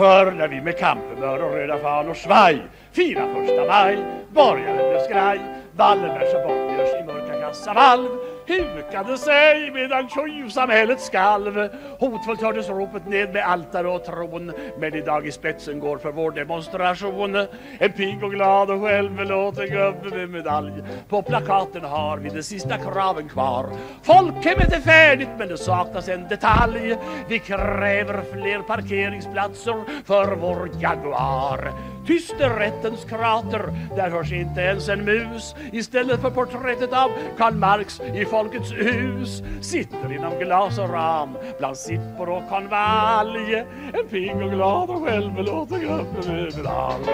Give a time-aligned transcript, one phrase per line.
[0.00, 2.62] För när vi med kamphumör och röda fanor svaj
[2.92, 5.40] Fira första maj, borgaren blev skraj
[5.76, 8.08] Wallenbergs och Bonniers i mörka kassavalv
[8.50, 11.68] hukade sig medan tjuvsamhället skalv.
[11.98, 16.30] Hotfullt hördes ropet ned med altare och tron, men idag i spetsen går för vår
[16.30, 17.46] demonstration.
[17.78, 20.72] En pigg och glad och självbelåten gubbe med medalj.
[21.08, 23.66] På plakaten har vi de sista kraven kvar.
[24.02, 26.96] Folkhemmet är färdigt men det saknas en detalj.
[27.28, 31.72] Vi kräver fler parkeringsplatser för vår Jaguar.
[32.06, 35.54] Tyst är rättens krater, där hörs inte ens en mus.
[35.72, 41.76] Istället för porträttet av Karl Marx i Folkets hus sitter inom glas och ram bland
[41.76, 43.54] sippor och konvalj
[43.92, 47.04] en pigg och glad och självbelåten gubbe med medalj.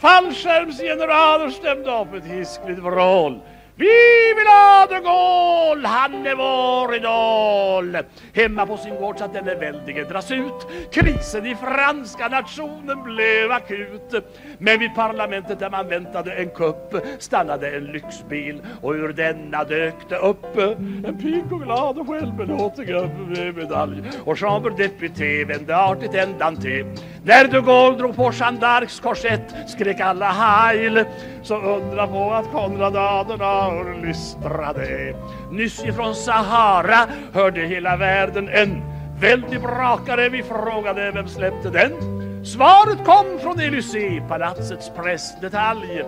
[0.00, 3.40] Fallskärmsgeneraler stämde upp ett hiskligt vrål
[3.80, 7.96] vi vill ha de Gaulle, han är vår idol.
[8.34, 10.66] Hemma på sin gård satt denne väldige dras ut.
[10.92, 14.14] Krisen i franska nationen blev akut.
[14.58, 20.08] Men vid parlamentet där man väntade en kupp stannade en lyxbil och ur denna dök
[20.08, 24.02] det upp en pigg och glad och självbelåten gubbe med medalj.
[24.24, 26.86] Och chambre député vände artigt ändan till.
[27.24, 31.04] När de Gaulle drog på Jeanne d'Arcs korsett skrek alla heil.
[31.42, 35.14] Så undra på att Konrad Adenauer lystrade.
[35.50, 38.82] Nyss ifrån Sahara hörde hela världen en
[39.18, 40.28] väldig brakare.
[40.28, 42.20] Vi frågade vem släppte den?
[42.44, 46.02] Svaret kom från Elysée, palatsets pressdetalj.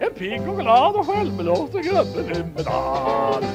[0.00, 3.46] En pigg och glad och självbelåten gubbe med medalj.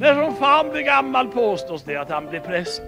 [0.00, 2.82] När som fan blir gammal påstås det att han blir präst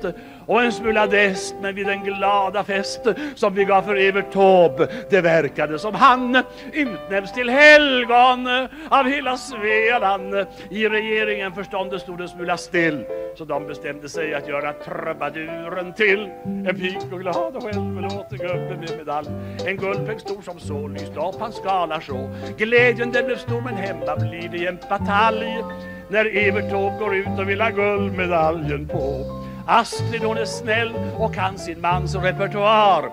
[0.46, 3.00] och en smula dest, men vid den glada fest
[3.34, 8.48] som vi gav för Evert Taube, det verkade som han utnämns till helgon
[8.88, 10.34] av hela Svealand.
[10.70, 13.04] I regeringen förståndet stod en smula still,
[13.38, 18.76] så de bestämde sig att göra trubaduren till en pik och glad och självbelåten gubbe
[18.80, 19.28] med medalj.
[19.66, 22.30] En guldpeng stor som så lyste upp hans skala så.
[22.58, 25.64] Glädjen den blev stor, men hemma blir det en batalj
[26.08, 29.24] när Evert Taube går ut och vill ha guldmedaljen på.
[29.68, 33.12] Astrid hon är snäll och kan sin mans repertoar.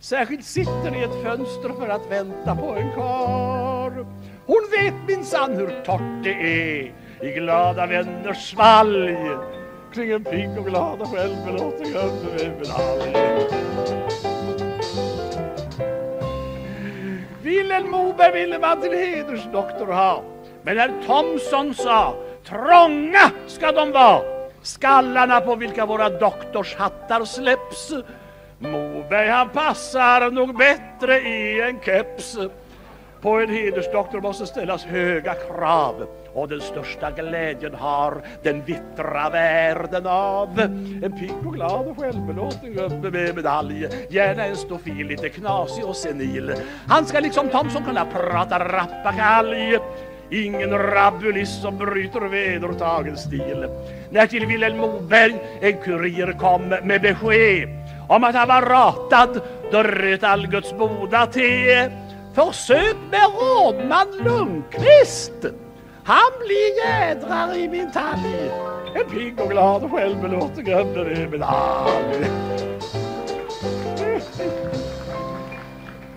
[0.00, 4.06] Särskilt sitter i ett fönster för att vänta på en kar.
[4.46, 9.16] Hon vet minsann hur torrt det är i glada vänners svalg
[9.94, 13.16] kring en pigg och glad och självbelåten gubbe med medalj.
[17.42, 20.22] Vilhelm Moberg ville man till hedersdoktor ha
[20.62, 27.92] men herr Thomson sa trånga ska de vara skallarna på vilka våra doktorshattar släpps.
[28.58, 32.36] Moberg han passar nog bättre i en keps.
[33.20, 40.06] På en hedersdoktor måste ställas höga krav och den största glädjen har den vittra världen
[40.06, 40.60] av
[41.02, 45.96] en pigg och glad och självbelåten gubbe med medalj gärna en stofil, lite knasig och
[45.96, 46.54] senil
[46.88, 49.78] han ska liksom Thomson kunna prata rappakalj
[50.32, 53.66] Ingen rabulist som bryter vedertagen stil.
[54.10, 57.68] När till Vilhelm Moberg en kurir kom med besked
[58.08, 59.40] om att han var ratad,
[59.72, 61.90] då röt all Guds boda te.
[62.34, 65.46] Försök med rådman Lundqvist.
[66.04, 68.50] Han blir jädrar i min talg.
[68.94, 72.26] En pigg och glad och självbelåten gubbe med medalj.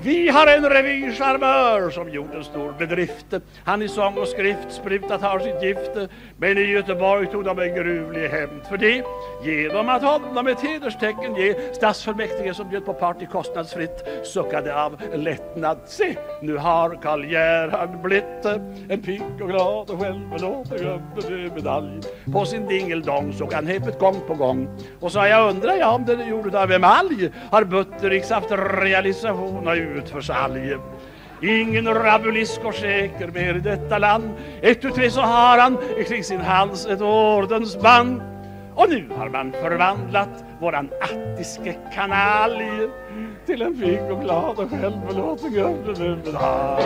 [0.05, 3.25] Vi har en revycharmör som gjort en stor bedrift.
[3.63, 6.11] Han i sång och skrift sprutat har sitt gift.
[6.37, 9.03] Men i Göteborg tog de en gruvlig hämnd för det.
[9.43, 15.77] Genom att honom ett hederstecken ge stadsfullmäktige som bjöd på party kostnadsfritt suckade av lättnad.
[15.85, 18.45] Se, nu har Karl Gerhard blivit
[18.89, 22.01] en pigg och glad och självbelåten gubbe med medalj.
[22.33, 24.67] På sin dingeldong såg han häpet gång på gång
[24.99, 29.67] och sa jag undrar jag om den är gjord av emalj har Buttericks haft realisation
[29.95, 30.77] och utförsalj.
[31.41, 34.29] Ingen rabulisk och säker mer i detta land.
[34.61, 35.77] Ett, tu, tre så har han
[36.07, 38.21] kring sin hals ett ordensband.
[38.75, 42.89] Och nu har man förvandlat våran attiske kanalj
[43.45, 46.85] till en pigg och glad och självbelåten gubbe med medalj.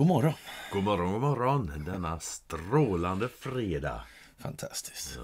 [0.00, 0.32] God morgon.
[0.72, 4.04] god morgon, god morgon denna strålande fredag.
[4.38, 5.18] Fantastiskt.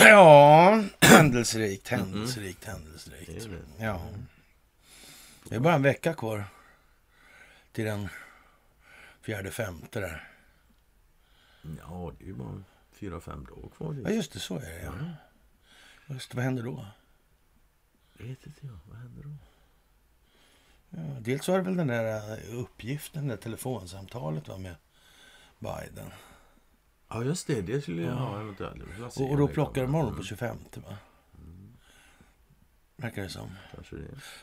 [0.00, 3.48] Ja, händelserikt, händelserikt, händelserikt.
[3.78, 4.08] Ja.
[5.48, 6.44] Det är bara en vecka kvar
[7.72, 8.08] till den
[9.22, 10.28] fjärde, femte där.
[11.62, 12.62] Ja, det är ju bara
[12.92, 13.96] fyra, fem dagar kvar.
[14.04, 14.82] Ja, just det, så är det.
[14.82, 16.14] Ja.
[16.14, 16.86] Just det, vad händer då?
[18.12, 18.78] Vet inte jag?
[20.90, 24.74] Ja, dels var det väl den där eh, uppgiften, det där telefonsamtalet va, med
[25.58, 26.10] Biden.
[27.08, 28.54] Ja, just det, det skulle jag ha
[29.10, 30.96] se Och, och då plockar de honom på 25 va?
[32.96, 33.50] Verkar det som.
[33.90, 33.96] Det.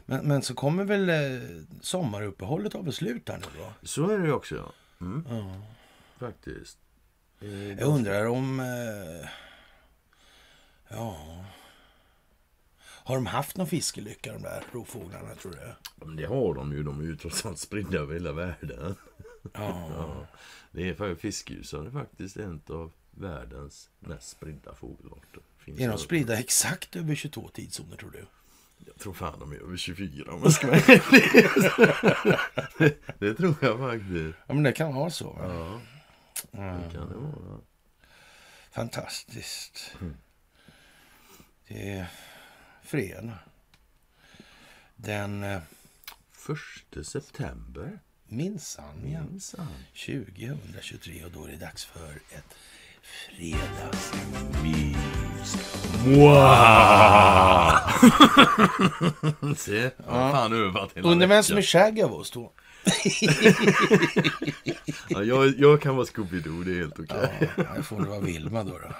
[0.06, 1.42] Men, men så kommer väl eh,
[1.82, 3.88] sommaruppehållet av beslut här nu då?
[3.88, 4.72] Så är det ju också, ja.
[5.02, 5.62] Mm, Ja.
[6.18, 6.78] faktiskt.
[7.42, 8.60] Eh, Jag undrar om...
[8.60, 9.30] Eh,
[10.90, 11.18] ja...
[13.08, 15.58] Har de haft någon fiskelycka de där rovfåglarna tror du?
[16.00, 16.84] Ja, men det har de ju.
[16.84, 18.96] De är ju trots allt spridda över hela världen.
[19.54, 19.90] Ja.
[19.98, 20.28] Ja,
[20.72, 20.94] det är
[21.88, 25.42] är faktiskt en av världens mest spridda fågelarter.
[25.58, 28.26] Finns Är de spridda exakt över 22 tidszoner tror du?
[28.86, 30.80] Jag tror fan de är över 24 om jag ska vara
[32.80, 34.38] det, det tror jag faktiskt.
[34.48, 35.36] Ja men det kan vara så.
[35.42, 35.82] Ja,
[36.52, 36.82] Mm.
[36.82, 37.60] det kan det vara.
[38.72, 39.96] Fantastiskt.
[41.68, 42.08] Det är
[42.88, 43.40] fredag.
[44.96, 45.60] Den eh,
[46.32, 48.00] Första september.
[48.28, 49.20] minsann ja.
[49.32, 49.68] Minsann.
[50.06, 52.56] 2023 och då är det dags för ett
[53.02, 54.98] fredagsmys.
[59.58, 61.62] Se, vad fan övat hela Undrar vem som är.
[61.62, 62.52] Shaggy av oss två?
[65.10, 67.50] ja, jag, jag kan vara Scooby-Doo, det är helt okej.
[67.58, 68.78] Ja, jag får det vara Vilma då.
[68.80, 68.92] då.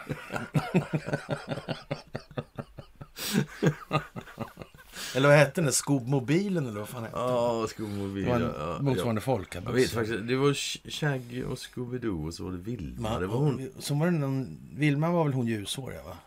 [5.18, 5.74] Eller vad hette den?
[5.74, 7.26] Skobmobilen eller vad fan hette den?
[7.28, 8.24] Ja, Scooby-Doo.
[8.26, 9.76] Det var ja, ja, en motsvarande Jag folkabuss.
[9.76, 13.20] vet faktiskt, det var Sh- Shaggy och Scooby-Doo och så var det Vilma.
[13.20, 13.70] Det var hon.
[13.80, 16.18] Så var det någon, Vilma var väl hon ljushåriga va?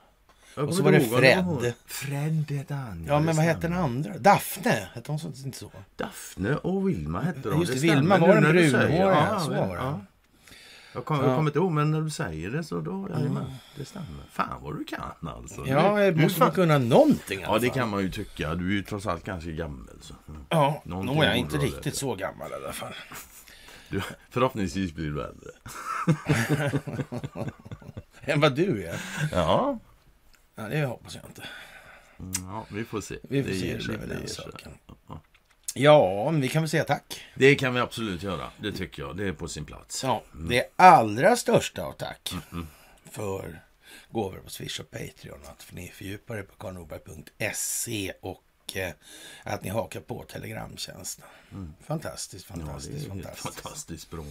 [0.54, 1.44] Jag och så var det Fred.
[1.44, 1.72] var.
[1.87, 3.04] Fred hette han.
[3.08, 4.19] Ja, men vad hette den andra?
[4.19, 4.88] Daphne?
[4.94, 5.70] Hette hon så, inte så?
[5.96, 7.60] Daphne och Vilma hette de.
[7.60, 9.75] Just det, Vilma var den när du säger- brunhåriga, Ja, så var det.
[9.75, 10.00] ja.
[10.94, 11.22] Jag, kom, Ja.
[11.37, 13.44] kommer inte ihåg, men när du säger det så då, jajamän,
[13.76, 14.06] det stämmer.
[14.32, 15.66] Fan vad du kan alltså.
[15.66, 17.75] Ja, jag måste man kunna någonting Ja, det fall.
[17.76, 18.54] kan man ju tycka.
[18.54, 19.88] Du är ju trots allt ganska gammal.
[20.00, 20.14] Så.
[20.28, 20.44] Mm.
[20.48, 21.96] Ja, Någonting är jag inte riktigt rätt.
[21.96, 22.94] så gammal i alla fall.
[23.88, 25.50] Du, förhoppningsvis blir du äldre.
[28.20, 29.00] Än vad du är.
[29.32, 29.78] Ja.
[30.54, 31.42] Ja, det hoppas jag inte.
[32.46, 33.19] ja, vi får se.
[33.22, 34.72] Vi får Det se, ger det blir det den saken.
[35.08, 35.20] Ja.
[35.75, 37.25] Ja, men vi kan väl säga tack.
[37.34, 38.50] Det kan vi absolut göra.
[38.62, 39.17] Det tycker jag.
[39.17, 40.02] Det är på sin plats.
[40.05, 42.32] Ja, det allra största av tack
[43.11, 43.61] för
[44.11, 45.40] gåvor på Swish och Patreon.
[45.47, 48.42] Att ni fördjupar er på karlnorberg.se och
[48.75, 48.90] eh,
[49.42, 51.25] att ni hakar på Telegramtjänsten.
[51.87, 53.61] Fantastiskt, Ja, det fantastiskt, är helt fantastiskt.
[53.61, 54.25] fantastiskt bra.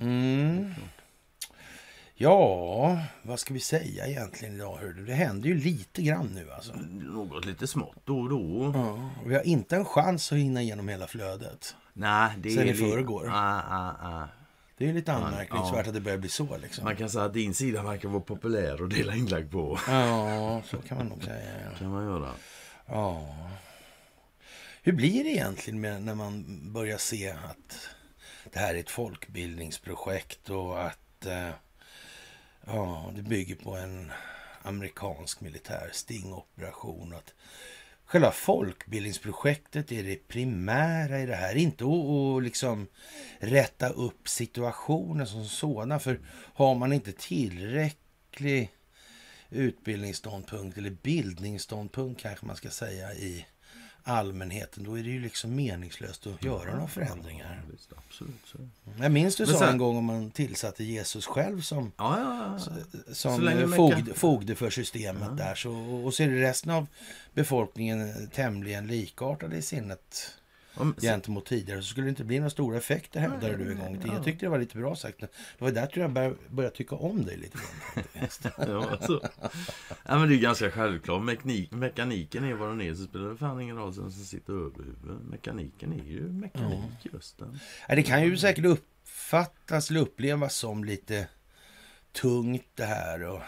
[0.00, 0.74] Mm.
[2.20, 4.76] Ja, vad ska vi säga egentligen idag?
[4.76, 5.04] Hör du?
[5.04, 6.72] Det händer ju lite grann nu alltså.
[6.90, 8.72] Något lite smått då och då.
[8.74, 11.76] Ja, vi har inte en chans att hinna igenom hela flödet.
[11.92, 13.28] Nej, det Sen är i li- förrgår.
[13.28, 14.28] Ah, ah, ah.
[14.76, 15.88] Det är ju lite anmärkningsvärt ja.
[15.88, 16.84] att det börjar bli så liksom.
[16.84, 19.78] Man kan säga att din sida verkar vara populär att dela inlägg på.
[19.88, 21.50] Ja, så kan man nog säga.
[21.64, 21.78] Ja.
[21.78, 22.30] kan man göra.
[22.86, 23.36] Ja.
[24.82, 27.88] Hur blir det egentligen med när man börjar se att
[28.52, 31.48] det här är ett folkbildningsprojekt och att eh,
[32.68, 34.12] ja, det bygger på en
[34.62, 37.14] amerikansk militär stingoperation.
[37.14, 37.34] Att
[38.04, 41.54] själva folkbildningsprojektet är det primära i det här.
[41.54, 42.86] Inte att, liksom
[43.38, 46.00] rätta upp situationen som sådan.
[46.00, 46.20] För
[46.54, 48.70] har man inte tillräcklig
[49.50, 53.46] utbildningsståndpunkt eller bildningsståndpunkt kanske man ska säga i
[54.08, 57.62] allmänheten, då är det ju liksom meningslöst att göra några förändringar.
[57.66, 58.34] Ja, visst, absolut.
[58.44, 58.58] Så.
[59.02, 62.58] Jag minns du sa sen- en gång om man tillsatte Jesus själv som, Ja, ja.
[62.58, 62.70] Så
[63.14, 65.54] som man fogd, kan- fogde för systemet där.
[65.54, 65.72] Så,
[66.04, 66.86] och så är det resten av
[67.34, 70.34] befolkningen tämligen likartade i sinnet
[70.78, 71.82] Om, gentemot tidigare.
[71.82, 74.14] Så skulle det inte bli några stora effekter hävdade du en gång i tiden.
[74.14, 75.20] Jag tyckte det var lite bra sagt.
[75.20, 78.28] Det var där tror jag började, började tycka om dig lite grann.
[78.68, 79.28] ja, alltså.
[80.04, 81.22] ja, men det är ganska självklart.
[81.22, 82.94] Mekanik, mekaniken är vad den är.
[82.94, 85.26] Så spelar det fan ingen roll vem som sitter över huvudet.
[85.30, 87.58] Mekaniken är ju mekanik just den.
[87.88, 91.28] Ja, det kan ju säkert uppfattas eller upplevas som lite
[92.12, 93.22] tungt det här.
[93.22, 93.40] Och,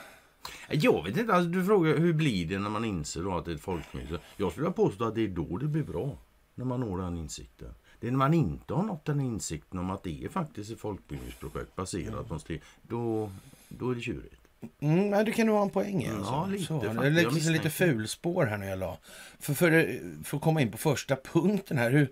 [0.69, 3.55] Jag vet inte, alltså, du frågar hur blir det när man inser att det är
[3.55, 4.19] ett folkmöte?
[4.37, 6.19] Jag skulle påstå att det är då det blir bra.
[6.61, 7.75] När man når den insikten.
[8.01, 10.81] Det är när man inte har nått den insikten om att det är faktiskt ett
[10.81, 12.61] folkbildningsprojekt baserat på strid.
[12.83, 13.31] Då,
[13.69, 14.41] då är det tjurigt.
[14.81, 16.07] Mm, nej, det kan nog ha en poäng i.
[16.07, 16.47] Ja, Alltså.
[16.53, 17.03] lite Så, faktiskt.
[17.03, 18.99] det liksom lite fulspår här när jag la.
[19.39, 21.91] För, för, för att komma in på första punkten här.
[21.91, 22.09] Hur,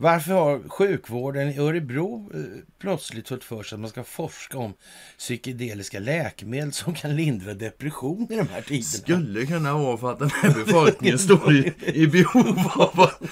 [0.00, 2.40] varför har sjukvården i Örebro eh,
[2.78, 4.74] plötsligt fått för sig att man ska forska om
[5.18, 8.82] psykedeliska läkemedel som kan lindra depression i de här tiderna?
[8.84, 13.22] Skulle kunna vara för att den här befolkningen står i, i behov av att,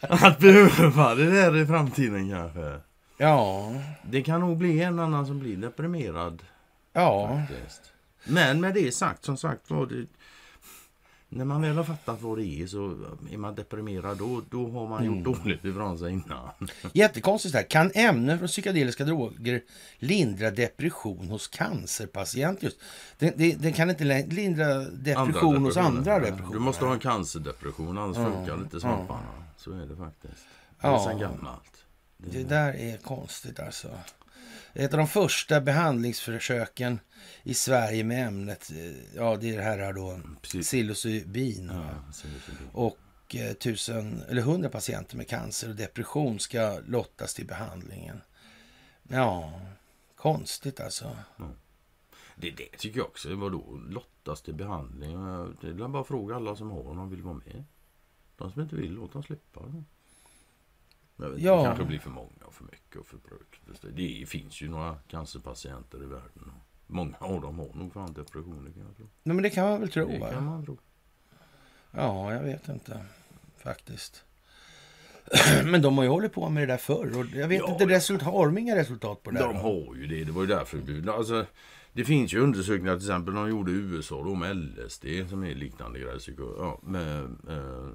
[0.00, 2.80] att behöva det där i framtiden kanske.
[3.18, 3.72] Ja,
[4.10, 6.42] Det kan nog bli en annan som blir deprimerad.
[6.92, 7.40] ja.
[7.48, 7.80] Faktiskt.
[8.26, 10.06] Men med det sagt, som sagt var det,
[11.36, 12.96] När man väl har fattat vad det är så
[13.30, 14.18] är man deprimerad.
[14.18, 16.48] Då, då har man gjort dåligt ifrån sig innan.
[16.92, 17.62] Jättekonstigt här.
[17.62, 19.62] Kan ämnen från psykedeliska droger
[19.98, 22.62] lindra depression hos cancerpatient?
[22.62, 22.76] Just.
[23.18, 26.52] Den, den, den kan inte lindra depression hos andra depressioner.
[26.52, 29.44] Du måste ha en cancerdepression, annars funkar inte svamparna.
[29.56, 30.46] Så är det faktiskt.
[30.80, 31.04] Det är Ja.
[31.08, 31.84] sen gammalt.
[32.16, 33.88] Det där är konstigt alltså.
[34.76, 37.00] Ett av de första behandlingsförsöken
[37.42, 41.70] i Sverige med ämnet, eh, ja det är det här då, psilocybin.
[41.72, 41.88] Ja.
[42.72, 42.98] Och
[43.34, 48.20] eh, tusen, eller hundra patienter med cancer och depression ska lottas till behandlingen.
[49.02, 49.60] Ja,
[50.16, 51.16] konstigt alltså.
[52.36, 53.34] Det, det tycker jag också.
[53.34, 53.80] Vadå?
[53.88, 55.12] Lottas till behandling?
[55.60, 57.64] Det är bara fråga alla som har om de vill vara med.
[58.36, 59.60] De som inte vill, låt dem slippa.
[61.16, 61.56] Jag vet, Ja.
[61.56, 63.96] Det kanske blir för många och för mycket och för brökt.
[63.96, 66.52] Det finns ju några cancerpatienter i världen.
[66.86, 69.06] Många av dem har nog fan depressioner kan jag tro.
[69.22, 70.30] Nej, men det kan man väl tro Det va?
[70.30, 70.78] kan man tro.
[71.90, 73.04] Ja, jag vet inte
[73.58, 74.24] faktiskt.
[75.64, 77.72] Men de har ju hållit på med det där förr och jag vet Ja.
[77.72, 79.38] inte, resultat, har de inga resultat på det?
[79.38, 79.60] De då?
[79.60, 80.24] har ju det.
[80.24, 81.08] Det var ju därför.
[81.10, 81.46] Alltså,
[81.94, 85.54] det finns ju undersökningar till exempel de gjorde i USA då med LSD som är
[85.54, 86.20] liknande grejer.
[86.58, 87.88] Ja, med eh,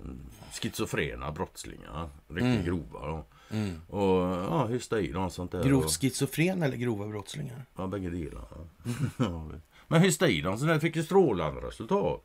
[0.61, 2.09] schizofrena brottslingar.
[2.27, 3.25] Riktigt grova då.
[3.51, 3.81] Mm.
[3.87, 5.63] Och ja, hysta i dem och sånt där.
[5.63, 7.65] Grovt schizofren eller grova brottslingar?
[7.77, 8.45] ja, bägge delar.
[9.17, 12.23] Ja, det- Men hysta i dem så där fick ju strålande resultat.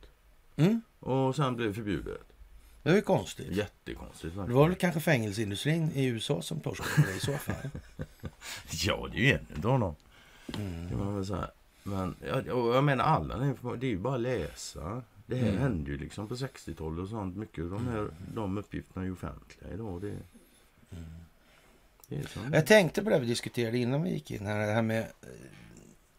[0.55, 0.81] Mm.
[0.99, 2.21] Och sen blev det förbjudet.
[2.83, 3.51] Det är ju konstigt.
[3.51, 4.33] Jättekonstigt.
[4.33, 4.57] Det verkligen.
[4.59, 7.55] var väl kanske fängelseindustrin i USA som torskade på det i så fall.
[8.71, 9.95] Ja, det är ju en utav dem.
[10.57, 10.89] Mm.
[10.89, 11.49] Kan man väl säga.
[11.87, 15.03] Men jag, jag menar den information- det är ju bara att läsa.
[15.25, 15.61] Det här Mm.
[15.61, 17.35] hände ju liksom på 60-talet och sånt.
[17.35, 20.01] Mycket av de här de uppgifterna är ju offentliga idag.
[20.01, 20.15] Det,
[22.07, 24.67] det är som Jag tänkte på det vi diskuterade innan vi gick in här.
[24.67, 25.07] Det här med eh,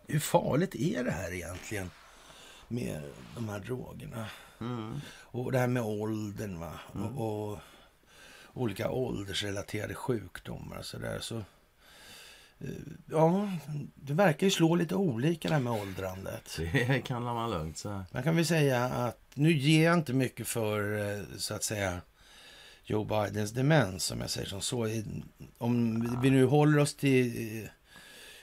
[0.06, 1.90] hur farligt är det här egentligen
[2.68, 3.02] med
[3.34, 4.26] de här drogerna?
[4.60, 4.94] mm.
[5.10, 6.72] Och det här med åldern va?
[6.92, 7.58] Och, och
[8.54, 11.18] olika åldersrelaterade sjukdomar och sådär.
[11.20, 11.42] Så, eh,
[13.10, 13.50] ja,
[13.94, 16.58] det verkar ju slå lite olika det med åldrandet.
[16.72, 18.04] Det kan man lugnt säga.
[18.12, 22.00] Man kan väl säga att nu ger jag inte mycket för eh, så att säga
[22.84, 24.88] Joe Bidens demens om jag säger som så.
[25.58, 27.68] Om vi nu håller oss till eh,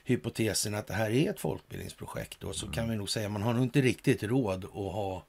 [0.03, 3.41] hypotesen att det här är ett folkbildningsprojekt då, så kan vi nog säga att man
[3.41, 5.25] har nog inte riktigt råd att ha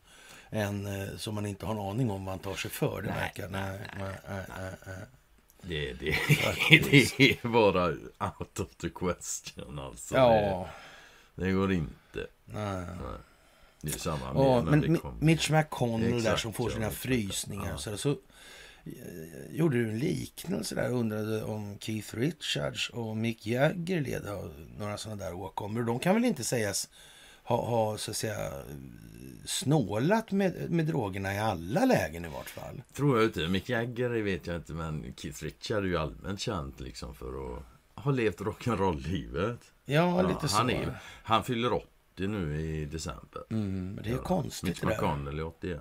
[0.51, 3.03] en eh, som man inte har en aning om vad man tar sig för.
[3.03, 4.97] Det verkar, nej, nej, nej, nej, nej.
[5.69, 6.11] Det, det,
[6.71, 7.87] det är bara
[8.39, 10.15] out of the question alltså.
[10.15, 10.69] Ja,
[11.35, 12.27] Det, det går inte.
[12.45, 12.87] nej.
[13.81, 15.01] Det är samma med Ja, men Mi-.
[15.21, 17.77] Mitch McConnell där Exakt, som får sina frysningar Ja.
[17.79, 18.17] så, där, så eh,
[19.51, 24.97] gjorde du en liknelse där undrade om Keith Richards och Mick Jagger led av några
[24.99, 25.83] sådana där åkommor.
[25.83, 26.89] De kan väl inte sägas
[27.45, 28.51] ha, ha så att säga
[29.45, 32.83] snålat med, med drogerna i alla lägen i vart fall.
[32.93, 33.49] Tror jag inte.
[33.49, 37.63] Mick Jagger vet jag inte, men Keith Richard är ju allmänt känd liksom för att
[38.05, 39.59] ha levt rock'n'roll-livet.
[39.85, 40.57] Ja, Ja, lite så.
[40.57, 41.87] han, är, han fyller 80
[42.17, 43.43] nu i december.
[43.51, 44.83] Mm, men det är Ja, konstigt Mitch.
[44.83, 45.81] McConnell är 81.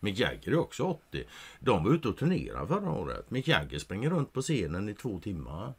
[0.00, 1.24] Mick Jagger är också 80.
[1.60, 3.30] De var ute och turnerade förra året.
[3.30, 5.74] Mick Jagger springer runt på scenen i två timmar.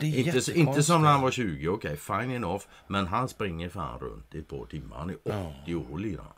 [0.00, 2.64] Det Inte, inte som när han var 20, okej, fine enough.
[2.86, 4.96] Men han springer fan runt i ett par timmar.
[4.98, 5.30] Han är 80
[5.66, 5.78] Ja.
[5.78, 6.32] år lirar.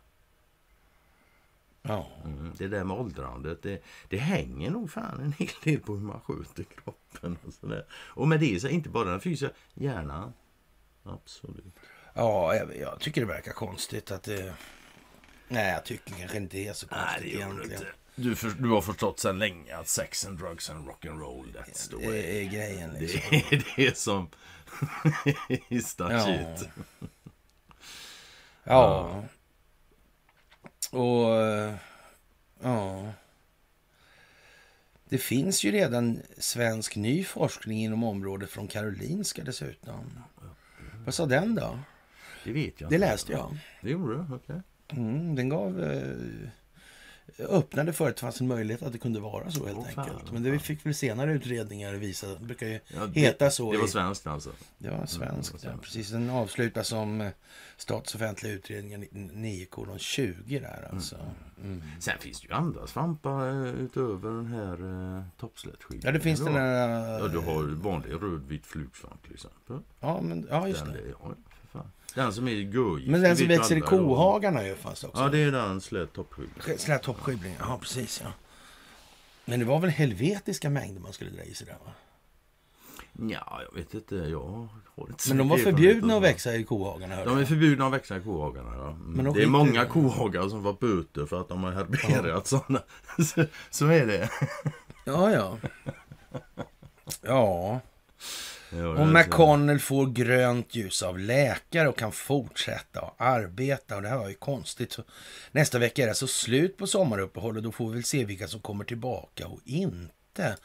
[1.82, 2.06] Ja.
[2.24, 6.00] Mm, det där med åldrandet, det, det hänger nog fan en hel del på hur
[6.06, 7.84] man sköter kroppen och sådär.
[7.92, 10.32] Och med det så inte bara den fysiska, hjärnan.
[11.04, 11.74] Absolut.
[12.14, 14.54] Ja, jag, jag tycker det verkar konstigt att det...
[15.48, 17.82] Nej, jag tycker kanske inte det är så konstigt egentligen.
[18.14, 21.96] Du, för, du har förstått sedan länge att sex and drugs and rock'n'roll, that's the
[21.96, 22.06] way.
[22.22, 23.20] Det är grejen liksom.
[23.30, 24.28] Det är det som
[25.68, 26.24] is that Ja.
[26.56, 26.68] shit.
[28.64, 29.24] Ja.
[30.90, 31.36] Och...
[31.36, 31.74] eh,
[32.62, 33.12] Ja.
[35.08, 40.18] Det finns ju redan svensk ny forskning inom området från Karolinska dessutom.
[41.04, 41.78] Vad sa den då?
[42.44, 43.58] Det vet jag Det läste jag.
[43.80, 44.34] Det gjorde du?
[44.34, 44.60] Okej.
[44.88, 46.48] Mm, den gav eh,
[47.38, 50.10] öppnade för att det fanns en möjlighet att det kunde vara så helt Åh, fan,
[50.10, 50.32] enkelt.
[50.32, 52.26] Men det fick väl senare utredningar visa.
[52.26, 53.72] Det brukar ju Ja, det- heta så.
[53.72, 54.50] Det var svenskt alltså.
[54.78, 55.70] det var svenskt, det var ja.
[55.70, 55.82] svenskt.
[55.82, 57.30] Precis, den avslutas som eh,
[57.76, 59.66] Statens offentliga utredningar 9
[59.98, 61.16] 20 där alltså.
[61.62, 61.82] Mm.
[62.00, 66.02] Sen finns det ju andra svampar eh, utöver den här eh, toppslättskydden.
[66.04, 66.88] Ja, det finns den där...
[67.18, 69.78] Ja, du har ju vanlig rödvit flugsvamp till exempel.
[70.00, 71.00] Ja, men, ja just Den, det.
[71.22, 71.34] ja.
[72.14, 73.10] Den som är görgift.
[73.10, 75.22] Men den som växer i kohagarna ju fanns också.
[75.22, 76.50] Ja, det är den slät toppskydd.
[76.76, 78.32] Sån här toppskivling, ja precis ja.
[79.44, 81.92] Men det var väl helvetiska mängder man skulle dra i sig där va?
[83.12, 84.16] Ja, jag vet inte.
[84.16, 87.92] Jag har inte Men de var förbjudna att växa i kohagarna De är förbjudna att
[87.92, 88.76] växa i kohagarna.
[88.76, 88.96] Ja.
[89.00, 92.82] Men de det är många kohagar som får böter för att de har herberat sådana.
[93.34, 94.30] Så, så är det.
[95.04, 95.58] Ja, ja.
[96.32, 96.40] Ja,
[97.22, 97.80] Ja,
[98.72, 99.08] och.
[99.08, 103.96] McConnell får grönt ljus av läkare och kan fortsätta att arbeta.
[103.96, 104.92] Och det här var ju konstigt.
[104.92, 105.02] Så
[105.52, 108.48] nästa vecka är det så slut på sommaruppehåll och då får vi väl se vilka
[108.48, 110.56] som kommer tillbaka och inte.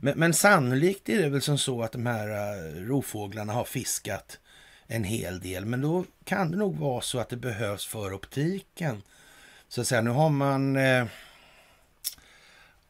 [0.00, 4.38] Men, men sannolikt är det väl som så att de här uh, rovfåglarna har fiskat
[4.86, 5.66] en hel del.
[5.66, 9.02] Men då kan det nog vara så att det behövs för optiken.
[9.68, 11.06] Så att säga, nu har man eh,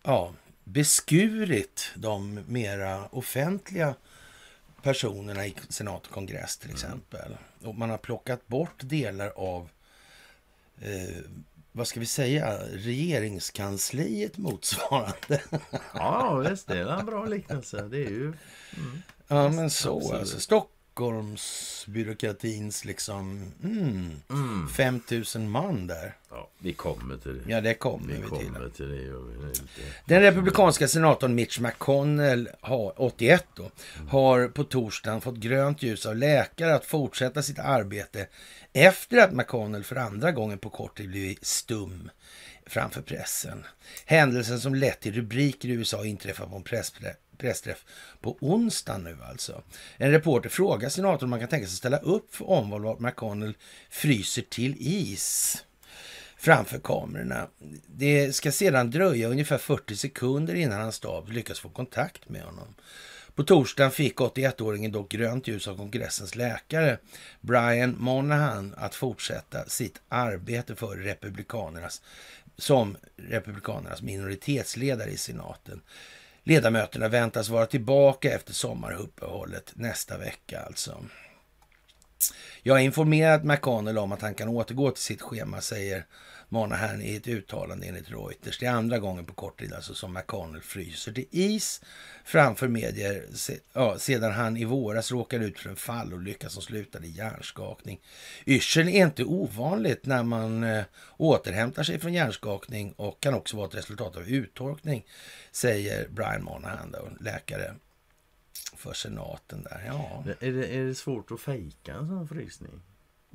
[0.02, 0.32] ja,
[0.64, 3.94] beskurit de mera offentliga
[4.84, 7.36] personerna i senat och kongress till exempel.
[7.64, 9.70] Och man har plockat bort delar av,
[10.80, 11.16] eh,
[11.72, 15.42] vad ska vi säga, regeringskansliet motsvarande.
[15.94, 16.66] Ja, visst.
[16.66, 17.82] Det är en bra liknelse.
[17.82, 18.32] Det är ju...
[19.28, 20.20] ja, men så Absolut.
[20.20, 20.40] alltså.
[21.54, 24.68] Stockholmsbyråkratins liksom, mm, Mm.
[24.68, 26.16] 5000 man där.
[26.30, 27.50] Ja, vi kommer till det.
[27.52, 28.46] Ja, det kommer vi vi till.
[28.52, 28.96] kommer till det.
[28.96, 29.52] vi.
[30.06, 33.70] Den republikanska senatorn Mitch McConnell, har, 81 då,
[34.08, 38.26] har på torsdagen fått grönt ljus av läkare att fortsätta sitt arbete
[38.72, 42.10] efter att McConnell för andra gången på kort tid blivit stum
[42.66, 43.64] framför pressen.
[44.06, 47.84] Händelsen som lett till rubriker i USA inträffar på en pressträ- pressträff
[48.20, 49.62] på onsdag nu alltså.
[49.96, 53.56] En reporter frågar senatorn om man kan tänka sig ställa upp för omval och McConnell
[53.90, 55.56] fryser till is
[56.36, 57.48] framför kamerorna.
[57.86, 62.74] Det ska sedan dröja ungefär 40 sekunder innan hans stab lyckas få kontakt med honom.
[63.34, 66.98] På torsdagen fick 81-åringen dock grönt ljus av kongressens läkare
[67.40, 72.02] Brian Monahan att fortsätta sitt arbete för republikanernas
[72.56, 75.80] som republikanernas minoritetsledare i senaten.
[76.46, 81.04] Ledamöterna väntas vara tillbaka efter sommaruppehållet nästa vecka alltså.
[82.62, 86.06] Jag har informerat McConnell om att han kan återgå till sitt schema, säger
[86.48, 88.58] Monahan i ett uttalande enligt Reuters.
[88.58, 91.80] Det är andra gången på kort tid alltså som McConnell fryser till is
[92.24, 97.06] framför medier se, ja, sedan han i våras råkade ut för en fallolycka som slutade
[97.06, 98.00] i hjärnskakning.
[98.46, 100.84] Yrsel är inte ovanligt när man eh,
[101.16, 105.06] återhämtar sig från hjärnskakning och kan också vara ett resultat av uttorkning,
[105.52, 107.74] säger Brian Monahan, då, läkare
[108.76, 109.84] för senaten där.
[109.86, 112.82] Ja, Är det, är det svårt att fejka en sån frysning?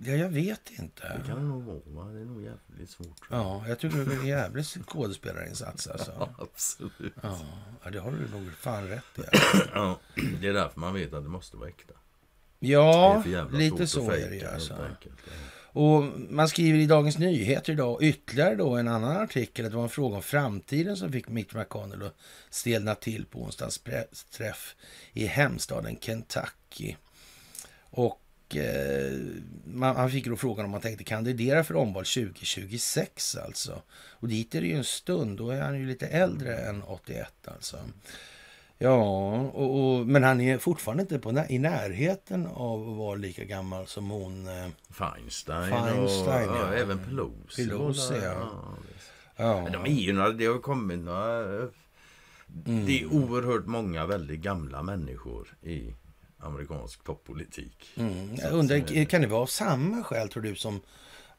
[0.05, 1.17] Ja jag vet inte.
[1.17, 1.79] Det kan det nog vara.
[1.85, 2.11] va?
[2.11, 3.21] Det är nog jävligt svårt.
[3.29, 6.29] Ja, jag tycker det är en jävlig skådespelarinsats alltså.
[6.37, 7.13] Absolut.
[7.21, 7.39] Ja,
[7.91, 9.21] det har du nog fan rätt i.
[9.73, 9.99] Ja,
[10.41, 11.93] det är därför man vet att det måste vara äkta.
[12.59, 14.87] Ja, lite så är det alltså.
[15.71, 19.83] Och man skriver i Dagens Nyheter idag ytterligare då en annan artikel att det var
[19.83, 22.15] en fråga om framtiden som fick Mitch McConnell att
[22.49, 24.75] stelna till på onsdagens pressträff
[25.13, 26.95] i hemstaden Kentucky.
[27.89, 28.21] Och
[28.55, 29.17] eh,
[29.63, 33.81] man, han fick då frågan om han tänkte kandidera för omval 2026 alltså.
[33.91, 37.33] Och dit är det ju en stund, då är han ju lite äldre än 81
[37.45, 37.77] alltså.
[38.81, 38.95] Ja,
[39.39, 43.87] och, och, men han är fortfarande inte på, i närheten av att vara lika gammal
[43.87, 44.47] som hon.
[44.47, 46.71] Eh, Feinstein, Feinstein, och ja.
[46.71, 47.67] ja, även Pelosi.
[47.67, 48.51] Pelosi, ja.
[49.35, 49.63] ja.
[49.63, 51.67] Men de är ju några, det har kommit några...
[52.65, 55.93] Det är oerhört många väldigt gamla människor i
[56.39, 57.89] amerikansk toppolitik.
[57.97, 58.35] Mm.
[58.35, 59.05] Jag undrar, säga.
[59.05, 60.81] kan det vara av samma skäl tror du som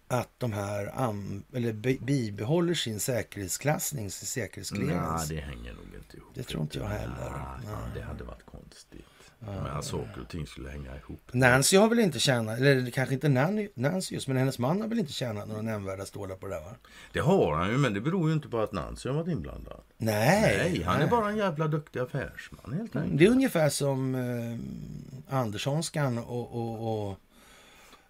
[0.08, 5.34] att de här am, eller bi- bibehåller sin säkerhetsklassning, sin Nej, säkerhetsclearance?
[5.34, 6.30] det hänger nog inte ihop.
[6.34, 7.32] Det tror inte jag heller.
[7.64, 9.04] Nej, det hade varit konstigt.
[9.46, 11.30] Men saker och ting skulle hänga ihop.
[11.32, 13.28] Nancy har väl inte tjänat, eller kanske inte
[13.74, 16.60] Nancy just, men hennes man har väl inte tjänat några nämnvärda stålar på det där
[16.60, 16.74] va?
[17.12, 19.80] Det har han ju, men det beror ju inte på att Nancy har varit inblandad.
[19.96, 21.08] Nej, Nej, han är nej.
[21.08, 23.18] bara en jävla duktig affärsman helt enkelt.
[23.18, 26.54] Det är ungefär som eh, Anderssonskan och...
[26.54, 27.16] och, och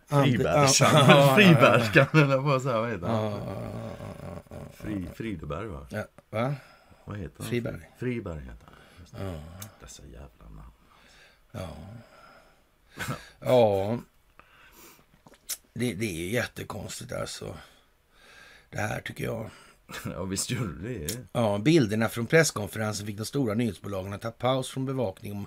[0.06, 0.96] Fribergskan.
[2.12, 3.24] Eller vad säger vad heter han?
[3.24, 3.62] Ja, ja,
[4.22, 5.86] ja, ja, Fri, Frideberg va?
[5.90, 6.04] ja.
[6.30, 6.54] Va?
[7.04, 7.46] Vad heter han?
[7.46, 7.90] Friberg.
[7.98, 8.66] Friberg heter
[9.18, 9.34] han.
[9.80, 10.19] Dessa jävla.
[11.52, 11.76] Ja.
[13.40, 13.98] ja.
[15.72, 17.56] Det, det är ju jättekonstigt alltså.
[18.70, 19.50] Det här tycker jag.
[20.04, 21.18] Ja, visst gör du det.
[21.32, 25.46] Ja, bilderna från presskonferensen fick de stora nyhetsbolagen att ta paus från bevakning om,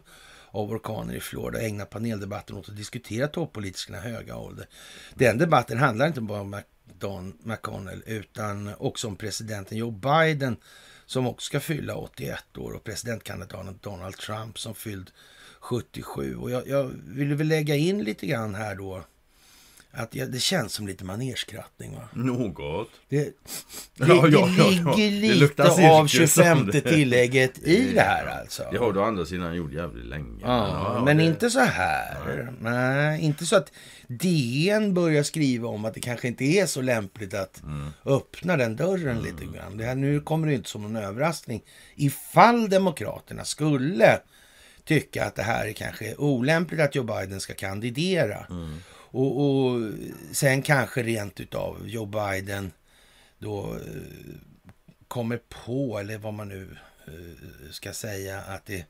[0.51, 4.67] av orkaner i Florida och ägna paneldebatten åt att diskutera toppolitikernas höga ålder.
[5.13, 6.61] Den debatten handlar inte bara om
[6.99, 10.57] Don McConnell utan också om presidenten Joe Biden
[11.05, 15.11] som också ska fylla 81 år och presidentkandidaten Donald Trump som fylld
[15.63, 16.35] 77.
[16.35, 19.03] Och jag, jag vill väl lägga in lite grann här då
[19.95, 21.95] att ja, det känns som lite manerskrattning.
[21.95, 22.09] Va?
[22.13, 22.89] Något.
[23.09, 23.33] Det, det,
[23.97, 24.69] Ja, ja, det ja, ja.
[24.69, 26.81] ligger Det lite luktar av cirkus 25 om det.
[26.81, 28.63] tillägget i det här alltså.
[28.71, 30.39] Det har du andra sidan gjort jävligt länge.
[30.41, 32.53] Ja, ja, men det- inte så här.
[32.61, 33.21] Nej.
[33.21, 33.71] inte så att
[34.07, 37.87] DN börjar skriva om att det kanske inte är så lämpligt att Mm.
[38.05, 39.77] öppna den dörren lite grann.
[39.77, 41.61] Det här, nu kommer det inte som någon överraskning.
[41.95, 44.19] Ifall Demokraterna skulle
[44.85, 48.45] tycka att det här är kanske olämpligt att Joe Biden ska kandidera.
[48.49, 48.77] Mm.
[48.89, 49.91] Och, och
[50.31, 52.71] sen kanske rent utav Joe Biden
[53.39, 53.79] då eh,
[55.07, 58.85] kommer på, eller vad man nu eh, ska säga, att det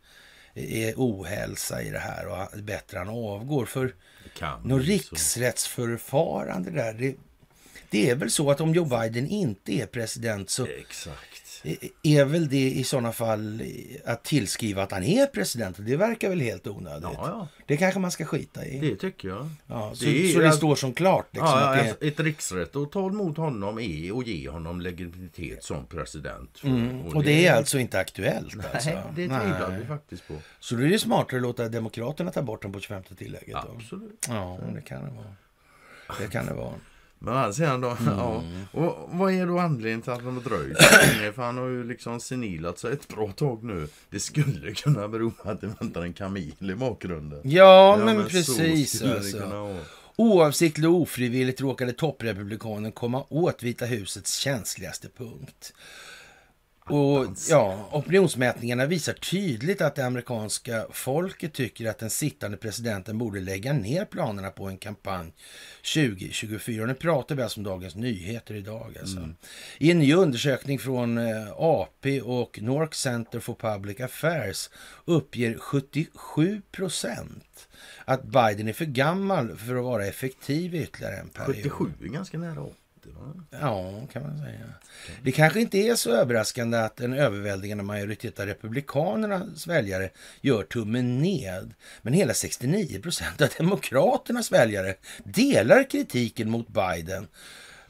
[0.53, 3.65] är ohälsa i det här och bättre han avgår.
[3.65, 3.95] För
[4.63, 7.15] något riksrättsförfarande där, det,
[7.89, 11.42] det är väl så att om Joe Biden inte är president så Exakt.
[12.03, 13.61] Är väl det i sådana fall
[14.05, 15.77] att tillskriva att han är president.
[15.79, 17.03] Det verkar väl helt onödigt.
[17.13, 17.47] Ja, ja.
[17.67, 18.79] Det kanske man ska skita i.
[18.79, 19.49] Det tycker jag.
[19.67, 21.27] ja, så, det är- så det står som klart.
[21.31, 24.81] Liksom, ja, att det, alltså, ett riksrätt att ta emot honom är att ge honom
[24.81, 26.59] legitimitet som president.
[26.63, 28.55] mm, och det är alltså inte aktuellt.
[28.73, 28.89] Alltså.
[28.89, 30.33] Nej, det tvivlar vi faktiskt på.
[30.59, 33.53] Så då är det smartare att låta Demokraterna ta bort den på 25 tillägget.
[33.65, 33.75] Då.
[33.77, 34.25] Absolut.
[34.29, 35.35] Ja, det kan det vara.
[36.19, 36.73] Det kan det vara.
[37.25, 38.13] Men han säger då, Mm.
[38.17, 38.43] ja.
[38.71, 40.77] Och vad är då anledningen till att de har dröjt
[41.17, 41.31] länge?
[41.33, 43.87] För han har ju liksom senilat sig ett bra tag nu.
[44.09, 47.39] Det skulle kunna bero på att det väntar en kamil i bakgrunden.
[47.43, 49.01] Ja, men, så precis.
[49.03, 49.75] Alltså.
[50.15, 55.73] Oavsiktligt och ofrivilligt råkade topprepublikanen komma åt Vita husets känsligaste punkt.
[56.85, 63.39] Och ja, opinionsmätningarna visar tydligt att det amerikanska folket tycker att den sittande presidenten borde
[63.39, 65.33] lägga ner planerna på en kampanj
[65.93, 66.81] 2024.
[66.81, 68.97] Och nu pratar vi alltså om Dagens Nyheter idag.
[68.99, 69.29] Alltså.
[69.77, 74.69] I en ny undersökning från eh, AP och North Center for Public Affairs
[75.05, 77.67] uppger 77 procent
[78.05, 81.55] att Biden är för gammal för att vara effektiv i ytterligare en period.
[81.55, 83.57] 77 är ganska nära 80 va?
[83.61, 84.59] Ja, kan man säga.
[85.23, 90.09] Det kanske inte är så överraskande att en överväldigande majoritet av republikanernas väljare
[90.41, 91.73] gör tummen ned.
[92.01, 97.27] Men hela 69 procent av demokraternas väljare delar kritiken mot Biden.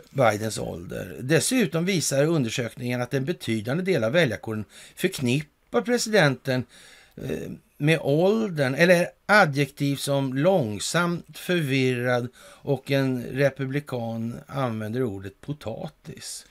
[0.10, 1.17] Bidens ålder.
[1.21, 6.65] Dessutom visar undersökningen att en betydande del av väljarkåren förknippar presidenten eh,
[7.15, 16.45] Eh, med åldern eller adjektiv som långsamt, förvirrad och en republikan använder ordet potatis.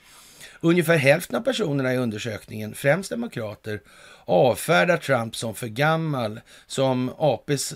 [0.61, 3.81] Ungefär hälften av personerna i undersökningen, främst demokrater,
[4.25, 6.39] avfärdar Trump som för gammal.
[6.67, 7.73] Som APs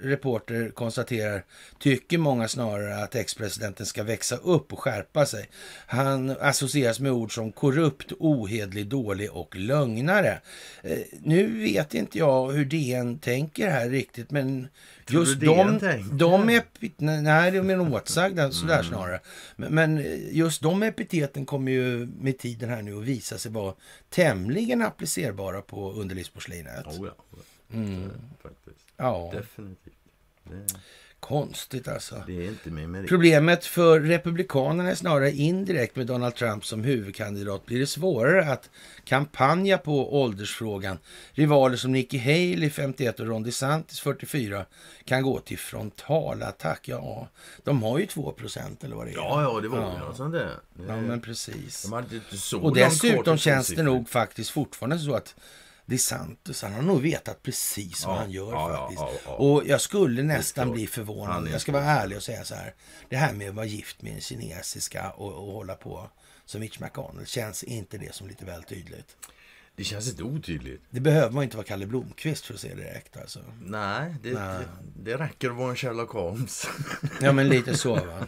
[0.00, 1.44] reporter konstaterar
[1.78, 5.48] tycker många snarare att ex-presidenten ska växa upp och skärpa sig.
[5.86, 10.40] Han associeras med ord som korrupt, ohedlig, dålig och lögnare.
[10.82, 14.68] Eh, nu vet inte jag hur DN tänker här riktigt, men
[15.08, 15.78] just de,
[16.12, 16.62] de är...
[17.22, 19.20] Nej, de är åtsagda sådär snarare.
[19.56, 23.74] Men, men just de epiteten kommer ju med tiden här nu att visa sig vara
[24.10, 26.86] tämligen applicerbara på underlivsporslinet.
[26.86, 27.38] Oh, ja.
[27.72, 28.10] Mm.
[28.42, 28.77] Faktiskt.
[28.98, 29.94] Ja, Definitivt.
[30.44, 30.74] Det,
[31.20, 32.22] konstigt alltså.
[33.08, 38.70] Problemet för Republikanerna är snarare indirekt med Donald Trump som huvudkandidat blir det svårare att
[39.04, 40.98] kampanja på åldersfrågan.
[41.32, 44.64] Rivaler som Nikki Haley, 51 och Ron DeSantis, 44,
[45.04, 46.88] kan gå till frontalattack.
[46.88, 47.28] Ja,
[47.64, 49.14] de har ju 2 procent eller vad det är.
[49.16, 50.14] Ja, ja, det var Ja.
[50.14, 50.50] sånt där.
[50.88, 51.82] Ja, men precis.
[52.50, 55.34] de Och dessutom känns det nog faktiskt fortfarande så att
[55.88, 59.22] DeSantis, han har nog vetat precis vad Ja, han gör ja, faktiskt.
[59.26, 59.32] ja.
[59.32, 61.48] Och jag skulle nästan bli förvånad.
[61.52, 62.74] Jag ska vara ärlig och säga så här.
[63.08, 66.10] Det här med att vara gift med en kinesiska och, och hålla på
[66.44, 69.16] som Mitch McConnell, känns inte det som lite väl tydligt?
[69.78, 70.82] Det känns inte otydligt.
[70.90, 73.40] Det behöver man inte vara Kalle Blomqvist för att se direkt alltså.
[73.62, 74.58] Nej, det, Nej.
[74.94, 76.66] Det, det räcker att vara en Sherlock Holmes.
[77.22, 78.26] Ja, men lite så va.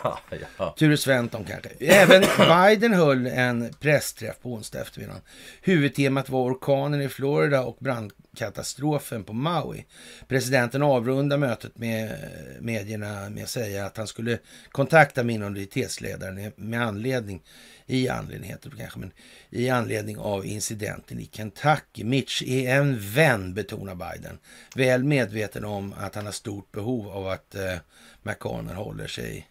[0.58, 0.74] ja.
[0.78, 1.68] Ture Sventon kanske.
[1.78, 5.20] Även Biden höll en pressträff på onsdag eftermiddag.
[5.62, 9.84] Huvudtemat var orkanen i Florida och brandkatastrofen på Maui.
[10.28, 12.18] Presidenten avrundade mötet med
[12.60, 14.38] medierna med att säga att han skulle
[14.70, 17.42] kontakta minoritetsledaren med anledning
[17.86, 19.12] i anledning, heter det kanske, men
[19.50, 22.04] i anledning av incidenten i Kentucky.
[22.04, 24.38] Mitch är en vän, betonar Biden.
[24.74, 27.76] Väl medveten om att han har stort behov av att eh,
[28.22, 29.48] McConnell håller sig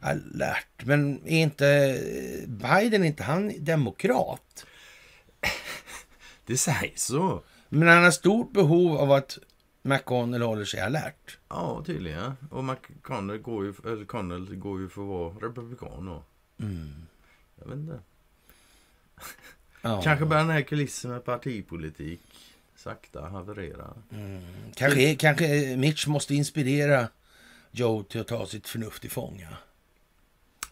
[0.00, 0.84] alert.
[0.84, 2.00] Men är inte
[2.46, 4.66] Biden, inte han demokrat?
[6.46, 7.42] Det sägs så.
[7.68, 9.38] Men han har stort behov av att
[9.82, 11.38] McConnell håller sig alert.
[11.48, 12.32] Ja, tydligen.
[12.50, 16.22] Och McConnell går ju, eller Connell går ju för att vara republikan då.
[17.56, 18.00] Jag vet inte.
[19.82, 20.02] Ja.
[20.02, 22.20] Kanske börjar den här kulissen med partipolitik
[22.76, 23.94] sakta haverera.
[24.74, 27.08] Kanske, kanske Mitch måste inspirera
[27.70, 29.56] Joe till att ta sitt förnuft i fånga.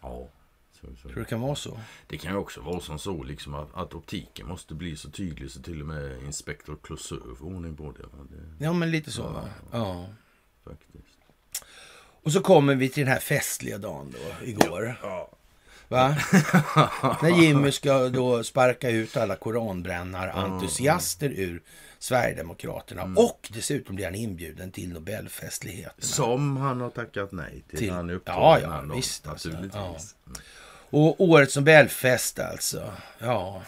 [0.02, 0.28] Ja.
[0.72, 1.08] Så, så.
[1.08, 1.80] Tror det kan vara så?
[2.06, 5.50] Det kan ju också vara som så liksom att, att optiken måste bli så tydlig
[5.50, 8.64] så till och med inspektor Clouseau får ordning på det.
[8.64, 9.48] Ja, men lite så va?
[9.72, 10.06] Ja.
[10.64, 11.18] faktiskt.
[12.22, 14.98] Och så kommer vi till den här festliga dagen då, igår.
[15.02, 15.30] Ja.
[15.88, 16.08] Va?
[17.22, 21.62] När Jimmy ska då sparka ut alla koranbrännar-entusiaster ur
[21.98, 23.02] Sverigedemokraterna.
[23.02, 23.18] Mm.
[23.18, 26.06] Och dessutom blir han inbjuden till Nobelfestligheterna.
[26.06, 27.78] Som han har tackat nej till.
[27.78, 29.48] Till- Han är Ja, ja, visst, alltså.
[29.48, 30.14] Naturligtvis.
[30.90, 32.92] Och årets Nobelfest alltså.
[33.18, 33.62] Ja.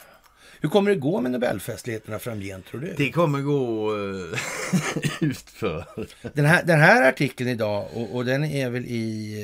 [0.61, 2.95] Hur kommer det gå med Nobelfestligheterna framgent tror du?
[2.97, 4.39] Det kommer gå uh,
[5.21, 5.85] utför.
[6.33, 9.35] Den, här, den här artikeln idag, och, och den är väl i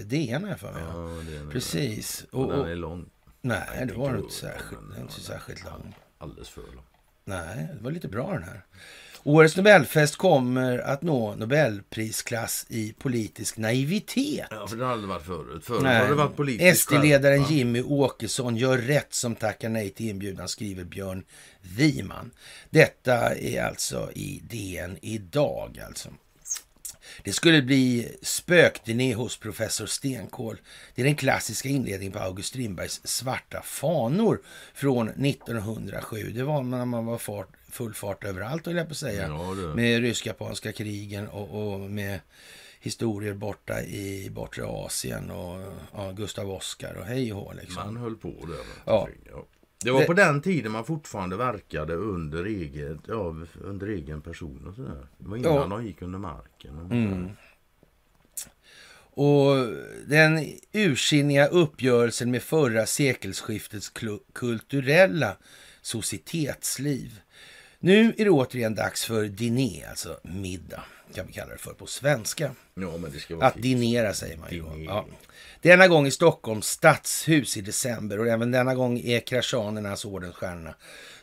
[0.00, 0.82] eh, DN här för mig.
[0.82, 1.52] Ja, det.
[1.52, 2.24] Precis.
[2.30, 3.06] Och Och, den är lång.
[3.40, 5.94] nej, det var inte särskilt, den är inte särskilt lång.
[6.18, 6.84] Alldeles för lång.
[7.24, 8.64] Nej, det var lite bra den här.
[9.24, 14.46] Årets Nobelfest kommer att nå Nobelprisklass i politisk naivitet.
[14.50, 15.64] Ja, för det har aldrig varit förut.
[15.64, 17.44] Förut har det varit politiskt SD-ledaren.
[17.50, 21.24] Jimmy Åkesson gör rätt som tackar nej till inbjudan, skriver Björn
[21.60, 22.30] Wiman.
[22.70, 25.80] Detta är alltså i DN idag.
[25.86, 26.08] Alltså.
[27.22, 30.56] Det skulle bli spökturné hos professor Stenkol.
[30.94, 34.40] Det är den klassiska inledningen på August Strindbergs Svarta fanor
[34.74, 36.32] från 1907.
[36.34, 39.28] Det var när man var fart, full fart överallt, höll jag på säga.
[39.28, 39.54] Ja.
[39.74, 42.20] Med rysk-japanska krigen och, och med
[42.80, 47.74] historier borta i bortre Asien och ja, Gustav Oskar och hej och hå, liksom.
[47.86, 48.56] Man höll på där.
[48.86, 49.08] Ja.
[49.84, 54.66] Det var Det- på den tiden man fortfarande verkade under, eget, ja, under egen person
[54.68, 55.06] och sådär.
[55.18, 55.66] Det var innan Ja.
[55.66, 56.78] de gick under marken.
[56.78, 57.28] Och Mm.
[59.14, 59.56] Och
[60.06, 63.92] den ursinniga uppgörelsen med förra sekelskiftets
[64.32, 65.36] kulturella
[65.82, 67.20] societetsliv.
[67.84, 70.82] Nu är det återigen dags för diné, alltså middag,
[71.14, 72.50] kan vi kalla det för på svenska.
[72.74, 73.62] Ja, men det ska vara Att fint.
[73.62, 74.84] dinera säger man ju.
[74.86, 75.06] Ja.
[75.62, 80.74] Denna gång i Stockholms stadshus i december och även denna gång är kraschanernas ordensstjärna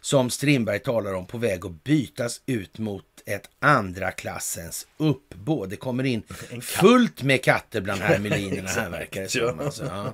[0.02, 5.69] som Strindberg talar om på väg att bytas ut mot ett andra klassens uppbåd.
[5.69, 6.24] Det kommer in
[6.62, 9.60] fullt med katter bland hermelinerna här verkar det som.
[9.60, 10.13] Alltså, ja.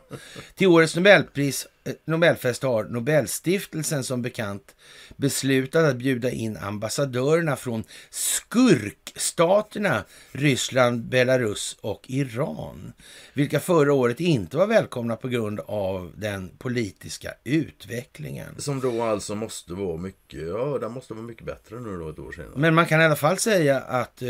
[0.56, 1.68] Till årets Nobelpris,
[2.06, 4.76] Nobelfest har Nobelstiftelsen som bekant
[5.16, 12.94] beslutat att bjuda in ambassadörerna från skurkstaterna Ryssland, Belarus och Iran.
[13.34, 18.56] Vilka förra året inte var välkomna på grund av den politiska utvecklingen.
[18.58, 22.20] Som då alltså måste vara mycket, ja den måste vara mycket bättre nu då ett
[22.20, 22.52] år senare.
[22.56, 24.30] Men man kan i alla fall säga att eh,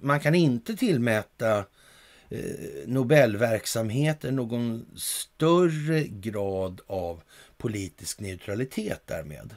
[0.00, 1.64] man kan inte tillmäta
[2.28, 2.40] eh,
[2.86, 7.22] Nobelverksamheten någon större grad av
[7.56, 9.54] politisk neutralitet därmed.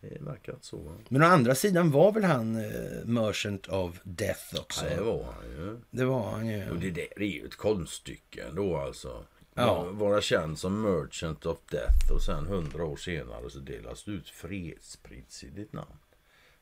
[0.00, 0.92] Det verkar så.
[1.08, 4.84] Men å andra sidan var väl han eh, Merchant of Death också?
[4.84, 5.80] Nej, det var han ju.
[5.90, 6.70] Det var han ju.
[6.70, 9.24] Och det där är ju ett konststycke ändå alltså.
[9.54, 9.84] Ja.
[9.92, 14.28] Vara känd som Merchant of Death och sen hundra år senare så delas det ut
[14.28, 15.96] fredspris i ditt namn.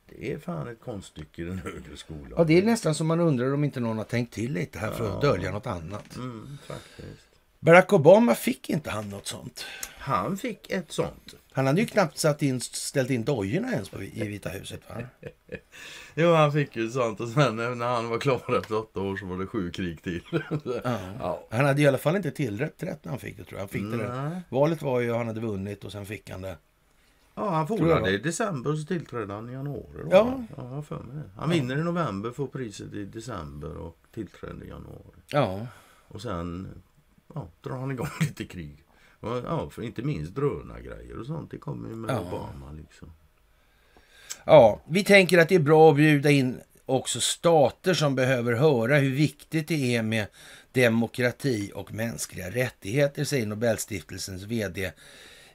[0.05, 2.33] Det är fan ett konststycke i den högre skolan.
[2.37, 4.91] Ja, det är nästan som man undrar om inte någon har tänkt till lite här
[4.91, 6.15] för att dölja något annat.
[6.15, 7.25] Mm, faktiskt.
[7.59, 9.65] Barack Obama fick inte han något sånt.
[9.97, 11.35] Han fick ett sånt.
[11.51, 14.81] Han hade ju knappt satt in, ställt in dojorna ens på, i Vita huset.
[14.89, 14.95] Va?
[16.15, 19.25] Jo, han fick ju sånt och sen när han var klar efter åtta år så
[19.25, 20.21] var det sju krig till.
[21.19, 21.47] ja.
[21.49, 23.59] Han hade i alla fall inte tillrätt rätt när han fick det tror jag.
[23.59, 24.41] Han fick det.
[24.49, 26.57] Valet var ju han hade vunnit och sen fick han det.
[27.35, 27.67] Ja, han
[28.03, 30.03] det i december och så tillträdde han i januari.
[30.03, 30.07] Då.
[30.11, 30.43] Ja.
[30.57, 31.23] ja för mig.
[31.35, 35.19] Han vinner i november, får priset i december och tillträder i januari.
[35.27, 35.67] Ja,
[36.07, 36.67] Och sen
[37.33, 38.83] ja, drar han igång lite krig.
[39.21, 41.51] Ja, för inte minst drönargrejer och sånt.
[41.51, 42.19] Det kommer ju med Ja.
[42.19, 43.11] Obama liksom.
[44.45, 48.97] ja, vi tänker att det är bra att bjuda in också stater som behöver höra
[48.97, 50.27] hur viktigt det är med
[50.71, 54.91] demokrati och mänskliga rättigheter, säger Nobelstiftelsens vd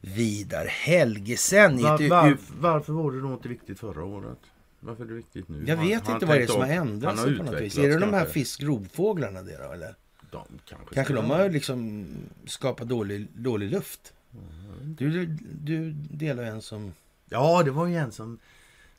[0.01, 1.83] Vidar Helgesen.
[1.83, 4.39] Var, var, varför var det då inte viktigt förra året?
[4.81, 5.65] Varför är det viktigt nu?
[5.67, 7.61] Jag Han- vet han inte vad det är som har ändrats han har på något
[7.61, 7.79] vis.
[7.79, 8.27] Är det de här
[9.43, 9.95] det då, eller?
[10.31, 12.07] De kanske, Kanske de har liksom
[12.47, 14.13] skapat dålig, dålig luft.
[14.83, 16.95] Du, du, du delar en som...
[17.29, 18.39] Ja, det var ju en som...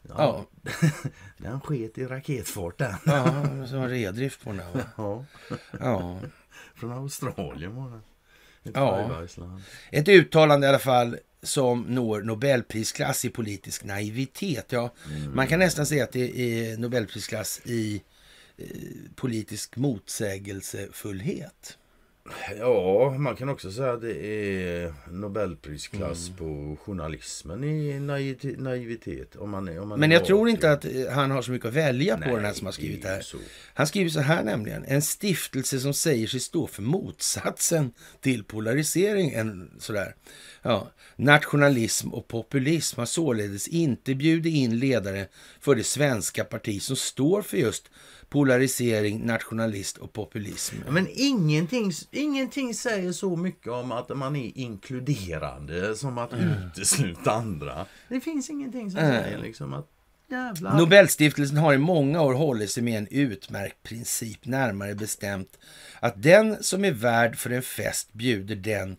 [0.02, 0.46] Ja,
[1.38, 2.96] Den sket i raketfart den.
[3.06, 4.80] ja som redrift på den va?
[4.98, 5.26] Ja.
[5.80, 6.20] Ja.
[6.76, 8.00] Från Australien var det.
[8.64, 9.26] Ja.
[9.92, 14.66] Ett uttalande i alla fall som når Nobelprisklass i politisk naivitet.
[14.70, 14.94] Ja,
[15.34, 18.04] Man kan nästan säga att det är Nobelprisklass i
[18.58, 18.66] eh,
[19.16, 21.78] politisk motsägelsefullhet.
[22.60, 26.38] Ja, man kan också säga att det är Nobelprisklass Mm.
[26.38, 29.36] på journalismen i naiv- naivitet.
[29.36, 31.74] Om man, om man Men jag tror inte att eh, han har så mycket att
[31.74, 33.22] välja på Nej, den här som har skrivit det det är här.
[33.24, 33.38] så.
[33.74, 34.86] Han skriver så här nämligen.
[34.88, 39.30] En stiftelse som säger sig stå för motsatsen till polarisering.
[39.32, 40.16] En, sådär.
[40.62, 40.92] Ja.
[41.16, 45.28] Nationalism och populism har således inte bjudit in ledare
[45.60, 47.90] för det svenska parti som står för just
[48.32, 50.76] polarisering, nationalist och populism.
[50.90, 56.50] Men ingenting, ingenting säger så mycket om att man är inkluderande som att Mm.
[56.68, 57.86] utesluta andra.
[58.10, 59.88] Det finns ingenting som säger liksom att
[60.30, 60.78] jävlar.
[60.78, 65.60] Nobelstiftelsen har i många år hållit sig med en utmärkt princip, närmare bestämt
[66.00, 68.98] att den som är värd för en fest bjuder den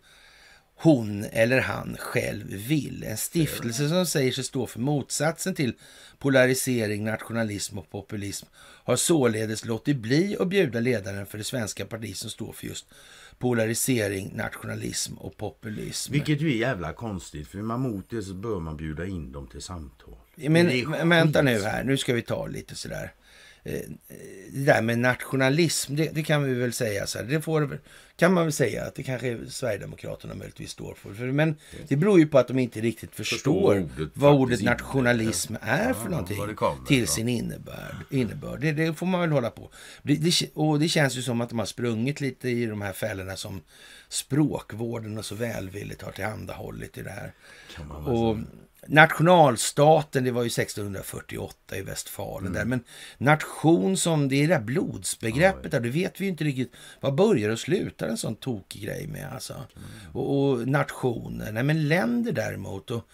[0.75, 3.03] hon eller han själv vill.
[3.03, 5.73] En stiftelse som säger sig stå för motsatsen till
[6.19, 8.45] polarisering, nationalism och populism
[8.83, 12.85] har således låtit bli att bjuda ledaren för det svenska parti som står för just
[13.37, 16.13] polarisering, nationalism och populism.
[16.13, 19.31] Vilket ju är jävla konstigt för är man mot det så bör man bjuda in
[19.31, 20.15] dem till samtal.
[20.35, 23.13] Men, men vänta nu här, nu ska vi ta lite sådär.
[23.63, 23.79] Eh,
[24.49, 27.25] Det där med nationalism, det, det kan vi väl säga så här.
[27.25, 27.79] Det får,
[28.15, 31.13] kan man väl säga att det kanske Sverigedemokraterna möjligtvis står för.
[31.13, 31.25] för.
[31.25, 31.55] Men
[31.87, 35.93] det beror ju på att de inte riktigt förstår ordet vad ordet nationalism är Ja,
[35.93, 36.37] för någonting.
[36.37, 37.95] var det kommer till sin innebörd.
[38.11, 38.59] innebörd.
[38.61, 39.69] Det, det får man väl hålla på.
[40.01, 42.93] Det, det, och det känns ju som att de har sprungit lite i de här
[42.93, 43.61] fällorna som
[44.09, 47.31] språkvården och så välvilligt har tillhandahållit i det här.
[48.05, 48.45] Och säga.
[48.87, 52.65] Nationalstaten, det var ju 1648 i Westfalen där.
[52.65, 52.83] Men
[53.17, 56.73] nation som, det är det där blodsbegreppet där, det vet vi ju inte riktigt.
[56.99, 59.55] Vad börjar och slutar en sån tokig grej med alltså?
[60.13, 62.91] Och, och nationer, nej men länder däremot.
[62.91, 63.07] Och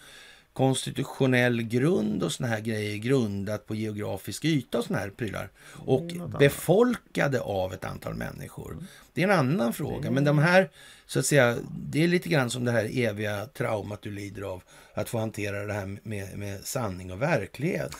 [0.52, 5.50] konstitutionell grund och såna här grejer grundat på geografisk yta och såna här prylar.
[5.86, 8.76] Och befolkade av ett antal människor.
[9.12, 10.10] Det är en annan fråga.
[10.10, 10.70] Men de här,
[11.06, 14.62] så att säga, det är lite grann som det här eviga traumat du lider av.
[14.94, 17.96] Att få hantera det här med, med sanning och verklighet.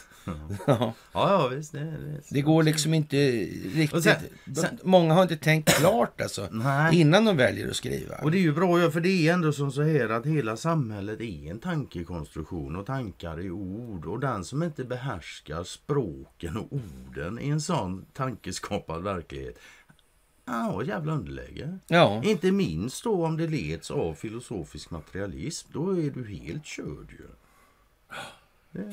[0.66, 1.72] Ja, Ja, visst.
[1.72, 3.16] Det, det, det går liksom inte
[3.74, 4.02] riktigt.
[4.02, 6.48] Sen- sen- Många har inte tänkt klart alltså.
[6.50, 7.00] Nej.
[7.00, 8.14] Innan de väljer att skriva.
[8.22, 11.20] Och det är ju bra, för det är ändå som så här att hela samhället
[11.20, 14.06] är en tankekonstruktion och tankar är ord.
[14.06, 19.58] Och den som inte behärskar språken och orden i en sån tankeskapad verklighet,
[20.44, 21.78] ja, jävla underläge.
[21.86, 22.22] Ja.
[22.24, 27.26] Inte minst då om det leds av filosofisk materialism, då är du helt körd ju.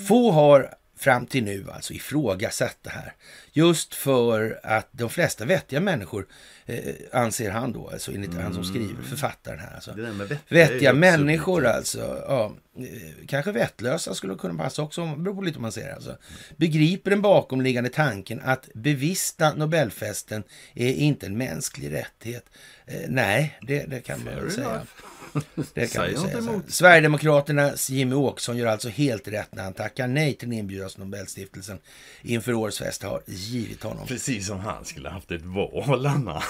[0.07, 3.13] Få har fram till nu alltså ifrågasatt det här.
[3.53, 6.27] Just för att de flesta vettiga människor,
[6.65, 9.75] eh, anser han då, alltså enligt han som skriver, författaren här.
[9.75, 9.91] Alltså.
[9.91, 12.23] Vettiga Vettiga människor alltså.
[12.27, 12.85] Ja, eh,
[13.27, 15.95] kanske vettlösa skulle kunna passa också, beror på lite hur man ser det.
[15.95, 16.17] Alltså.
[16.57, 22.45] Begriper den bakomliggande tanken att bevista Nobelfesten är inte en mänsklig rättighet.
[22.85, 24.81] Eh, nej, det, det kan man Fair väl säga.
[25.73, 26.37] Det kan man säga.
[26.37, 26.71] emot.
[26.71, 31.79] Sverigedemokraternas Jimmy Åkesson gör alltså helt rätt när han tackar nej till den inbjudan Nobelstiftelsen
[32.21, 34.07] inför årets fest har givit honom.
[34.07, 36.43] Precis som han skulle haft ett val, Anna.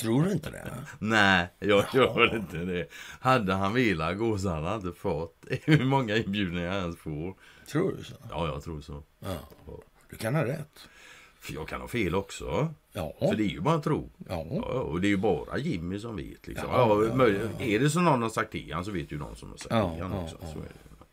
[0.00, 0.70] Tror du inte det?
[0.98, 2.86] Nej, jag gör inte det.
[3.20, 5.44] Hade han velat gå så hade han inte fått.
[5.64, 7.34] Hur många inbjudningar jag ens får.
[7.66, 8.14] Tror du så?
[8.30, 9.02] Ja, jag tror så.
[9.18, 9.36] Ja.
[10.10, 10.88] Du kan ha rätt.
[11.40, 12.74] För jag kan ha fel också.
[12.92, 13.14] Ja.
[13.18, 14.10] För det är ju bara tro.
[14.28, 14.46] Ja.
[14.50, 16.46] Ja, och det är ju bara Jimmy som vet.
[16.46, 16.68] Liksom.
[16.70, 19.36] Ja, Ja, ja, Är det så någon har sagt till han så vet ju någon
[19.36, 20.36] som har sagt Ja, till han också.
[20.38, 21.04] Så är det.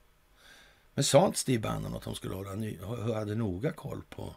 [0.93, 2.78] Men sa inte Steve Bannon att de skulle hålla ny,
[3.15, 4.36] hade noga koll på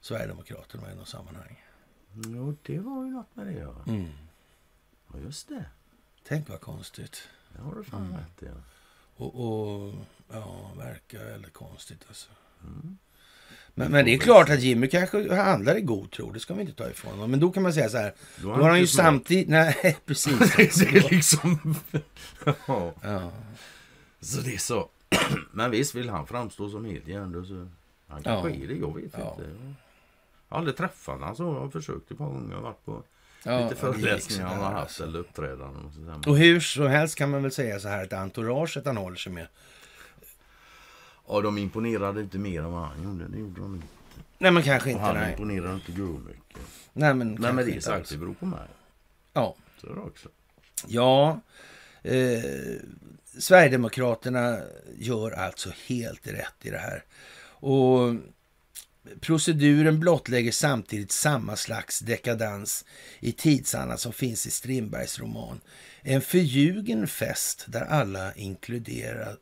[0.00, 1.62] Sverigedemokraterna i något sammanhang?
[2.26, 3.74] Jo, det var ju något med det ja.
[3.86, 4.08] Mm.
[5.12, 5.64] Ja, just det.
[6.28, 7.28] Tänk vad konstigt.
[7.56, 8.16] Det har du fan Mm.
[8.16, 8.46] rätt i.
[9.16, 9.94] Och, och
[10.32, 12.30] ja, verkar väldigt konstigt alltså.
[12.62, 12.98] Mm.
[13.74, 16.60] Men, men det är klart att Jimmy kanske handlar i god tro, det ska vi
[16.60, 17.30] inte ta ifrån honom.
[17.30, 18.12] Men då kan man säga så här,
[18.42, 20.38] Då då har han ju samtidigt, nej precis.
[20.56, 21.74] det är liksom...
[22.66, 22.92] ja.
[23.02, 23.32] Ja.
[24.20, 24.88] Så det är så.
[25.52, 27.68] Men visst vill han framstå som helt hjärndöd så
[28.08, 28.56] han kanske Ja.
[28.64, 29.30] är det, jag vet Ja.
[29.38, 29.50] inte.
[30.48, 32.50] Jag har aldrig träffat honom så jag har försökt ett par gånger.
[32.50, 33.02] Jag har varit på
[33.42, 35.02] Ja, lite föreläsningar han har haft alltså.
[35.04, 35.84] eller uppträdanden.
[35.84, 36.14] Och sådär.
[36.26, 39.32] Och hur som helst kan man väl säga så här att entouraget han håller sig
[39.32, 39.46] med.
[41.30, 43.28] Ja, de imponerade inte mer än vad han gjorde.
[43.28, 43.86] Det gjorde de inte.
[44.38, 45.32] Nej men kanske Och inte, han nej.
[45.32, 46.62] imponerade inte mycket.
[46.92, 48.68] Nej men, Men kanske med det inte sagt, det beror på mig.
[49.32, 49.56] Ja.
[49.80, 50.28] Så är det också.
[50.86, 51.40] Ja,
[52.02, 52.42] eh,
[53.38, 54.60] Sverigedemokraterna
[54.96, 57.04] gör alltså helt rätt i det här.
[57.42, 58.14] Och
[59.20, 62.84] proceduren blottlägger samtidigt samma slags dekadans
[63.20, 65.60] i tidsanda som finns i Strindbergs roman.
[66.02, 68.32] En förljugen fest där alla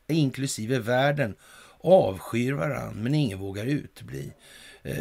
[0.07, 1.35] inklusive världen
[1.83, 4.33] avskyr varann men ingen vågar utebli.
[4.83, 4.95] Eh,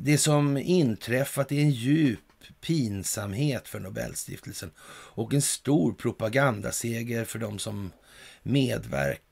[0.00, 2.20] det som inträffat är en djup
[2.60, 7.92] pinsamhet för Nobelstiftelsen och en stor propagandaseger för de som
[8.42, 9.22] medverk,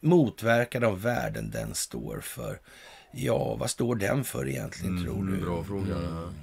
[0.00, 2.60] motverkar de värden den står för.
[3.12, 5.36] Ja, vad står den för egentligen mm, tror du?
[5.36, 5.96] Bra fråga.
[5.96, 6.34] Mm.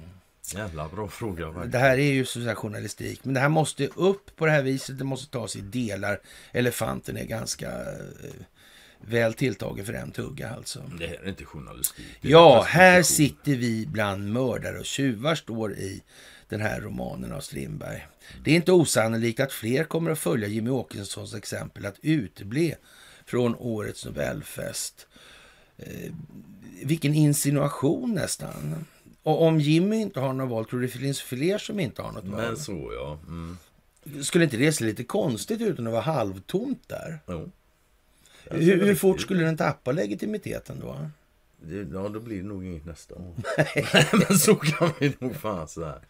[0.54, 1.46] Jävla bra fråga.
[1.46, 1.70] Verkligen.
[1.70, 3.24] Det här är ju så journalistik.
[3.24, 4.98] Men det här måste upp på det här viset.
[4.98, 6.20] Det måste tas i delar.
[6.52, 8.44] Elefanten är ganska eh,
[9.00, 10.82] väl tilltagen för en tugga alltså.
[10.98, 12.06] Det här är inte journalistik.
[12.22, 16.02] Är ja, här sitter vi bland mördare och tjuvar står i
[16.48, 18.06] den här romanen av Strindberg.
[18.44, 22.76] Det är inte osannolikt att fler kommer att följa Jimmy Åkessons exempel att uteble
[23.26, 25.06] från årets Nobelfest.
[25.76, 26.12] Eh,
[26.84, 28.84] vilken insinuation nästan.
[29.22, 32.12] Och om Jimmy inte har något val, tror du det finns fler som inte har
[32.12, 32.40] något val?
[32.40, 33.18] Men så ja.
[33.26, 33.58] Mm.
[34.22, 37.18] Skulle inte det se lite konstigt ut om det var halvtomt där?
[37.26, 37.50] Jo.
[38.50, 41.10] Hur, hur fort skulle den tappa legitimiteten då?
[41.92, 43.34] Ja, då blir det nog inget nästa år.
[44.28, 46.00] Men så kan vi nog fan sådär.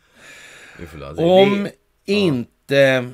[1.16, 1.72] Om det,
[2.12, 3.10] inte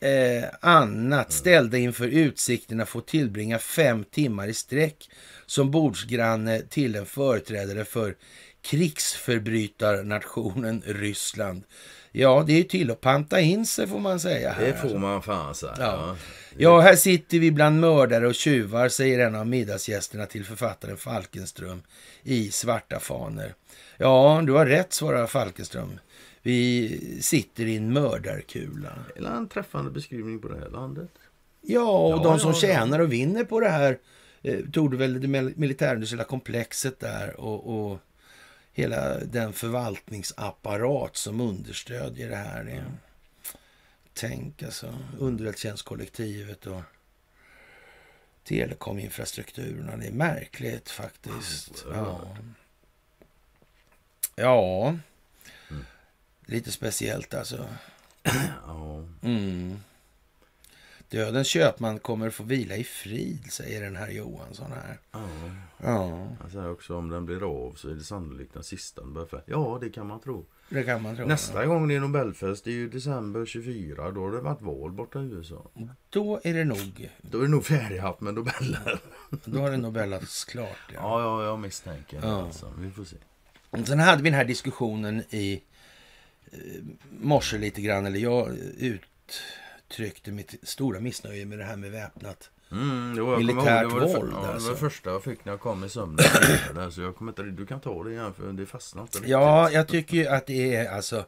[0.00, 5.10] eh, annat ställda inför utsikten att få tillbringa fem timmar i sträck
[5.46, 8.16] som bordsgranne till en företrädare för
[8.62, 11.64] krigsförbrytarnationen Ryssland.
[12.12, 14.52] Ja, det är till att panta in sig får man säga.
[14.52, 14.98] Här, det får alltså.
[14.98, 15.74] man fan säga.
[15.78, 16.16] Ja.
[16.56, 21.82] ja, här sitter vi bland mördare och tjuvar, säger en av middagsgästerna till författaren Falkenström
[22.22, 23.54] i Svarta faner.
[23.96, 25.98] Ja, du har rätt, svarar Falkenström.
[26.42, 28.92] Vi sitter i en mördarkula.
[29.16, 31.10] Eller en träffande beskrivning på det här landet.
[31.60, 33.98] Ja, och ja, de som ja, tjänar och vinner på det här
[34.42, 37.98] eh, tog väl det militärindustriella komplexet där och, och
[38.72, 42.60] hela den förvaltningsapparat som understödjer det här.
[42.60, 42.84] Mm.
[44.14, 46.82] Tänk alltså, underrättelsetjänstkollektivet och
[48.44, 49.96] telekominfrastrukturerna.
[49.96, 51.84] Det är märkligt faktiskt.
[51.92, 52.36] Ja.
[54.34, 54.96] Ja.
[56.46, 57.68] Lite speciellt alltså.
[58.66, 59.04] Ja.
[59.22, 59.80] Mm.
[61.12, 64.98] Dödens köpman kommer få vila i frid, säger den här Johansson här.
[65.12, 65.28] Ja.
[65.82, 66.28] ja.
[66.40, 69.42] Han säger också om den blir av så är det sannolikt den sista den börjar
[69.46, 70.46] Ja, det kan man tro.
[70.68, 71.26] Det kan man tro.
[71.26, 71.68] Nästa ja.
[71.68, 74.10] gång det är Nobelfest, det är ju december 24.
[74.10, 75.70] Då har det varit val borta i USA.
[76.10, 77.10] Då är det nog...
[77.22, 79.00] Då är det nog färdighaft med Nobeller.
[79.44, 80.90] Då har det Nobelats klart.
[80.94, 82.42] Ja, ja, ja jag misstänker ja.
[82.42, 82.72] Alltså.
[82.78, 83.16] Vi får se.
[83.86, 85.62] Sen hade vi den här diskussionen i
[86.52, 86.58] eh,
[87.20, 88.56] morse lite grann, eller jag
[89.92, 94.30] uttryckte mitt stora missnöje med det här med väpnat mm, jo, militärt ihåg, det våld.
[94.30, 94.70] Det var, alltså.
[94.70, 96.24] det första jag fick när jag kom i sömnen.
[96.92, 99.88] så jag kommer inte, du kan ta det igen för det fastnar inte Ja, jag
[99.88, 101.24] tycker ju att det är alltså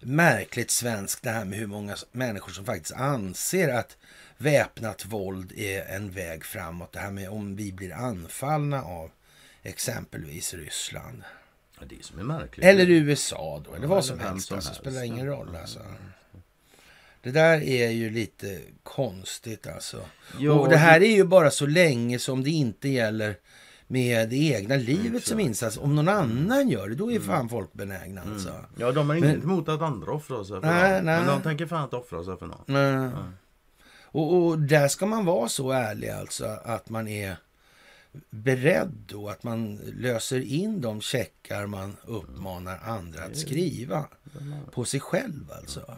[0.00, 3.96] märkligt svenskt det här med hur många människor som faktiskt anser att
[4.36, 6.92] väpnat våld är en väg framåt.
[6.92, 9.10] Det här med om vi blir anfallna av
[9.62, 11.22] exempelvis Ryssland.
[11.80, 12.66] Ja, det som är märkligt.
[12.66, 14.52] Eller USA då, eller vad som helst.
[14.52, 15.80] Alltså, spelar ingen roll alltså.
[17.22, 20.00] Det där är ju lite konstigt alltså.
[20.38, 23.36] Ja, och det här är ju bara så länge som det inte gäller
[23.86, 25.78] med det egna livet mm, som insats.
[25.78, 27.28] Om någon annan gör det, då är mm.
[27.28, 28.34] fan folk benägna mm.
[28.34, 28.54] alltså.
[28.76, 31.04] Ja, de har inget emot att andra offrar sig för nej, någon.
[31.04, 31.18] Nej.
[31.18, 32.64] Men de tänker fan inte offra sig för någon.
[32.66, 32.92] Nej.
[32.92, 33.10] nej.
[34.10, 37.36] Och, och där ska man vara så ärlig alltså att man är
[38.30, 44.06] beredd då att man löser in de checkar man uppmanar andra att skriva
[44.72, 45.94] på sig själv alltså.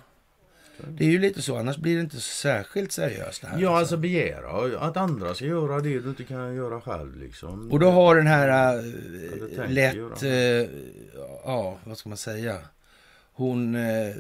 [0.89, 3.43] Det är ju lite så, annars blir det inte särskilt seriöst.
[3.43, 3.81] Det här, ja, alltså.
[3.81, 7.17] alltså begära att andra ska göra det du inte kan göra själv.
[7.17, 7.73] Liksom.
[7.73, 10.31] Och då har den här äh, lätt, äh,
[11.45, 12.59] ja vad ska man säga,
[13.33, 14.15] hon äh,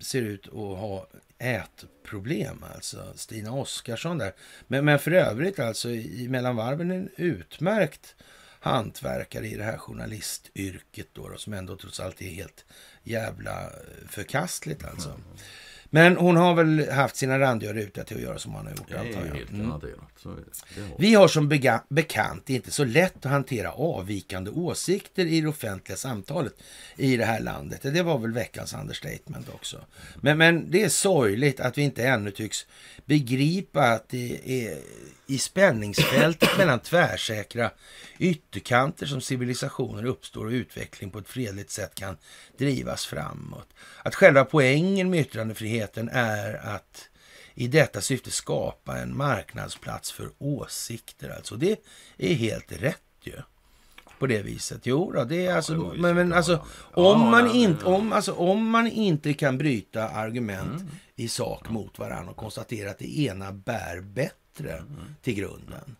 [0.00, 1.06] ser ut att ha
[1.38, 3.12] ätproblem alltså.
[3.14, 4.32] Stina Oskarsson där.
[4.66, 8.14] Men, men för övrigt alltså i mellan varven en utmärkt
[8.60, 12.64] hantverkare i det här journalistyrket då, då som ändå trots allt är helt
[13.02, 13.70] jävla
[14.08, 15.08] förkastligt alltså.
[15.08, 15.20] Mm.
[15.94, 18.88] Men hon har väl haft sina randiga rutor till att göra som hon har gjort.
[18.88, 19.72] Det är helt mm.
[20.98, 21.48] Vi har som
[21.88, 26.52] bekant inte så lätt att hantera avvikande åsikter i det offentliga samtalet
[26.96, 27.80] i det här landet.
[27.82, 29.80] Det var väl veckans understatement också.
[30.20, 32.66] Men, men det är sorgligt att vi inte ännu tycks
[33.04, 34.78] begripa att det är
[35.26, 37.70] i spänningsfältet mellan tvärsäkra
[38.18, 42.16] ytterkanter som civilisationer uppstår och utveckling på ett fredligt sätt kan
[42.58, 43.68] drivas framåt.
[44.02, 45.20] Att själva poängen med
[45.84, 47.08] yttrandefriheten är att
[47.54, 51.30] i detta syfte skapa en marknadsplats för åsikter.
[51.36, 51.80] Alltså det
[52.18, 53.36] är helt rätt ju.
[54.18, 54.80] på det viset.
[54.86, 56.56] Jo då, det är alltså, jo, visst, men, men det alltså,
[56.92, 60.92] om, Ja, man inte, om, alltså, om man inte kan bryta argument Mm.
[61.16, 65.14] i sak mot varandra och konstatera att det ena bär bättre Mm.
[65.22, 65.96] till grunden.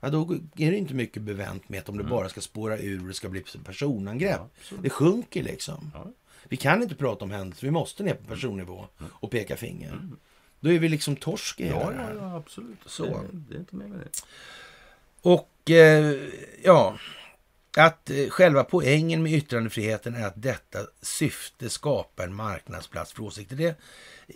[0.00, 3.00] Ja, då är det inte mycket bevänt med att om det bara ska spåra ur
[3.00, 4.36] och det ska bli personangrepp.
[4.38, 4.48] Mm.
[4.70, 5.90] Ja, det sjunker liksom.
[6.48, 9.12] Vi kan inte prata om händelser, vi måste ner på personnivå Mm.
[9.14, 10.08] och peka finger.
[10.60, 12.14] Då är vi liksom torsk i Ja, här.
[12.20, 12.78] ja, absolut.
[12.86, 13.04] Så.
[13.04, 14.22] Det, det är inte mer med det.
[15.22, 16.16] Och eh,
[16.64, 16.98] ja,
[17.76, 23.56] att eh, själva poängen med yttrandefriheten är att detta syfte skapar en marknadsplats för åsikter.
[23.56, 23.76] Det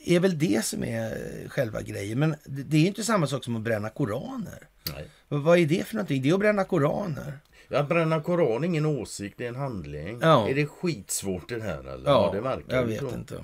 [0.05, 1.11] är väl det som är
[1.43, 2.19] eh, själva grejen.
[2.19, 4.69] Men det, det är inte samma sak som att bränna koraner.
[4.95, 5.09] Nej.
[5.29, 6.23] Vad- Vad är det för någonting?
[6.23, 7.39] Det är att bränna koraner.
[7.71, 10.19] Att bränna koran är ingen åsikt, det är en handling.
[10.23, 10.49] Ja.
[10.49, 12.11] Är det skitsvårt det här eller?
[12.11, 13.11] Ja, det verkar jag vet så.
[13.15, 13.41] inte.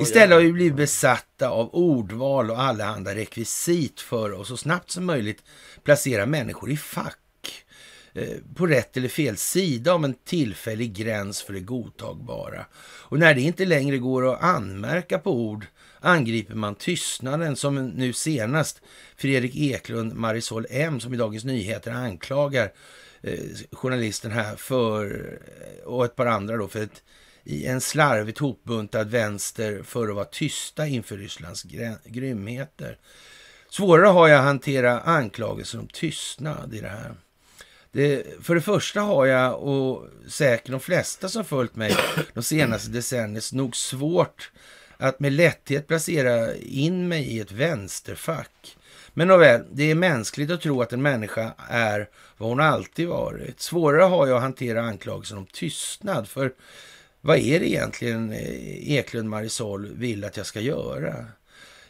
[0.00, 4.90] Istället har vi blivit besatta av ordval och alla andra rekvisit för att så snabbt
[4.90, 5.42] som möjligt
[5.82, 7.64] placera människor i fack
[8.12, 12.66] eh, på rätt eller fel sida om en tillfällig gräns för det godtagbara.
[12.80, 15.66] Och när det inte längre går att anmärka på ord
[16.00, 18.80] angriper man tystnaden som nu senast
[19.16, 22.72] Fredrik Eklund, Marisol M som i Dagens Nyheter anklagar
[23.22, 23.40] eh,
[23.72, 25.04] journalisten här för,
[25.60, 27.02] eh, och ett par andra då, för ett,
[27.44, 32.98] i en slarvigt hopbuntad vänster för att vara tysta inför Rysslands grä- grymheter.
[33.70, 37.14] Svårare har jag att hantera anklagelser om tystnad i det här.
[37.92, 41.96] Det, för det första har jag, och säkert de flesta som följt mig
[42.34, 44.50] de senaste decennierna, nog svårt
[44.98, 48.76] att med lätthet placera in mig i ett vänsterfack.
[49.14, 53.60] Men nåväl, det är mänskligt att tro att en människa är vad hon alltid varit.
[53.60, 56.52] Svårare har jag att hantera anklagelsen om tystnad, för
[57.20, 61.26] vad är det egentligen eh, Eklund Marisol vill att jag ska göra?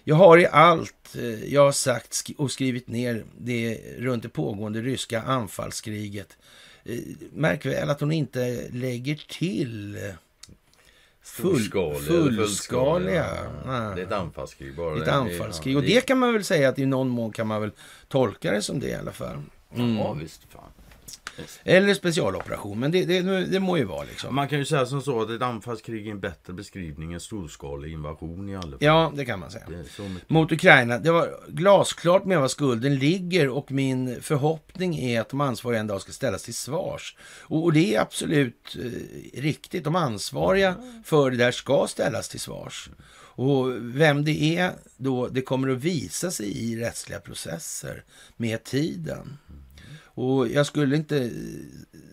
[0.04, 4.80] Jag har i allt eh, jag har sagt och skrivit ner det runt det pågående
[4.80, 6.36] ryska anfallskriget.
[6.84, 6.98] Eh,
[7.32, 9.98] märk väl att hon inte lägger till
[11.28, 12.00] full, fullskaliga.
[12.00, 13.26] fullskaliga.
[13.94, 14.96] Det är ett anfallskrig bara.
[14.98, 15.74] Ett Det- anfallskrig.
[15.74, 17.70] ja, Och det kan man väl säga att i någon mån kan man väl
[18.08, 19.42] tolka det som det i alla fall.
[19.74, 20.40] Ja, visst.
[20.50, 20.62] Fan.
[21.64, 24.34] Eller specialoperation, men det, det, det må ju vara liksom.
[24.34, 27.92] Man kan ju säga som så att ett anfallskrig är en bättre beskrivning än storskalig
[27.92, 28.78] invasion i alla fall.
[28.80, 29.64] Ja, det kan man säga.
[30.26, 30.98] Mot Ukraina.
[30.98, 35.86] Det var glasklart med vad skulden ligger och min förhoppning är att de ansvariga en
[35.86, 37.16] dag ska ställas till svars.
[37.40, 39.84] Och, och det är absolut eh, riktigt.
[39.84, 40.74] De ansvariga
[41.04, 42.90] för det där ska ställas till svars.
[43.38, 48.04] Och vem det är då, det kommer att visa sig i rättsliga processer
[48.36, 49.38] med tiden.
[50.18, 51.30] Och jag skulle inte eh,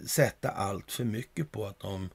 [0.08, 2.10] sätta allt för mycket på att de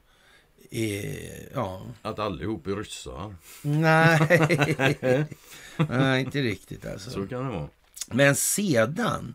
[0.70, 3.34] är, ja, Att allihop är ryssar.
[3.62, 5.26] Nej,
[5.88, 7.11] Nej inte riktigt alltså.
[7.11, 7.68] Så kan det vara.
[8.07, 9.34] Men sedan,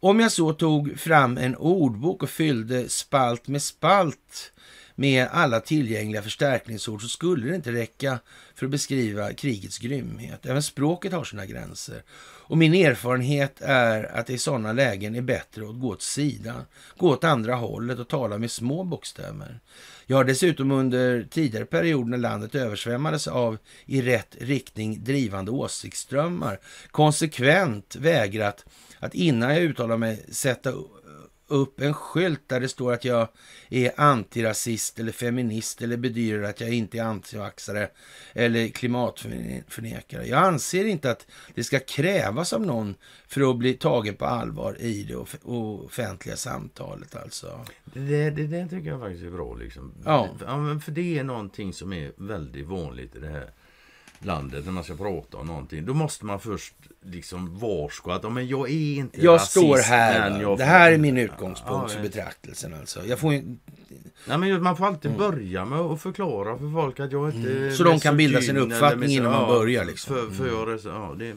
[0.00, 4.52] om jag så tog fram en ordbok och fyllde spalt med spalt
[4.94, 8.18] med alla tillgängliga förstärkningsord så skulle det inte räcka
[8.54, 10.46] för att beskriva krigets grymhet.
[10.46, 12.02] Även språket har sina gränser.
[12.46, 16.62] Och min erfarenhet är att det i sådana lägen är bättre att gå åt sidan,
[16.96, 19.60] gå åt andra hållet och tala med små bokstäver.
[20.06, 26.58] Jag har dessutom under tidigare perioder när landet översvämmades av i rätt riktning drivande åsiktsströmmar
[26.90, 28.64] konsekvent vägrat
[28.98, 30.72] att innan jag uttalar mig sätta
[31.46, 33.28] upp en skylt där det står att jag
[33.70, 37.88] är antirasist eller feminist eller bedyrar att jag inte är antivaxare
[38.32, 40.26] eller klimatförnekare.
[40.26, 42.94] Jag anser inte att det ska krävas av någon
[43.26, 47.60] för att bli tagen på allvar i det off- offentliga samtalet alltså.
[47.84, 49.54] Det, det, det tycker jag faktiskt är bra.
[49.54, 49.94] Liksom.
[50.04, 50.28] Ja.
[50.46, 53.50] men för det är någonting som är väldigt vanligt i det här
[54.24, 55.86] landet när man ska prata om någonting.
[55.86, 59.78] Då måste man först liksom varsko att ja, men jag är inte Jag rasist, står
[59.78, 60.40] här.
[60.42, 62.02] jag Det här är min utgångspunkt Ja, för ja.
[62.02, 63.06] betraktelsen alltså.
[63.06, 63.42] Jag får ju,
[64.26, 67.72] Nej, men man får alltid börja med att förklara för folk att jag inte Mm.
[67.74, 70.14] Så de kan bilda sin uppfattning innan man ja, börjar, liksom.
[70.14, 71.34] För, för jag, ja, det,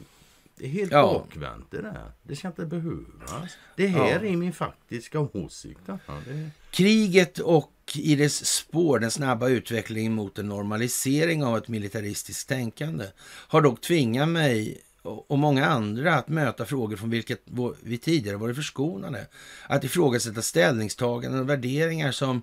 [0.56, 1.02] det är helt Ja.
[1.02, 2.10] bakvänt det där.
[2.22, 3.56] Det ska inte behövas.
[3.76, 5.80] Det här är min faktiska åsikt.
[5.86, 11.68] Ja, det, Kriget och i dess spår den snabba utvecklingen mot en normalisering av ett
[11.68, 17.42] militaristiskt tänkande har dock tvingat mig och många andra att möta frågor från vilket
[17.82, 19.26] vi tidigare varit förskonade.
[19.66, 22.42] Att ifrågasätta ställningstaganden och värderingar som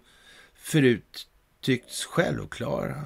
[0.55, 1.27] förut
[1.61, 3.03] tyckts självklara.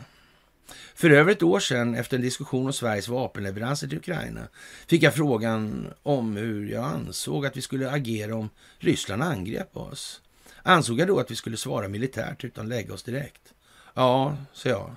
[0.96, 4.48] För över ett år sedan, efter en diskussion om Sveriges vapenleveranser till Ukraina,
[4.88, 10.22] fick jag frågan om hur jag ansåg att vi skulle agera om Ryssland angrep oss.
[10.64, 13.54] Ansåg jag då att vi skulle svara militärt utan lägga oss direkt?
[13.94, 14.96] Ja, sa jag.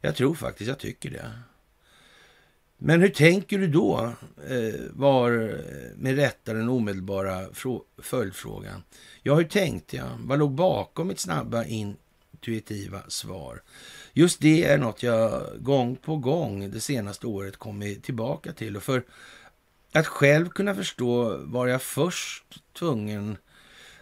[0.00, 1.30] Jag tror faktiskt jag tycker det.
[2.78, 4.12] Men hur tänker du då?
[4.48, 7.46] Eh, var eh, med rätta den omedelbara
[7.98, 8.82] följdfrågan.
[9.22, 10.10] Ja, hur tänkte jag?
[10.20, 13.62] Vad låg bakom mitt snabba intuitiva svar?
[14.12, 18.76] Just det är något jag gång på gång det senaste året kommit tillbaka till.
[18.76, 19.04] Och för
[19.92, 22.44] att själv kunna förstå var jag först
[22.78, 23.36] tvungen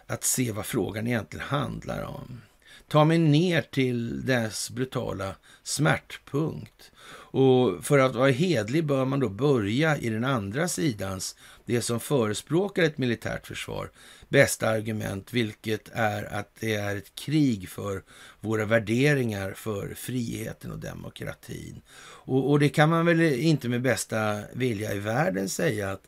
[0.07, 2.41] att se vad frågan egentligen handlar om.
[2.87, 6.91] Ta mig ner till dess brutala smärtpunkt.
[7.37, 11.35] Och för att vara hedlig bör man då börja i den andra sidans,
[11.65, 13.91] det som förespråkar ett militärt försvar,
[14.29, 18.03] bästa argument, vilket är att det är ett krig för
[18.39, 21.81] våra värderingar för friheten och demokratin.
[22.25, 26.07] Och, och det kan man väl inte med bästa vilja i världen säga att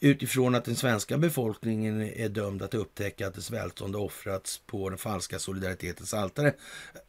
[0.00, 4.98] utifrån att den svenska befolkningen är dömd att upptäcka att dess välstånd offrats på den
[4.98, 6.54] falska solidaritetens altare,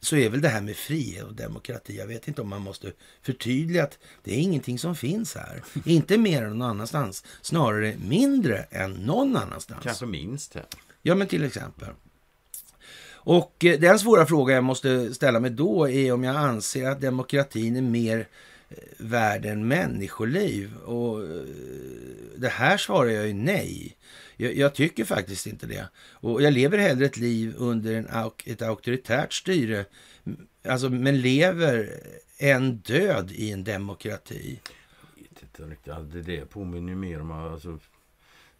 [0.00, 2.92] så är väl det här med frihet och demokrati, jag vet inte om man måste
[3.22, 5.62] förtydliga att det är ingenting som finns här.
[5.84, 9.82] Inte mer än någon annanstans, snarare mindre än någon annanstans.
[9.82, 10.66] Kanske minst här.
[11.02, 11.88] Ja, men till exempel.
[13.28, 17.00] Och eh, den svåra fråga jag måste ställa mig då är om jag anser att
[17.00, 18.28] demokratin är mer
[18.98, 20.76] värd än människoliv?
[20.76, 21.44] Och eh,
[22.36, 23.96] det här svarar jag ju nej.
[24.36, 25.88] Jag, jag, tycker faktiskt inte det.
[25.96, 28.08] Och jag lever hellre ett liv under en,
[28.44, 29.84] ett auktoritärt styre,
[30.68, 32.00] alltså, men lever
[32.38, 34.60] en död i en demokrati.
[35.14, 36.12] Jag vet inte riktigt.
[36.12, 37.78] Det, det påminner mer om alltså,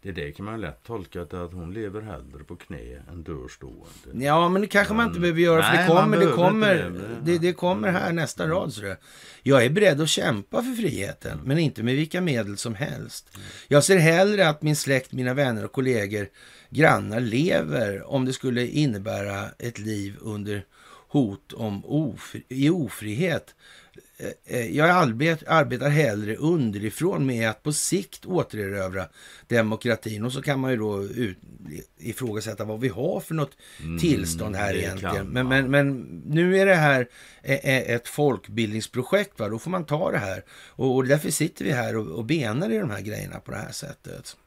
[0.01, 3.47] det där kan man lätt tolka att, att hon lever hellre på knä än dör
[3.47, 4.25] stående.
[4.25, 5.63] Ja, men det kanske man inte behöver göra.
[5.63, 7.31] För nej, det kommer, det kommer, det.
[7.31, 8.55] Det, det kommer här nästa mm.
[8.55, 8.73] rad.
[8.73, 8.95] Så.
[9.43, 11.45] Jag är beredd att kämpa för friheten, mm.
[11.45, 13.37] men inte med vilka medel som helst.
[13.67, 16.27] Jag ser hellre att min släkt, mina vänner och kollegor,
[16.69, 20.65] grannar lever om det skulle innebära ett liv under
[21.07, 23.55] hot om ofri, i ofrihet
[24.19, 29.05] Eh, eh, jag arbetar hellre underifrån med att på sikt återerövra
[29.47, 30.25] demokratin.
[30.25, 31.37] Och så kan man ju då ut,
[31.97, 35.27] ifrågasätta vad vi har för något mm, tillstånd här egentligen.
[35.27, 37.07] Men, men, men, nu är det här
[37.43, 39.39] ett folkbildningsprojekt.
[39.39, 39.49] Va?
[39.49, 40.43] Då får man ta det här.
[40.67, 43.57] Och, och därför sitter vi här och, och benar i de här grejerna på det
[43.57, 44.37] här sättet.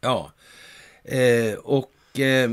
[0.00, 0.32] Ja,
[1.04, 2.50] eh, och eh,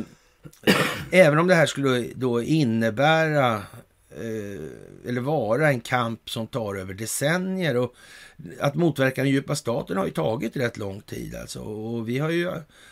[1.11, 3.84] även om det här skulle då innebära Eh,
[5.07, 7.78] eller vara en kamp som tar över decennier.
[7.78, 7.95] Och
[8.59, 11.36] att motverka den djupa staten har ju tagit rätt lång tid.
[11.36, 11.59] Alltså.
[11.59, 12.51] Och vi har ju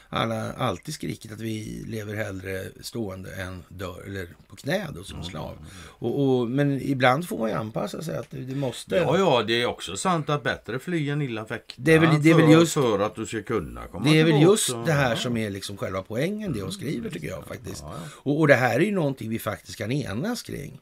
[0.10, 5.24] alla alltid skrikit att vi lever hellre stående än dör, eller på knä då, som
[5.24, 5.58] slav.
[5.86, 8.96] Och, och, men ibland får man ju anpassa sig att det måste...
[8.96, 11.74] Ja, ja, det är också sant att bättre fly än illa fäkta.
[11.78, 14.24] Det är väl, det är väl just, för att du ska kunna komma Det är
[14.24, 17.46] väl just och, det här som är liksom själva poängen, det hon skriver tycker jag
[17.46, 17.82] faktiskt.
[17.82, 18.10] Ja, ja.
[18.14, 20.80] Och, och det här är ju någonting vi faktiskt kan enas kring.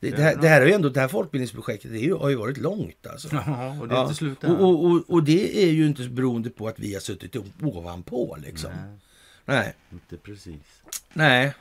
[0.00, 2.58] Det, det, här, det här är ju ändå, det här folkbildningsprojektet det har ju varit
[2.58, 3.06] långt.
[3.06, 3.28] Alltså.
[3.32, 6.50] Jaha, och det är inte slut och, och, och, och, det är ju inte beroende
[6.50, 8.70] på att vi har suttit ovanpå liksom.
[8.70, 8.98] Nej.
[9.44, 9.74] Nej.
[9.92, 10.82] Inte precis.
[11.12, 11.54] Nej.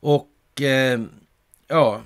[0.00, 1.00] Och eh,
[1.68, 2.02] ja,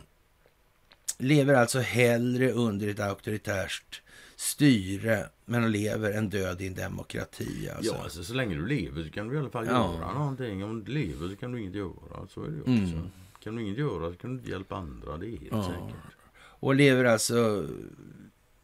[1.18, 4.02] lever alltså hellre under ett auktoritärt
[4.36, 7.70] styre men lever en död i en demokrati.
[7.76, 7.94] Alltså.
[7.94, 9.72] Ja, alltså, så länge du lever så kan du i alla fall ja.
[9.72, 10.64] göra någonting.
[10.64, 12.26] Om du lever så kan du inget göra.
[12.28, 12.72] Så är det också.
[12.72, 13.10] Mm.
[13.40, 15.64] Kan du inget göra så kan du inte hjälpa andra, det är helt ja.
[15.64, 16.14] säkert.
[16.36, 17.68] Och lever alltså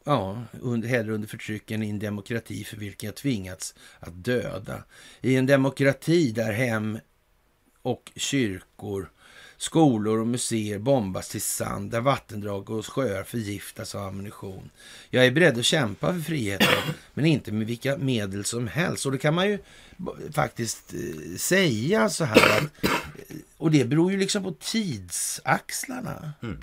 [0.05, 4.85] ja, under, hellre under förtryck än i en demokrati för vilken jag tvingats att döda.
[5.20, 6.99] I en demokrati där hem
[7.83, 9.11] och kyrkor,
[9.59, 14.71] skolor och museer bombas till sand, där vattendrag och sjöar förgiftas av ammunition.
[15.11, 19.07] Jag är beredd att kämpa för friheten, men inte med vilka medel som helst.
[19.07, 19.59] Och det kan man ju
[20.33, 22.91] faktiskt eh, säga så här att, eh,
[23.57, 26.33] och det beror ju liksom på tidsaxlarna.
[26.43, 26.63] Mm.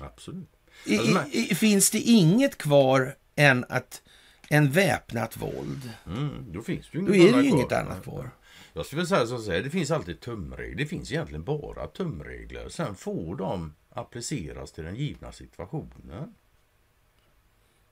[0.00, 0.48] Absolut.
[0.90, 4.02] Alltså, I, i, finns det inget kvar än att
[4.48, 5.90] en väpnat våld?
[6.06, 8.30] Mm, då finns det ju då är det ju inget annat kvar.
[8.72, 10.76] Jag skulle säga så att säga, det finns alltid tumregler.
[10.76, 12.68] Det finns egentligen bara tumregler.
[12.68, 16.34] Sen får de appliceras till den givna situationen.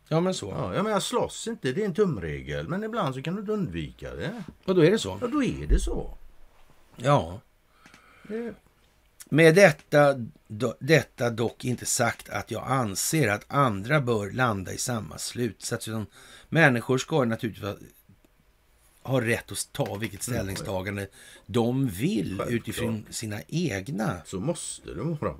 [0.09, 0.51] Ja, men så.
[0.51, 2.69] Ja, jag menar, slåss inte, det är en tumregel.
[2.69, 4.43] Men ibland så kan du inte undvika det.
[4.65, 5.19] Och då är det så?
[5.21, 6.19] Ja, då är det så.
[6.97, 7.41] Ja.
[8.29, 8.55] Det...
[9.31, 10.15] Med detta,
[10.47, 15.89] do, detta dock inte sagt att jag anser att andra bör landa i samma slutsats.
[15.89, 16.07] Utan
[16.49, 17.77] människor ska naturligtvis
[19.09, 20.37] ha rätt att ta vilket mm.
[20.37, 21.09] ställningstagande
[21.47, 22.51] de vill Självklart.
[22.51, 25.35] utifrån sina egna Så måste det vara.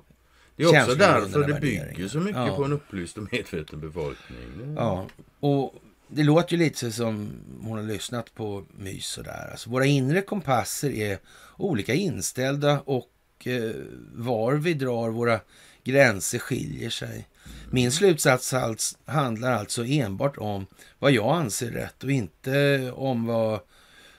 [0.55, 2.55] Det är också därför det bygger så mycket ja.
[2.55, 4.75] på en upplyst och medveten befolkning.
[4.77, 5.07] Ja,
[5.39, 5.75] och
[6.07, 9.51] det låter ju lite som hon har lyssnat på mys och där.
[9.51, 11.17] Alltså, våra inre kompasser är
[11.57, 13.11] olika inställda och
[13.43, 13.71] eh,
[14.13, 15.39] var vi drar våra
[15.83, 17.27] gränser skiljer sig.
[17.71, 20.65] Min slutsats alls, handlar alltså enbart om
[20.99, 23.59] vad jag anser rätt och inte om vad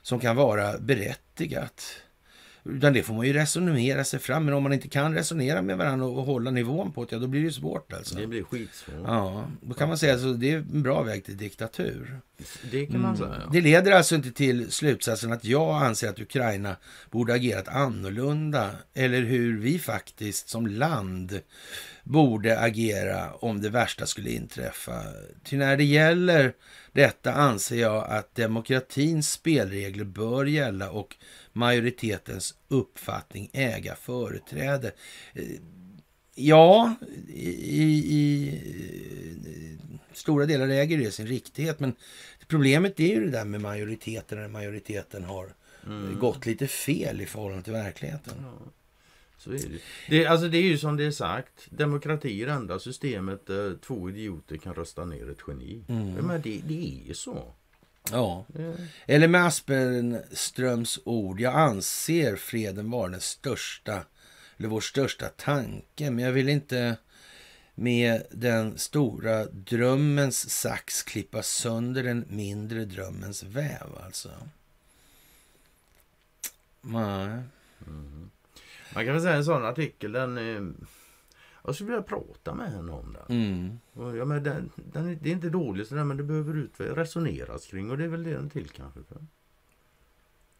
[0.02, 1.82] som kan vara berättigat.
[2.64, 4.44] Utan det får man ju resonera sig fram.
[4.44, 7.26] Men om man inte kan resonera med varandra och hålla nivån på det, ja, då
[7.26, 8.14] blir det svårt alltså.
[8.14, 8.94] Det blir skitsvårt.
[9.06, 12.20] Ja, då kan man säga att det är en bra väg till diktatur.
[12.70, 13.48] Det kan man säga.
[13.52, 16.76] Det leder alltså inte till slutsatsen att jag anser att Ukraina
[17.10, 21.40] borde agerat annorlunda eller hur vi faktiskt som land
[22.10, 25.02] borde agera om det värsta skulle inträffa.
[25.44, 26.52] Ty när det gäller
[26.92, 31.16] detta anser jag att demokratins spelregler bör gälla och
[31.52, 34.92] majoritetens uppfattning äga företräde.
[35.32, 35.44] Eh,
[36.34, 36.94] Ja,
[37.28, 37.82] i,
[38.16, 38.60] i
[40.12, 41.80] stora delar äger det sin riktighet.
[41.80, 41.94] Men
[42.46, 45.54] problemet är ju det där med majoriteten, när majoriteten har
[46.20, 48.34] gått lite fel i förhållande till verkligheten.
[49.40, 49.80] Så är det.
[50.08, 51.66] Det, alltså det är ju som det är sagt.
[51.70, 55.84] Demokrati är det enda systemet där två idioter kan rösta ner ett geni.
[55.88, 57.52] Men det, det är så.
[58.10, 58.46] Ja.
[59.06, 64.04] Eller med Aspenströms ord, jag anser freden vara den största,
[64.56, 66.96] eller vår största tanke, men jag vill inte
[67.74, 74.30] med den stora drömmens sax klippa sönder den mindre drömmens väv, alltså.
[76.82, 77.42] Nej.
[78.94, 80.38] Man kan väl säga en sån artikel, den...
[80.38, 80.62] eh,
[81.64, 83.36] Jag skulle vilja prata med henne om den.
[83.42, 83.78] Mm.
[83.92, 86.72] Och, Ja, men den, den är, det är inte dåligt sådär, men det behöver ut,
[86.78, 89.00] resoneras kring och det är väl det den till kanske.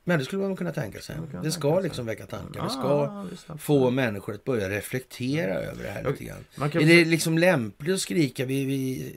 [0.04, 1.16] Men det skulle man kunna tänka sig.
[1.26, 1.82] Det tänka ska sig.
[1.82, 2.60] liksom väcka tankar.
[2.60, 3.60] Ja, Det ska absolut.
[3.62, 6.44] få människor att börja reflektera över det här Ja, lite grann.
[6.72, 9.14] Är det liksom lämpligt att skrika vi, vi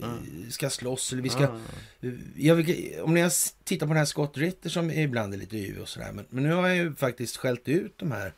[0.51, 1.43] ska slåss eller vi ska...
[2.36, 2.53] Ja.
[2.55, 5.82] Vill, om ni har tittat på den här Scott Ritter som ibland är lite yvig
[5.82, 6.11] och sådär.
[6.14, 8.34] Men, men nu har jag ju faktiskt skällt ut de här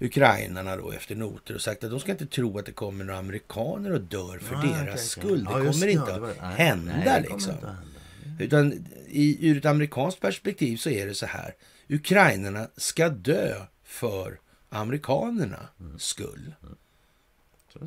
[0.00, 3.18] ukrainarna då efter noter och sagt att de ska inte tro att det kommer några
[3.18, 4.98] amerikaner och dör för Nej, deras okej.
[4.98, 5.44] skull.
[5.44, 7.52] Det Ja, kommer det, inte ja, det var hända nej, det kommer liksom.
[7.54, 8.44] inte att hända.
[8.44, 11.54] Utan i, ur ett amerikanskt perspektiv så är det så här.
[11.88, 16.54] Ukrainarna ska dö för amerikanerna skull.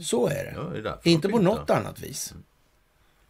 [0.01, 0.49] Så är det.
[0.49, 0.85] Mm.
[0.85, 2.33] Ja, det är inte på något annat vis.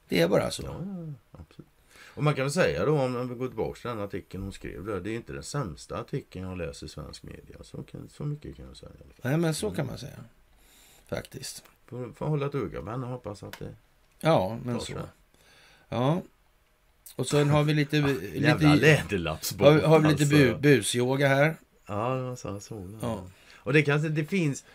[0.10, 0.64] Det är bara så.
[0.64, 1.70] Ja, ja, absolut.
[2.16, 4.86] Och man kan väl säga då om vi går tillbaka till den artikeln hon skrev
[4.86, 5.00] där.
[5.00, 7.58] Det är inte den sämsta artikeln jag läst i svensk media.
[7.62, 8.92] Så, kan, så mycket kan jag säga.
[9.22, 10.24] Nej, men så kan man säga.
[11.08, 11.64] Faktiskt.
[11.86, 13.76] Får, får hålla ett öga på henne och hoppas att det...
[14.20, 14.86] Ja, men så.
[14.86, 14.94] så.
[15.90, 16.22] Ja.
[17.16, 17.98] Och sen har vi lite...
[18.34, 19.28] Jävla lite
[19.60, 20.62] har, har vi lite bu, alltså.
[20.62, 21.56] busyoga här.
[21.86, 22.90] Ja, jag sa så.
[23.02, 23.24] Ja.
[23.56, 24.66] Och det kanske det finns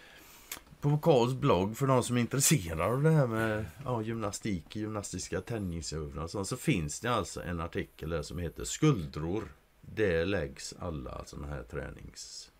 [0.80, 5.40] på Karls blogg för de som är intresserade av det här med ja, gymnastik, gymnastiska
[5.40, 9.44] tennisövningar och sånt, så finns det alltså en artikel där som heter Skuldror.
[9.80, 12.50] Det läggs alla sådana här tränings.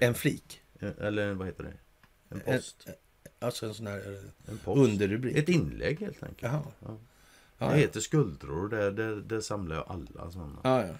[0.00, 0.60] En flik.
[0.98, 1.72] Eller vad heter det?
[2.28, 2.86] En En- post.
[3.40, 4.78] Alltså en sån här eh, En post.
[4.90, 5.36] underrubrik.
[5.36, 6.42] Ett inlägg helt enkelt.
[6.52, 6.62] Jaha.
[7.58, 7.70] Ja.
[7.70, 8.68] Det heter Skuldror.
[8.68, 10.58] Det, det, det samlar jag alla sådana.
[10.64, 10.94] Ja, ja.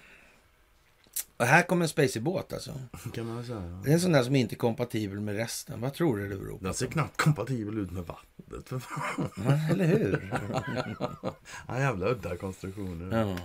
[1.37, 2.73] Och här kommer en spacey-båt alltså.
[3.13, 3.81] Kan man säga.
[3.83, 5.81] Det är en sån där som inte är kompatibel med resten.
[5.81, 6.63] Vad tror du det beror på?
[6.65, 8.67] Den ser knappt kompatibel ut med vattnet.
[8.69, 9.29] för fan.
[9.37, 10.39] Ja, eller hur?
[11.67, 13.17] Ja, jävla udda konstruktioner.
[13.19, 13.37] Ja.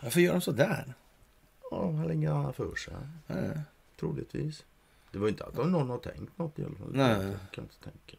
[0.00, 0.94] Varför gör de så där?
[1.70, 2.94] Ja, de har länge annat för sig.
[3.26, 3.34] Ja.
[4.00, 4.64] Troligtvis.
[5.12, 6.90] Det var inte att någon har tänkt något i alla fall.
[6.92, 7.10] Nej.
[7.26, 8.16] Jag kan inte tänka.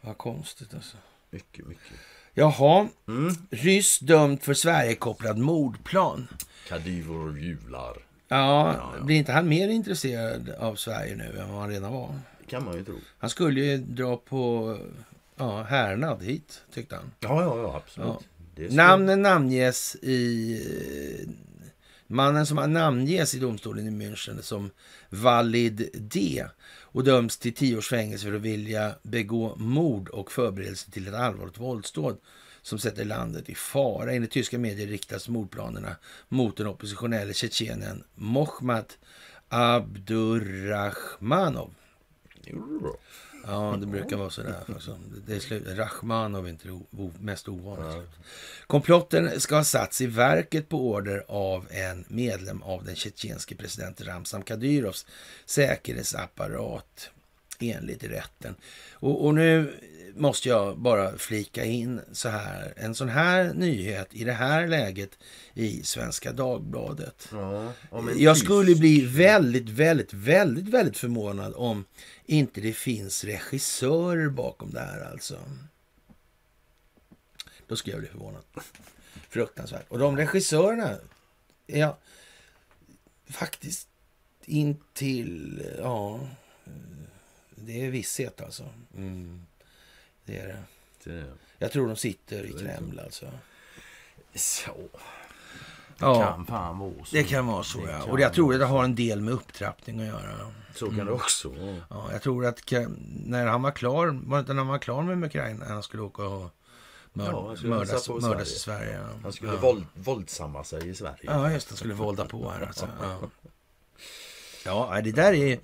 [0.00, 0.96] Vad konstigt alltså.
[1.30, 1.98] Mycket, mycket.
[2.38, 3.34] Jaha, Mm.
[3.50, 6.28] ryss dömd för Sverigekopplad mordplan.
[6.68, 7.96] Kadyror jublar.
[8.28, 9.04] Ja, Ja, ja.
[9.04, 12.14] blir inte han mer intresserad av Sverige nu än vad han redan var?
[12.48, 12.94] Kan man ju tro.
[13.18, 14.76] Han skulle ju dra på
[15.36, 17.10] ja, härnad hit, tyckte han.
[17.20, 18.28] Ja, ja, ja absolut.
[18.56, 18.66] Ja.
[18.70, 20.60] Namnen namnges i...
[22.10, 24.70] Mannen som namnges i domstolen i München som
[25.10, 26.44] Valid D
[26.82, 31.14] och döms till tio års fängelse för att vilja begå mord och förberedelse till ett
[31.14, 32.18] allvarligt våldsdåd
[32.62, 34.12] som sätter landet i fara.
[34.12, 35.96] Enligt tyska medier riktas mordplanerna
[36.28, 38.92] mot den oppositionelle tjetjenen Mohammad
[39.48, 41.74] Abdurrahmanov.
[43.48, 44.54] Ja, det brukar vara sådär.
[44.68, 44.98] Alltså.
[45.26, 45.62] Det är slut.
[45.66, 48.08] Rachmanov är inte det mest ovanligt.
[48.66, 54.06] Komplotten ska ha satts i verket på order av en medlem av den tjetjenske presidenten
[54.06, 55.06] Ramzan Kadyrovs
[55.46, 57.10] säkerhetsapparat
[57.58, 58.54] enligt rätten.
[58.92, 59.74] Och, och nu
[60.18, 62.74] måste jag bara flika in så här.
[62.76, 65.10] En sån här nyhet i det här läget
[65.54, 67.28] i Svenska Dagbladet.
[67.32, 67.72] Ja,
[68.16, 71.84] Jag skulle bli väldigt, väldigt, väldigt, väldigt förvånad om
[72.26, 75.38] inte det finns regissörer bakom det här alltså.
[77.66, 78.42] Då skulle jag bli förvånad.
[79.28, 79.84] Fruktansvärt.
[79.88, 80.96] Och de regissörerna
[81.66, 81.96] är jag
[83.26, 83.88] faktiskt
[84.44, 86.20] intill, ja,
[87.54, 88.68] det är visshet alltså.
[88.96, 89.46] Mm.
[90.28, 90.62] Det är det.
[91.04, 91.24] Det,
[91.58, 93.26] Jag tror de sitter i Kreml alltså.
[94.34, 94.72] så.
[95.98, 96.22] Det Ja.
[96.22, 97.16] kan fan vara så.
[97.16, 98.02] Det kan vara så Det ja.
[98.04, 100.52] Och jag tror att det har en del med upptrappning att göra.
[100.74, 101.54] Så kan det också.
[101.90, 102.72] Ja, jag tror att
[103.24, 106.22] när han var klar, var inte när han var klar med Ukraina han skulle åka
[106.22, 106.50] och
[107.12, 108.92] mörd, Ja, skulle mördas, mördas i Sverige.
[108.98, 109.08] Ja.
[109.22, 109.58] Han skulle ja.
[109.58, 111.18] våld, våldsamma sig i Sverige.
[111.22, 111.68] Ja, just.
[111.68, 112.88] Han skulle vålda på här alltså.
[114.64, 115.58] Ja, ja det där är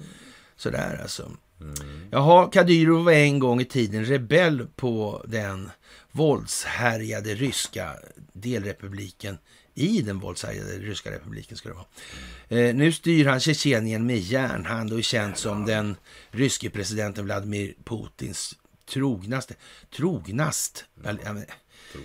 [0.56, 1.30] sådär alltså.
[2.11, 5.70] Jaha, Kadyrov var en gång i tiden rebell på den
[6.12, 7.92] våldshärjade ryska
[8.32, 9.38] delrepubliken
[9.74, 11.86] i den våldshärjade ryska republiken skulle det vara.
[12.68, 15.96] Eh, nu styr han Tjetjenien med järnhand och är känd som den
[16.30, 18.55] ryske presidenten Vladimir Putins
[18.92, 19.55] trognaste,
[19.96, 21.42] trognast, all- ja, men,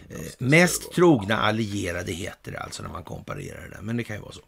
[0.09, 4.21] eh, mest trogna allierade heter det alltså när man komparerar det men det kan ju
[4.21, 4.41] vara så.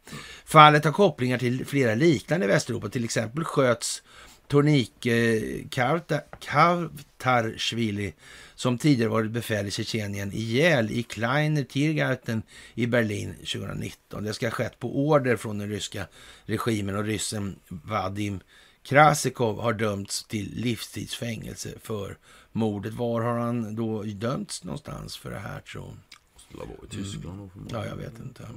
[0.45, 4.03] Fallet har kopplingar till flera liknande i Västeuropa, till exempel sköts
[4.51, 5.63] Tornik eh,
[6.39, 8.13] Kavtarshvili
[8.55, 12.43] som tidigare varit befäl i Tjetjenien ihjäl i Kleiner Tiergarten
[12.73, 14.23] i Berlin 2019.
[14.23, 16.07] Det ska ha skett på order från den ryska
[16.45, 18.39] regimen och ryssen Vadim
[18.83, 22.17] Krasikov har dömts till livstidsfängelse för
[22.51, 22.93] mordet.
[22.93, 25.97] Var har han då dömts någonstans för det här tror
[26.51, 27.83] Det vara i Tyskland förmodligen.
[27.83, 28.47] Ja, jag vet inte.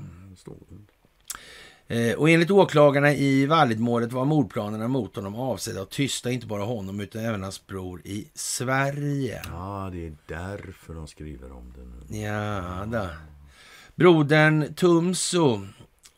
[1.88, 6.62] Eh, och enligt åklagarna i Validmålet var mordplanerna mot honom avsedda att tysta inte bara
[6.62, 9.42] honom utan även hans bror i Sverige.
[9.44, 12.22] Ja, det är därför de skriver om det nu.
[12.22, 13.08] Ja, då.
[13.94, 15.60] Brodern Tumso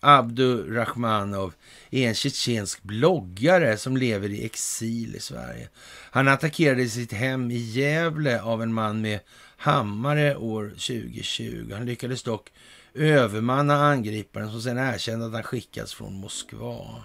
[0.01, 1.55] Abdurrahmanov
[1.91, 5.69] är en tjetjensk bloggare som lever i exil i Sverige.
[6.11, 9.21] Han attackerades i sitt hem i Gävle av en man med
[9.57, 11.71] hammare år 2020.
[11.73, 12.53] Han lyckades dock
[12.97, 17.05] övermanna angriparen som sedan erkände att han skickats från Moskva.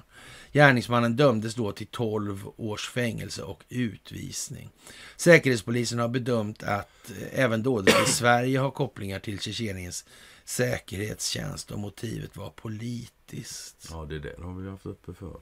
[0.52, 4.70] Gärningsmannen dömdes då till 12 års fängelse och utvisning.
[5.18, 10.06] Säkerhetspolisen har bedömt att eh, även dådet i Sverige har kopplingar till Tjetjeniens
[10.46, 13.88] säkerhetstjänst och motivet var politiskt.
[13.92, 15.38] Ja, det där har vi haft uppe för.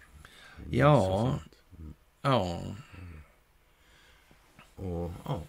[0.70, 1.40] Ja.
[2.22, 2.62] Ja,
[4.76, 5.42] Och ja,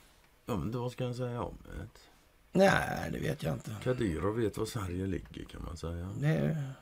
[0.47, 1.89] ja men då ska jag säga om det.
[2.53, 3.77] Nej, det vet jag inte.
[3.83, 6.15] Kadyrov vet var Sverige ligger kan man säga.
[6.21, 6.73] Det är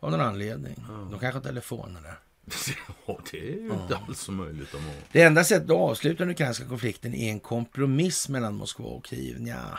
[0.00, 0.84] av någon anledning.
[0.88, 0.94] Ja.
[0.94, 2.18] De kanske har telefoner där.
[3.06, 5.12] Ja, det är ju inte alls så möjligt om att...
[5.12, 9.46] Det enda sättet att avsluta den ukrainska konflikten är en kompromiss mellan Moskva och Kiev.
[9.48, 9.78] Ja,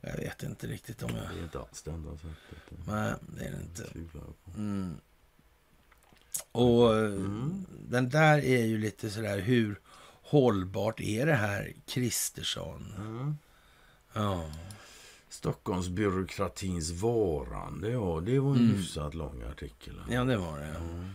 [0.00, 1.24] jag vet inte riktigt om jag...
[1.34, 2.78] Det är inte alls det enda sättet.
[2.86, 3.88] Nej, det är det inte.
[4.56, 4.94] Mm.
[6.52, 7.66] Och eh, Mm.
[7.88, 9.80] den där är ju lite sådär, hur
[10.22, 12.94] hållbart är det här Kristersson?
[12.98, 13.36] Mm.
[14.12, 14.50] Ja,
[15.28, 18.76] Stockholmsbyråkratins varande, ja det var en Mm.
[18.76, 19.94] hyfsat lång artikel.
[20.10, 20.64] ja det var det.
[20.66, 21.10] Mm.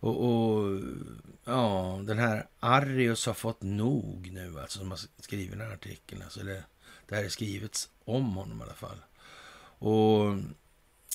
[0.00, 0.80] Och, och
[1.44, 6.22] ja, den här Arrius har fått nog nu, alltså som har skrivit den här artikeln.
[6.22, 6.64] Alltså det,
[7.08, 8.96] det här är skrivits om honom i alla fall.
[9.78, 10.36] Och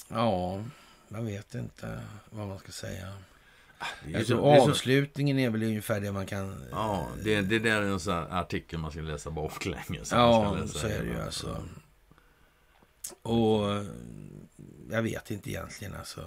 [0.08, 0.64] ja,
[1.08, 3.14] man vet inte vad man ska säga.
[4.06, 6.64] Det är Alltså, så, avslutningen är väl ungefär det man kan...
[6.72, 10.12] ja, det, det där är en sån artikel man ska läsa baklänges.
[10.12, 11.64] Ja, så är det ju alltså.
[13.22, 13.62] Och
[14.92, 16.22] jag vet inte egentligen alltså.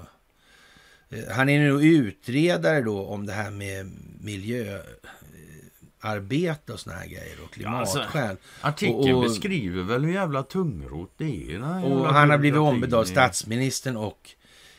[1.09, 7.37] Eh, Han är nu utredare då om det här med miljöarbete och såna här grejer
[7.45, 8.37] och Ja, alltså, klimatskäl.
[8.61, 11.85] Artikeln Och- och- beskriver väl hur jävla tungrot det är.
[11.85, 14.31] och han har blivit ombedd av statsministern och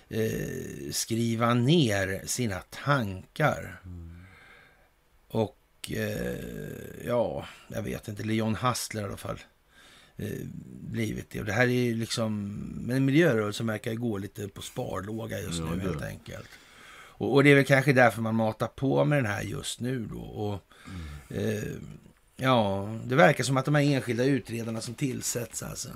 [0.10, 3.82] eh, skriva ner sina tankar.
[5.28, 5.58] Och
[5.92, 8.24] eh, ja, jag vet inte.
[8.24, 9.40] Leon Hassler i alla fall.
[10.18, 10.40] Eh,
[10.82, 11.40] blivit det.
[11.40, 12.50] Och det här är liksom,
[12.86, 15.82] men miljörörelsen verkar gå lite på sparlåga just Ja, nu det.
[15.82, 16.50] helt enkelt.
[17.18, 20.06] Och, och det är väl kanske därför man matar på med den här just nu
[20.06, 20.20] då.
[20.22, 20.64] Och,
[21.36, 21.64] eh,
[22.36, 25.90] ja, det verkar som att de här enskilda utredarna som tillsätts alltså.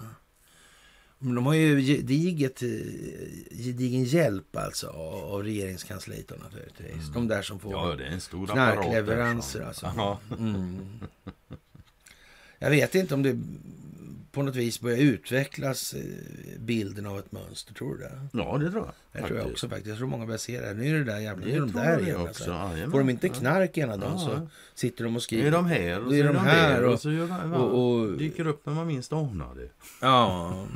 [1.19, 2.69] Men de har ju gediget, eh,
[3.51, 7.09] gedigen hjälp alltså av regeringskansliet naturligtvis.
[7.13, 10.17] De där som får Ja, det är en stor knarkleveranser alltså.
[10.39, 10.99] Mm.
[12.59, 13.39] Jag vet inte om det
[14.31, 16.01] på något vis börjar utvecklas eh,
[16.59, 17.73] bilden av ett mönster.
[17.73, 18.19] Tror du det?
[18.33, 19.21] ja, det tror jag.
[19.21, 19.87] Jag tror jag också faktiskt.
[19.87, 20.67] Jag tror många börjar se det.
[20.67, 20.73] här.
[20.73, 21.45] Nu är det där jävla...
[21.45, 22.15] Nu Det är de där igen.
[22.21, 22.51] också.
[22.53, 22.91] Alltså.
[22.91, 24.19] Får de inte knark ena dagen Ja.
[24.19, 25.51] så sitter de och Är skriver.
[25.51, 28.17] de här och så är är de de här och- och så de, och- och-
[28.17, 29.69] dyker upp när man minst anar det.
[30.01, 30.67] Ja.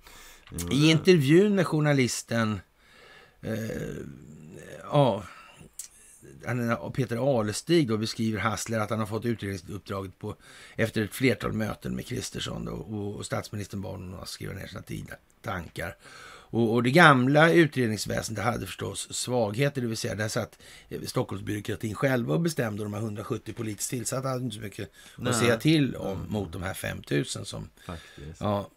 [0.72, 2.60] I intervjun med journalisten
[3.42, 3.54] eh,
[4.82, 5.37] ja, är-
[6.92, 10.36] Peter Alestig då beskriver Hassler att han har fått utredningsuppdraget på,
[10.76, 14.82] efter ett flertal möten med Kristersson och, och statsministern bad honom att skriva ner sina
[14.82, 15.96] tida tankar.
[16.50, 21.94] Och, och det gamla utredningsväsendet hade förstås svagheter, det vill säga där satt eh, Stockholmsbyråkratin
[21.94, 25.30] själva och bestämde de här 170 politiskt tillsatta hade inte så mycket Nej.
[25.30, 27.68] att säga till om mot de här 5000 som...
[27.86, 28.40] Faktiskt.
[28.40, 28.70] Ja.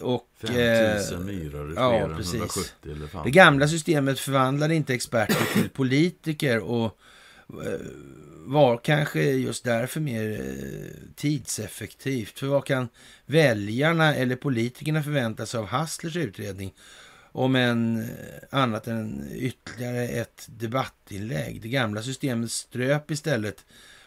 [0.00, 0.28] Och...
[0.40, 2.34] 5000 eh, myror är ja, fler än precis.
[2.34, 3.24] 170 elefanter.
[3.24, 6.98] Det gamla systemet förvandlade inte experter till politiker och
[7.48, 7.80] eh,
[8.46, 12.38] var kanske just därför mer eh, tidseffektivt.
[12.38, 12.88] För vad kan
[13.26, 16.74] väljarna eller politikerna förvänta sig av Hasslers utredning
[17.32, 18.08] om en
[18.50, 21.62] annat än ytterligare ett debattinlägg?
[21.62, 23.64] Det gamla systemet ströp istället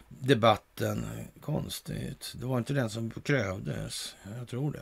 [0.08, 1.06] debatten.
[1.40, 2.34] Konstigt.
[2.40, 4.16] Det var inte den som krävdes.
[4.38, 4.80] Jag tror det.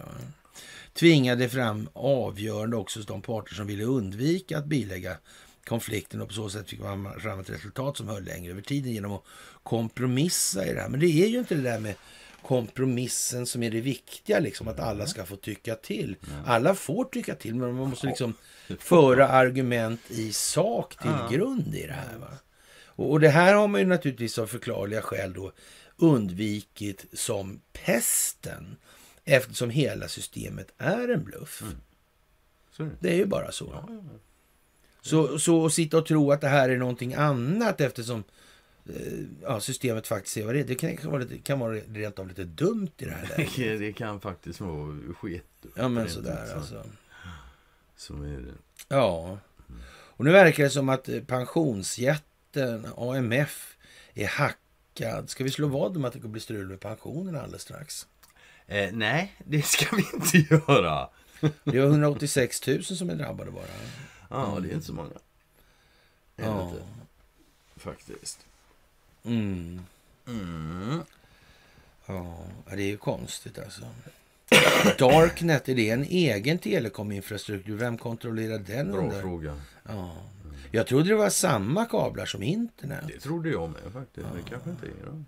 [0.92, 5.16] Tvingade fram avgörande också hos de parter som ville undvika att bilägga
[5.66, 8.92] konflikten och på så sätt fick man fram ett resultat som höll längre över tiden
[8.92, 9.24] genom att
[9.62, 10.88] kompromissa i det här.
[10.88, 11.94] Men det är ju inte det där med
[12.42, 16.16] kompromissen som är det viktiga, liksom att alla ska få tycka till.
[16.46, 18.34] Alla får tycka till, men man måste liksom
[18.78, 22.18] föra argument i sak till grund i det här.
[22.18, 22.28] Va?
[22.86, 25.52] Och, och det här har man ju naturligtvis av förklarliga skäl då
[25.96, 28.76] undvikit som pesten
[29.26, 31.62] eftersom hela systemet är en bluff.
[32.70, 33.10] Så är det.
[33.10, 33.88] Är ju bara så.
[35.00, 38.24] Så, så att sitta och tro att det här är någonting annat eftersom
[38.88, 39.12] eh,
[39.42, 40.64] ja, systemet faktiskt är vad det är.
[40.64, 43.78] Det kan vara, lite, kan vara rent av lite dumt i det här läget.
[43.80, 45.66] Det kan faktiskt vara skit.
[45.74, 46.56] Ja, men sådär ut sagt.
[46.56, 46.84] alltså.
[47.96, 48.54] Så är det.
[48.88, 49.38] Ja.
[49.88, 53.76] Och nu verkar det som att eh, pensionsjätten AMF
[54.14, 55.30] är hackad.
[55.30, 58.06] Ska vi slå vad om att det kommer bli strul med pensionerna alldeles strax?
[58.66, 61.08] Eh, nej, det ska vi inte göra.
[61.64, 63.64] Det var 186 000 som är drabbade bara.
[64.30, 65.10] Ja, det är inte så många.
[66.36, 66.68] Ja.
[66.68, 66.82] inte?
[67.76, 68.46] Faktiskt.
[69.24, 69.80] Mm.
[70.28, 71.00] Mm.
[72.06, 73.82] Ja, det är ju konstigt alltså.
[74.98, 77.76] Darknet, är det en egen telekominfrastruktur?
[77.76, 78.92] Vem kontrollerar den?
[78.92, 79.20] Bra undrar?
[79.20, 79.60] fråga.
[79.88, 80.16] Ja.
[80.70, 83.04] Jag trodde det var samma kablar som internet.
[83.06, 84.26] Det trodde jag med faktiskt.
[84.34, 85.24] Det kanske inte är det.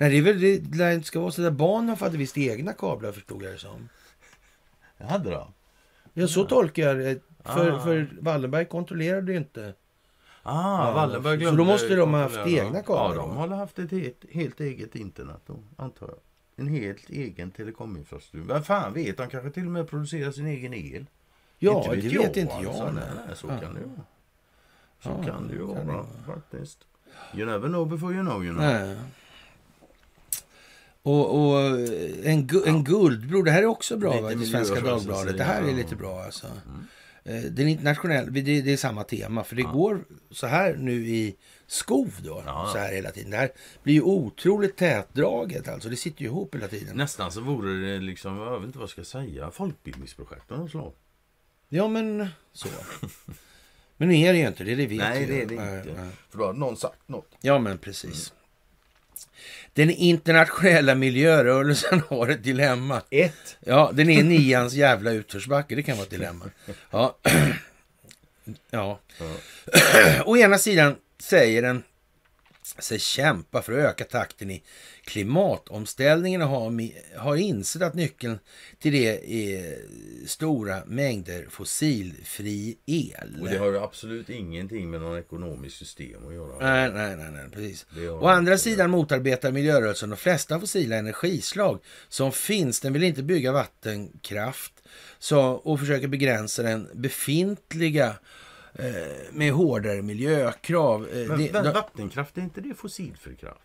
[0.00, 1.50] Nej, det är väl det lär inte ska vara så där.
[1.50, 3.88] Bahnhof hade visst egna kablar förstod jag det som.
[4.98, 5.46] Jag hade det.
[6.12, 7.20] Ja, så tolkar jag det.
[7.44, 7.80] För, Ah.
[7.80, 9.74] för Wallenberg kontrollerade ju inte.
[10.42, 13.40] Ah, Ja, Wallenberg så glömde då måste de ha haft egna kablar Ja, de då?
[13.40, 16.16] har haft ett helt, helt eget internet då, antar jag.
[16.56, 18.48] En helt egen telekominfrastruktur.
[18.48, 21.06] Vad fan vet, de kanske till och med producerar sin egen el.
[21.58, 22.66] Ja, det vet inte jag.
[22.66, 22.90] alltså.
[22.92, 23.04] nej.
[23.26, 23.58] Nej, så Ja.
[23.60, 24.04] kan det ju vara.
[25.02, 26.06] Så Ja, kan det ju vara.
[26.26, 26.78] faktiskt.
[27.34, 28.66] You never know before you know you know.
[28.66, 28.96] Nej.
[31.02, 31.60] Och, och
[32.24, 34.30] en, gu, en guldbro, det här är också bra va?
[34.34, 35.36] Det Svenska Dagbladet.
[35.36, 35.72] Det här är ja.
[35.72, 36.46] lite bra alltså.
[37.24, 39.44] Eh, Den internationella, det, det är samma tema.
[39.44, 41.36] För det går så här nu i
[41.66, 42.42] skov då.
[42.46, 42.70] Ja.
[42.72, 43.30] Så här hela tiden.
[43.30, 43.50] Det här
[43.82, 45.88] blir ju otroligt tätdraget alltså.
[45.88, 46.96] Det sitter ju ihop hela tiden.
[46.96, 50.70] Nästan så vore det liksom, jag vet inte vad jag ska säga, folkbildningsprojekt av något
[50.70, 50.92] slag.
[51.68, 52.68] Ja men så.
[53.96, 55.26] Men nu är det ju inte det, det vet Nej, ju.
[55.26, 56.10] det är det inte.
[56.30, 57.28] För då hade någon sagt något.
[57.40, 58.32] Ja men precis.
[59.72, 63.02] Den internationella miljörörelsen har ett dilemma.
[63.10, 63.56] Ett.
[63.60, 65.74] Ja, den är nians jävla utförsbacke.
[65.74, 66.44] Det kan vara ett dilemma.
[66.90, 67.16] Ja.
[68.70, 69.00] ja.
[70.24, 71.82] Å ena sidan säger den
[72.78, 74.62] sig kämpa för att öka takten i
[75.04, 76.48] klimatomställningen och
[77.16, 78.38] har, insett att nyckeln
[78.78, 79.78] till det är
[80.26, 83.38] stora mängder fossilfri el.
[83.40, 86.58] Och det har ju absolut ingenting med någon ekonomisk system att göra.
[86.60, 87.86] Nej, nej, nej, nej precis.
[88.10, 92.80] Å andra sidan motarbetar miljörörelsen de flesta fossila energislag som finns.
[92.80, 94.72] Den vill inte bygga vattenkraft
[95.18, 98.14] så, och försöker begränsa den befintliga
[99.32, 101.08] med hårdare miljökrav.
[101.08, 103.60] Eh, Men, det, vattenkraft, är inte det fossilfri kraft?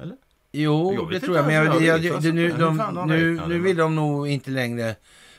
[0.00, 0.16] Eller?
[0.52, 1.46] jo, det tror jag.
[1.46, 3.58] Men ens jag, jag, jag det, nu, de, nu, nu det?
[3.58, 4.96] vill de nog inte längre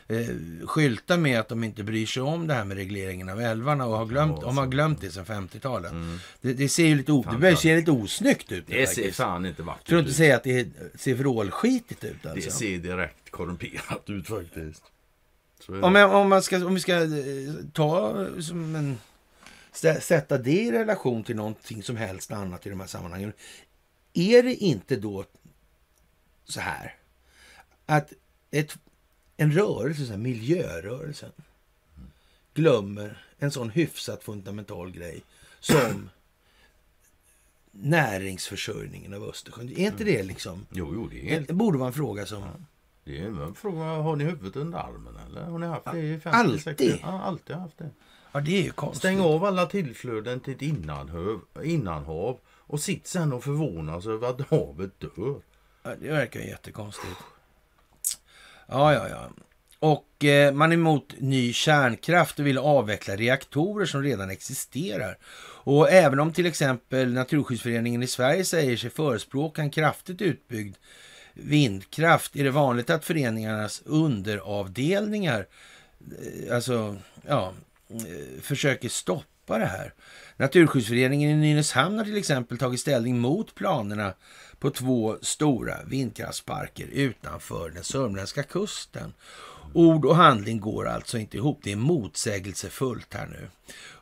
[0.08, 0.28] eh,
[0.66, 3.98] skylta med att de inte bryr sig om det här med regleringen av älvarna och
[3.98, 5.92] har glömt, de har glömt det sedan 50-talet.
[5.92, 6.18] Mm.
[6.42, 8.64] Det, det ser ju lite, o, det börjar se lite osnyggt ut.
[8.68, 10.18] Det ser fan inte vackert Tror du inte ut.
[10.18, 12.52] säga att det ser vrålskitigt ut Det alltså?
[12.52, 14.84] ser direkt korrumperat ut faktiskt.
[15.68, 18.98] Om, jag, om, man ska, om vi ska eh, ta som en,
[20.02, 23.34] sätta det i relation till någonting som helst annat i de här sammanhangen.
[24.14, 25.26] Är det inte då
[26.46, 26.96] så här
[27.86, 28.14] att
[28.52, 28.78] ett,
[29.38, 31.32] en rörelse, så här, miljörörelsen,
[32.54, 35.22] glömmer en sån hyfsat fundamental grej
[35.60, 36.10] som
[37.72, 39.70] näringsförsörjningen av Östersjön.
[39.70, 40.66] Är inte det liksom...
[40.72, 42.44] Jo, jo, det är borde en fråga som...
[43.08, 45.42] Det är en fråga, har ni huvudet under armen eller?
[45.42, 46.62] Har ni haft det i 50 Alltid?
[46.62, 47.00] 60?
[47.02, 47.90] Ja, alltid haft det.
[48.32, 49.00] Ja, det är ju konstigt.
[49.00, 54.50] Stäng av alla tillflöden till ett innanhav, innanhav och sitt sen och förvånas över att
[54.50, 55.42] havet dör.
[55.84, 57.18] Ja, det verkar jättekonstigt.
[58.68, 59.30] Ja, ja, ja.
[59.80, 65.18] Och eh, man är emot ny kärnkraft och vill avveckla reaktorer som redan existerar.
[65.64, 70.76] Och även om till exempel Naturskyddsföreningen i Sverige säger sig förespråka en kraftigt utbyggd
[71.40, 75.48] vindkraft är det vanligt att föreningarnas underavdelningar
[76.46, 77.54] eh, alltså, ja,
[77.90, 79.94] eh, försöker stoppa det här.
[80.38, 84.14] Naturskyddsföreningen i Nynäshamn har till exempel tagit ställning mot planerna
[84.60, 89.14] på två stora vindkraftsparker utanför den sörmländska kusten.
[89.78, 91.60] Ord och handling går alltså inte ihop.
[91.64, 93.50] Det är motsägelsefullt här nu.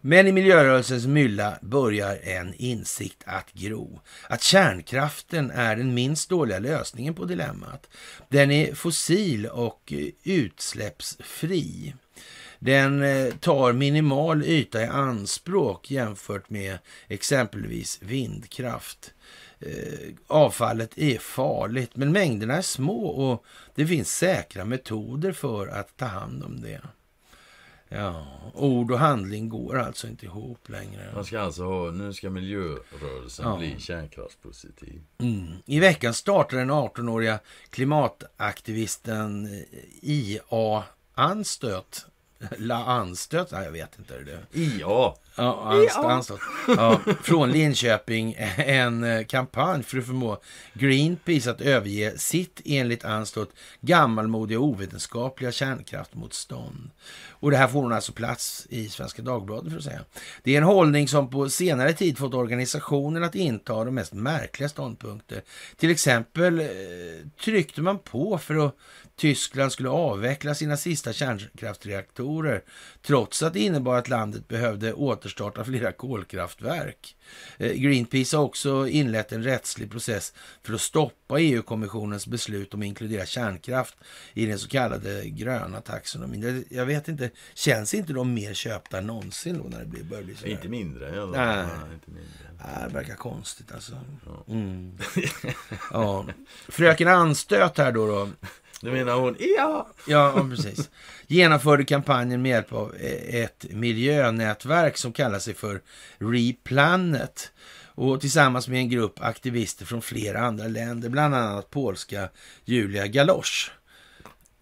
[0.01, 3.99] Men i miljörörelsens mylla börjar en insikt att gro.
[4.29, 7.87] Att kärnkraften är den minst dåliga lösningen på dilemmat.
[8.29, 11.93] Den är fossil och utsläppsfri.
[12.59, 19.13] Den eh, tar minimal yta i anspråk jämfört med exempelvis vindkraft.
[19.65, 23.45] Eh, avfallet är farligt, men mängderna är små och
[23.75, 26.81] det finns säkra metoder för att ta hand om det.
[27.87, 31.11] Ja, ord och handling går alltså inte ihop längre.
[31.15, 33.57] Man ska alltså ha, nu ska miljörörelsen ja.
[33.57, 35.01] bli kärnkraftspositiv.
[35.17, 35.53] Mm.
[35.65, 37.39] I veckan startar den 18-åriga
[37.69, 39.49] klimataktivisten
[40.01, 40.83] IA
[41.17, 42.05] Anstöt
[42.57, 43.51] La anstöt?
[43.51, 44.13] Nej, jag vet inte.
[44.19, 44.59] Det.
[44.59, 45.13] IA.
[45.37, 46.39] Ja, anst, anstöt.
[46.67, 50.37] Ja, från Linköping en eh, kampanj för att förmå
[50.73, 53.49] Greenpeace att överge sitt enligt anstöt
[53.81, 56.89] gammalmodiga och ovetenskapliga kärnkraftmotstånd.
[57.29, 60.01] Och det här får hon alltså plats i Svenska Dagbladet för att säga.
[60.43, 64.69] Det är en hållning som på senare tid fått organisationen att inta de mest märkliga
[64.69, 65.41] ståndpunkter.
[65.77, 66.67] Till exempel eh,
[67.43, 68.75] tryckte man på för att
[69.17, 72.63] Tyskland skulle avveckla sina sista kärnkraftreaktorer
[73.01, 77.15] trots att det innebar att landet behövde återstarta flera kolkraftverk.
[77.57, 82.85] Eh, Greenpeace har också inlett en rättslig process för att stoppa EU-kommissionens beslut om att
[82.85, 83.95] inkludera kärnkraft
[84.33, 86.65] i den så kallade gröna taxonomin.
[86.69, 90.35] Jag vet inte, känns inte de mer köpta än någonsin då när det börjar bli
[90.35, 90.45] så?
[90.45, 91.11] Inte mindre.
[91.11, 91.31] Nej.
[91.35, 92.87] Nej, inte mindre.
[92.87, 93.99] det verkar konstigt alltså.
[94.47, 94.97] Mm.
[95.91, 96.25] ja.
[96.67, 98.07] Fröken Anstöt här då.
[98.07, 98.29] då
[98.81, 99.35] du menar hon?
[99.39, 99.87] Ja!
[100.07, 100.89] Ja, precis.
[101.27, 102.95] Genomförde kampanjen med hjälp av
[103.27, 105.81] ett miljönätverk som kallar sig för
[106.17, 107.51] Replanet.
[107.97, 112.29] Och tillsammans med en grupp aktivister från flera andra länder, bland annat polska
[112.65, 113.71] Julia Galosch.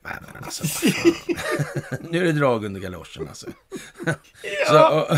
[0.04, 0.64] Men alltså,
[2.02, 3.48] nu är det drag under galoschen alltså.
[4.68, 5.08] Så,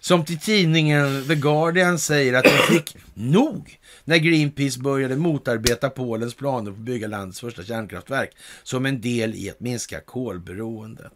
[0.00, 6.34] som till tidningen The Guardian säger att de fick nog när Greenpeace började motarbeta Polens
[6.34, 8.30] planer på att bygga landets första kärnkraftverk
[8.62, 11.12] som en del i att minska kolberoendet.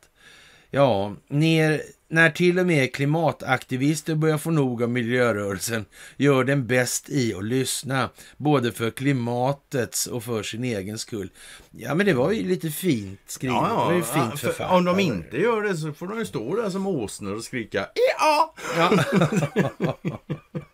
[0.72, 5.84] Ja, ner, när till och med klimataktivister börjar få nog av miljörörelsen
[6.16, 11.30] gör den bäst i att lyssna, både för klimatets och för sin egen skull.
[11.70, 13.56] Ja, men det var ju lite fint skrivet.
[13.56, 13.80] Ja, ja.
[13.80, 16.56] Det var ju fint för, om de inte gör det så får de ju stå
[16.56, 17.86] där som åsnor och skrika
[18.18, 18.54] ja.
[18.76, 19.04] ja.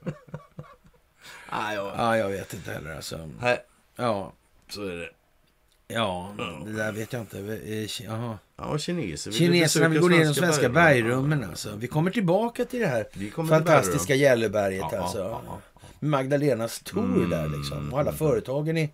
[1.57, 1.93] Ah, ja.
[1.97, 3.31] ja, jag vet inte heller alltså.
[3.41, 3.59] Nej.
[3.97, 4.33] Ja.
[4.69, 5.11] Så är det.
[5.89, 6.35] Ja,
[6.67, 7.39] det där vet jag inte.
[8.05, 8.39] Jaha.
[8.57, 9.31] Ja, kineser.
[9.31, 11.77] vill Kineserna vill gå ner i de svenska bergrummen alltså.
[11.77, 15.19] Vi kommer tillbaka till det här fantastiska Gälleberget ja, alltså.
[15.19, 15.59] Ja,
[16.01, 17.31] Magdalenas tour mm.
[17.31, 17.93] där liksom.
[17.93, 18.91] Och alla företagen i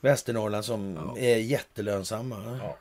[0.00, 2.58] Västernorrland som är jättelönsamma.
[2.62, 2.76] Ja.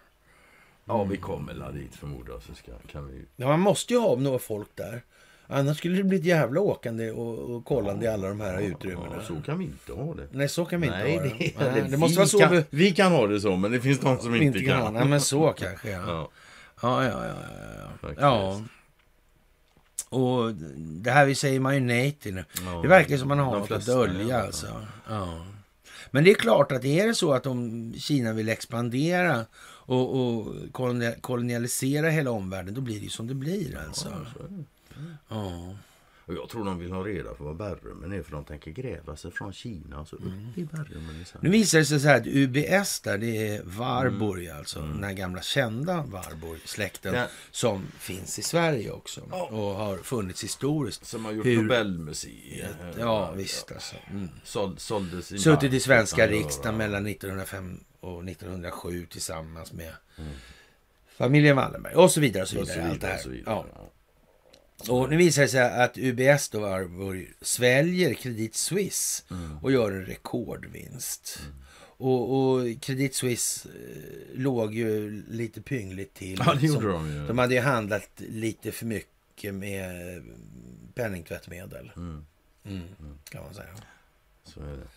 [0.86, 2.42] Ja, vi kommer la dit förmodligen.
[2.42, 3.26] Så ska, kan vi...
[3.36, 5.04] ja, man måste ju ha några folk där.
[5.48, 9.16] Annars skulle det bli ett jävla åkande och, och kollande i alla de här utrymmena.
[9.16, 10.28] Ja, så kan vi inte ha det.
[10.32, 11.30] Nej, så kan vi inte Nej, ha det.
[11.30, 12.40] det, Nej, det måste vara så.
[12.40, 14.82] Kan, vi kan ha det så, men det finns de som inte, kan.
[14.82, 14.94] kan.
[14.94, 16.30] Nej, men så kanske, ja.
[16.82, 17.34] Ja, ja, ja.
[18.02, 18.14] ja, ja.
[18.18, 18.62] ja.
[20.10, 22.46] Och det här vi säger man ju nej till nu.
[22.66, 24.68] Ja, det verkar som man har något att dölja alltså.
[25.10, 25.46] Ja.
[26.12, 29.46] Men det är klart att är det så att om Kina vill expandera
[29.88, 30.56] och, och
[31.22, 34.08] kolonialisera hela omvärlden, då blir det ju som det blir alltså.
[34.10, 34.46] Ja,
[35.28, 35.76] Ja.
[36.28, 39.16] Och jag tror de vill ha reda på vad bergrummen är för de tänker gräva
[39.16, 40.52] sig från Kina och så upp mm.
[40.56, 41.26] i bergrummen.
[41.40, 44.58] Nu visar det sig så här att UBS där, det är Warburg mm.
[44.58, 44.80] alltså.
[44.80, 44.92] Mm.
[44.92, 47.28] Den här gamla kända Warburg-släkten ja.
[47.52, 49.22] som finns i Sverige också.
[49.32, 49.44] Ja.
[49.44, 51.06] Och har funnits historiskt.
[51.06, 51.62] Som har gjort Hur...
[51.62, 52.76] Nobelmuseet.
[52.80, 53.96] Ja, ja, visst alltså.
[54.10, 54.30] Mm.
[54.44, 60.32] Såld, såldes i Suttit i svenska riksdagen mellan 1905 och 1907 tillsammans med mm.
[61.08, 62.44] familjen Wallenberg och så vidare.
[62.44, 62.74] Och så vidare,
[63.14, 63.90] och så vidare allt det här.
[64.90, 69.58] Och nu visar det sig att UBS då Warburg sväljer Credit Suisse mm.
[69.58, 71.40] och gör en rekordvinst.
[71.42, 71.56] Mm.
[71.98, 76.42] Och, och Credit Suisse eh, låg ju lite pyngligt till.
[76.46, 77.28] Ja, det gjorde de ju.
[77.28, 80.24] De hade ju handlat lite för mycket med
[80.94, 81.92] penningtvättmedel.
[81.96, 82.26] Mm.
[82.66, 82.82] Mm.
[83.00, 83.18] mm.
[83.30, 83.76] Kan man säga.
[84.44, 84.88] Så är det.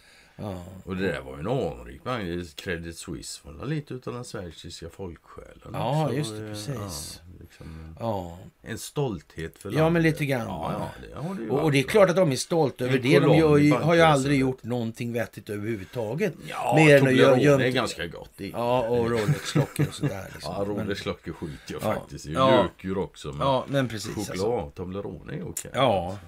[0.40, 0.64] Ja.
[0.84, 2.56] Och det där var ju en anrik bank.
[2.56, 5.70] Credit Suisse var lite utav den schweiziska folksjälen.
[5.72, 6.16] Ja, också.
[6.16, 7.20] just det, precis.
[7.24, 8.38] Ja, liksom, ja.
[8.62, 10.02] en stolthet för Ja, men landet.
[10.02, 10.90] lite grann, Ja, ja,
[11.36, 13.18] det det Och, och det är klart att de är stolta över En det.
[13.20, 16.34] De gör ju, har ju aldrig gjort någonting vettigt överhuvudtaget.
[16.48, 18.30] Ja, Mer än att göra- är gömt- ganska gott.
[18.36, 20.30] Det är- Ja, och Rolex-klockor och sådär.
[20.32, 20.54] Liksom.
[20.58, 21.94] Ja, Rolex-klockor skiter jag Ja.
[21.94, 22.32] faktiskt i.
[22.32, 22.62] Ja.
[22.62, 23.28] Gökur också.
[23.28, 24.14] Men Ja, men precis.
[24.14, 24.70] choklad, Alltså.
[24.76, 25.70] Toblerone är okej.
[25.74, 26.18] Ja.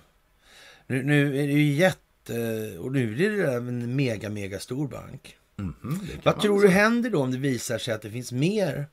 [0.86, 2.00] Nu, nu är det ju jätte...
[2.78, 5.36] Och nu är det en mega, mega stor bank.
[5.56, 5.62] Det
[6.12, 8.86] kan Vad tror du händer då om det visar sig att det finns mer?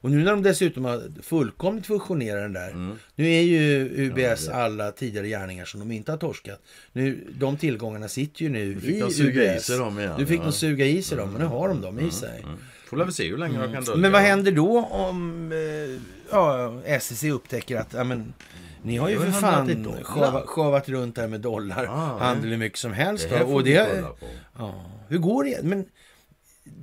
[0.00, 2.70] Och nu när de dessutom har fullkomligt fusionerat den där.
[2.70, 2.96] Mm.
[3.14, 6.62] Nu är ju UBS Ja, alla tidigare gärningar som de inte har torskat.
[6.92, 9.66] Nu, de tillgångarna sitter ju nu i UBS.
[9.66, 10.44] sig dem igen, Nu fick ja.
[10.44, 12.40] de suga i sig dem, men nu har de dem i sig.
[12.44, 12.56] Mm.
[12.86, 14.00] Får väl se hur länge de kan dölja.
[14.00, 16.00] Men vad händer då om eh,
[16.30, 18.34] ja, SEC upptäcker att ja, men,
[18.82, 19.84] ni har ju för fan
[20.46, 21.84] sjavat runt där med dollar.
[21.84, 23.26] Ja, handel hur mycket som helst.
[23.30, 24.04] Det här och det,
[24.58, 25.62] ja, hur går det?
[25.62, 25.86] Men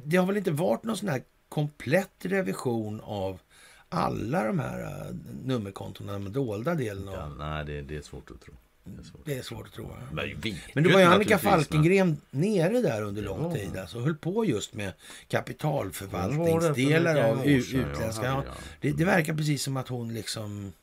[0.06, 3.40] det har väl inte varit någon sån här komplett revision av
[3.90, 7.14] alla de här uh, nummerkontona, den dolda delen av...
[7.14, 8.54] Ja, nej, det, det är svårt att tro.
[8.86, 9.22] Det är svårt.
[9.26, 9.90] Det är svårt att tro.
[10.12, 10.30] Men,
[10.74, 13.52] Men det var ju Annika naturligtvis, men- Falkengren nere där under lång Ja.
[13.56, 13.78] tid.
[13.78, 14.94] Alltså, höll på just med
[15.28, 18.26] kapitalförvaltningsdelar av utländska.
[18.26, 18.44] Ja,
[18.82, 20.74] det, det verkar precis som att hon liksom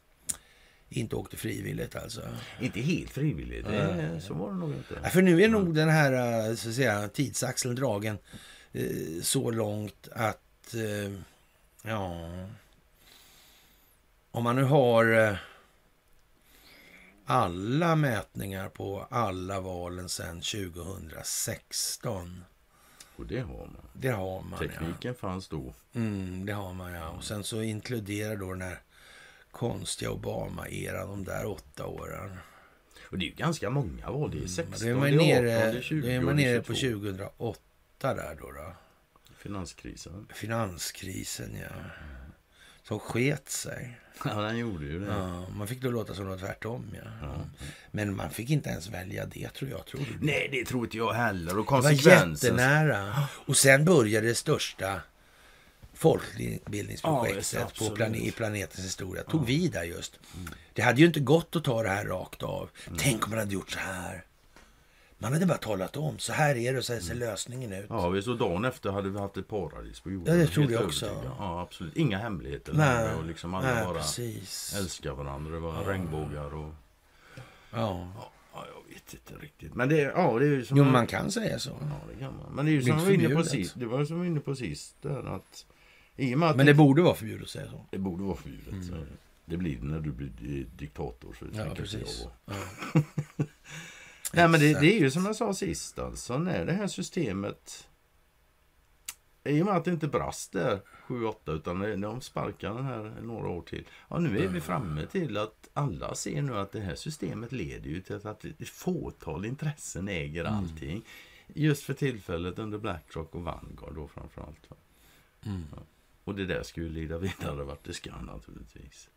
[0.90, 2.22] inte åkte frivilligt alltså.
[2.60, 3.66] Inte helt frivilligt.
[3.66, 5.00] Det, så var det nog inte.
[5.02, 6.12] Ja, för nu är nog den här
[6.48, 8.18] eh, så att säga, tidsaxeln dragen
[8.72, 11.12] eh, så långt att eh,
[11.82, 12.30] ja
[14.30, 15.36] om man nu har eh,
[17.24, 22.44] alla mätningar på alla valen sedan 2016.
[23.16, 23.76] Och det har man.
[23.92, 25.74] Det har man Tekniken fanns då.
[25.92, 26.00] ja.
[26.00, 27.08] Mm, det har man ja.
[27.08, 28.78] Och sen så inkluderar då den här
[29.50, 32.36] konstiga Obama-eran, de där åtta åren.
[33.02, 34.30] Och det är ju ganska många val.
[34.30, 36.20] Det är 16, Då är man det är 18, nere, det är 20, då är
[36.20, 37.00] man nere på 22.
[37.00, 37.60] 2008
[38.00, 38.52] där då.
[38.52, 38.74] då.
[39.36, 40.26] Finanskrisen.
[40.34, 41.76] Finanskrisen, ja.
[42.82, 43.98] Som sket sig.
[44.24, 45.06] Ja, den gjorde ju det.
[45.06, 47.44] Ja, man fick då låta som var tvärtom, ja.
[47.90, 49.86] Men man fick inte ens välja det, tror jag.
[49.86, 50.06] Tror?
[50.20, 51.50] Nej, det tror inte jag heller.
[51.58, 52.56] Och det var konsekvensen...
[52.56, 53.28] jättenära.
[53.46, 55.00] Och sen började det största
[56.00, 59.22] folkbildningsprojektet Ja, på plane i planetens historia.
[59.22, 60.20] Tog vi där just.
[60.72, 62.70] Det hade ju inte gått att ta det här rakt av.
[62.98, 64.24] Tänk om man hade gjort så här.
[65.18, 66.18] Man hade bara talat om.
[66.18, 67.86] Så här är det och så här ser lösningen ut.
[67.88, 70.34] Ja, vi så dagen efter hade vi haft ett paradis på jorden.
[70.34, 71.06] Ja, det trodde jag också.
[71.06, 71.32] övertygad.
[71.38, 71.96] Ja, absolut.
[71.96, 73.14] Inga hemligheter Nej, längre.
[73.14, 74.74] Och liksom alla nej bara precis.
[74.78, 75.50] älskar varandra.
[75.52, 76.74] Det var regnbågar och...
[77.70, 78.12] Ja.
[78.52, 79.74] Ja, jag vet inte riktigt.
[79.74, 80.76] Men det, ja, det är ju som...
[80.76, 81.70] Jo, man kan säga så.
[81.70, 82.52] Ja, det kan man.
[82.52, 83.74] Men det är ju som vi var inne på sist.
[83.76, 84.96] Det var som vi var inne på sist.
[85.02, 85.66] Där att...
[86.20, 87.86] I Men det borde vara förbjudet att säga så.
[87.90, 88.84] det borde vara förbjudet.
[88.86, 89.06] så
[89.44, 91.36] Det blir det när du blir diktator.
[91.38, 92.26] Så det Ja, jag precis.
[92.46, 92.54] Ja.
[94.32, 95.98] Nej, men det, det är ju som jag sa sist.
[95.98, 97.86] Alltså, när det här systemet...
[99.44, 103.14] I och med att det inte brast där 7-8 utan det- de sparkar den här
[103.22, 103.86] några år till.
[104.08, 107.90] Ja, nu är vi framme till att alla ser nu att det här systemet leder
[107.90, 111.02] ju till att ett fåtal intressen äger allting.
[111.54, 114.70] Just för tillfället under Blackrock och Vanguard då framförallt.
[114.70, 114.76] Va?
[115.46, 115.62] Mm.
[115.76, 115.82] Ja.
[116.30, 119.08] Och det där skulle ju leda vidare vart det ska naturligtvis.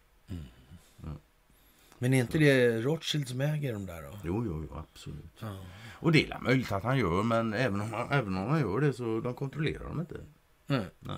[1.99, 4.19] Men är inte det Rothschild som äger de där då?
[4.23, 5.35] Jo, jo, jo absolut.
[5.39, 5.65] Ja.
[5.93, 8.81] Och det är möjligt att han gör, men även om, han, även om han gör
[8.81, 10.19] det så de kontrollerar de inte.
[10.67, 10.85] Nej.
[10.99, 11.17] Nej.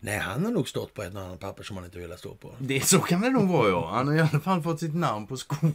[0.00, 2.34] Nej, han har nog stått på ett och annat papper som han inte velat stå
[2.34, 2.54] på.
[2.58, 3.90] Det, så kan det nog vara, ja.
[3.90, 5.72] Han har i alla fall fått sitt namn på skor.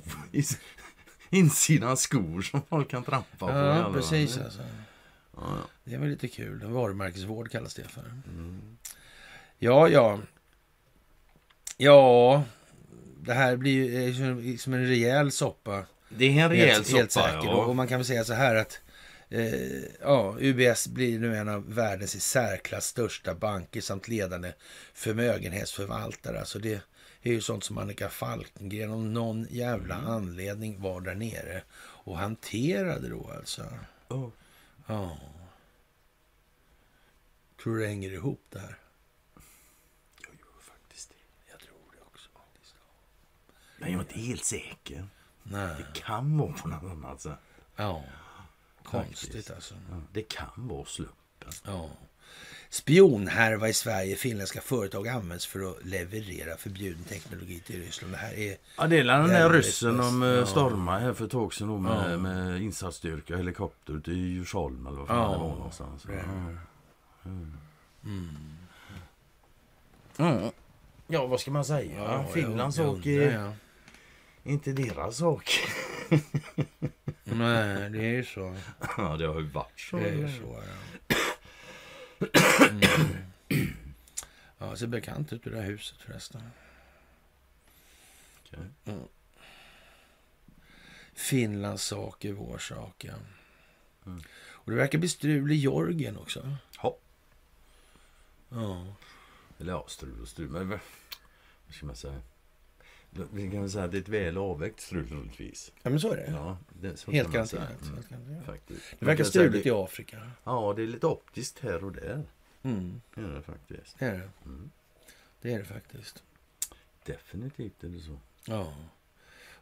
[1.29, 3.49] Insidan skor som folk kan trampa på.
[3.49, 4.61] Ja, precis alltså.
[4.61, 5.69] Ja, ja.
[5.83, 6.63] Det är väl lite kul.
[6.65, 8.05] Varumärkesvård kallas det för.
[8.31, 8.77] Mm.
[9.59, 10.19] Ja, ja.
[11.77, 12.43] Ja,
[13.21, 15.85] det här blir ju eh, som- en rejäl soppa.
[16.09, 17.43] Det är en rejäl helt, helt soppa, säkert.
[17.49, 17.73] Och ja.
[17.73, 18.81] man kan väl säga så här att
[19.29, 24.53] eh, ja, UBS blir nu en av världens i särklass största banker samt ledande
[24.93, 26.39] förmögenhetsförvaltare.
[26.39, 26.73] Alltså det
[27.21, 30.07] är ju sånt som Annika Falkengren av någon jävla Mm.
[30.09, 33.63] anledning var där nere och hanterade då alltså.
[34.07, 34.31] Ja.
[34.87, 35.17] Ja.
[37.63, 38.77] Tror du det hänger ihop där?
[40.21, 41.15] Jag gör faktiskt det.
[41.51, 42.29] Jag tror det också.
[42.33, 42.75] faktiskt.
[43.77, 45.07] Men jag är inte helt säker.
[45.43, 45.75] Nej.
[45.77, 47.31] Det kan vara på något annat sätt.
[47.75, 48.03] Ja.
[48.83, 49.51] Konstigt Faktiskt.
[49.51, 49.73] alltså.
[49.91, 51.51] Ja, Det kan vara slumpen.
[51.65, 51.89] Ja.
[52.69, 54.15] Spionhärva i Sverige.
[54.15, 58.13] Finländska företag används för att leverera förbjuden teknologi till Ryssland.
[58.13, 58.57] Det här är...
[58.77, 60.31] Ja, det är den där ryssen de bäst.
[60.33, 60.39] ja.
[60.39, 60.45] Ja.
[60.45, 62.17] stormade här för ett tag sedan med, Ja.
[62.17, 65.31] med insatsstyrka, helikopter till Djursholm eller vad fan Ja.
[65.31, 66.03] det var någonstans.
[66.03, 66.23] Det.
[68.05, 68.37] Mm.
[71.07, 72.03] Ja, vad ska man säga?
[72.03, 73.53] Ja, undrar, är ja.
[74.47, 75.59] Inte deras sak.
[77.23, 78.55] Nej, det är ju så.
[78.97, 79.97] Ja, det har ju varit så.
[79.97, 80.73] Det är ju så, ja.
[82.69, 82.81] Mm.
[84.57, 86.41] Ja, ser bekant ut det där huset förresten.
[88.43, 88.59] Okej.
[88.85, 89.07] Mm.
[91.13, 93.13] Finlands sak är vår sak, ja.
[94.05, 94.21] Mm.
[94.37, 96.55] Och det verkar bli strul i Georgien också.
[96.81, 96.97] Ja.
[98.49, 98.95] Ja.
[99.59, 100.49] Eller ja, strul och strul.
[100.49, 100.79] Men vad
[101.69, 102.21] ska man säga?
[103.33, 105.71] Vi kan säga att det är ett väl avvägt strul troligtvis.
[105.83, 106.31] ja, men så är det.
[106.31, 107.81] Ja, det, så Helt garanterat.
[108.11, 108.81] Mm, faktiskt.
[108.99, 110.31] Det verkar struligt i Afrika.
[110.43, 112.23] Ja, det är lite optiskt här och där.
[112.63, 113.99] Mm, Det är det faktiskt.
[113.99, 114.29] det är det.
[114.45, 114.71] Mm.
[115.41, 116.23] Det är det faktiskt.
[117.05, 118.19] Definitivt är det så.
[118.45, 118.73] Ja.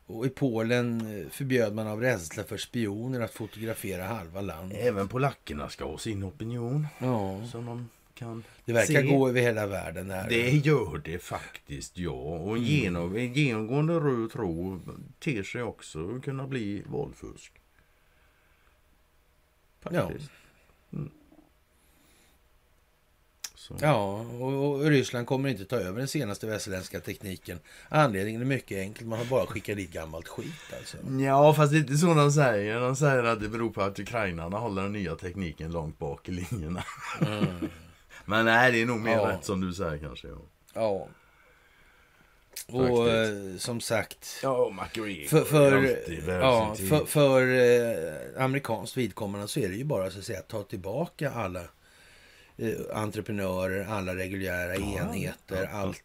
[0.07, 4.77] Och i Polen eh, förbjöd man av rädsla för spioner att fotografera halva landet.
[4.82, 7.48] Även polackerna ska ha sin opinion Ja.
[7.48, 9.08] som de kan Det verkar se.
[9.08, 10.12] gå över hela världen.
[10.12, 10.30] Här.
[10.30, 12.12] Det gör det faktiskt, ja.
[12.12, 14.82] Och en, genom, en genomgående röd tråd
[15.20, 17.52] ter sig också kunna bli valfusk.
[19.82, 20.30] Faktiskt.
[20.94, 21.12] Mm.
[23.56, 23.78] Så.
[23.82, 27.60] Ja, och, och Ryssland kommer inte ta över den senaste västerländska tekniken.
[27.90, 29.08] Anledningen är mycket enkel.
[29.08, 30.98] Man har bara skickat dit gammalt skit alltså.
[31.20, 32.80] Ja, fast det är inte så de säger.
[32.80, 36.32] De säger att det beror på att ukrainarna håller den nya tekniken långt bak i
[36.32, 36.84] linjerna.
[38.26, 39.30] Men nej, det är nog mer Ja.
[39.30, 40.27] rätt som du säger kanske.
[40.27, 40.38] Ja,
[40.73, 41.07] Ja.
[42.68, 44.39] Och eh, som sagt.
[44.43, 47.41] ja McGregor För, för, ja, för, för
[48.35, 51.61] eh, amerikanskt vidkommande så är det ju bara så att säga att ta tillbaka alla
[52.57, 56.02] eh, entreprenörer, alla reguljära Ja, enheter, allt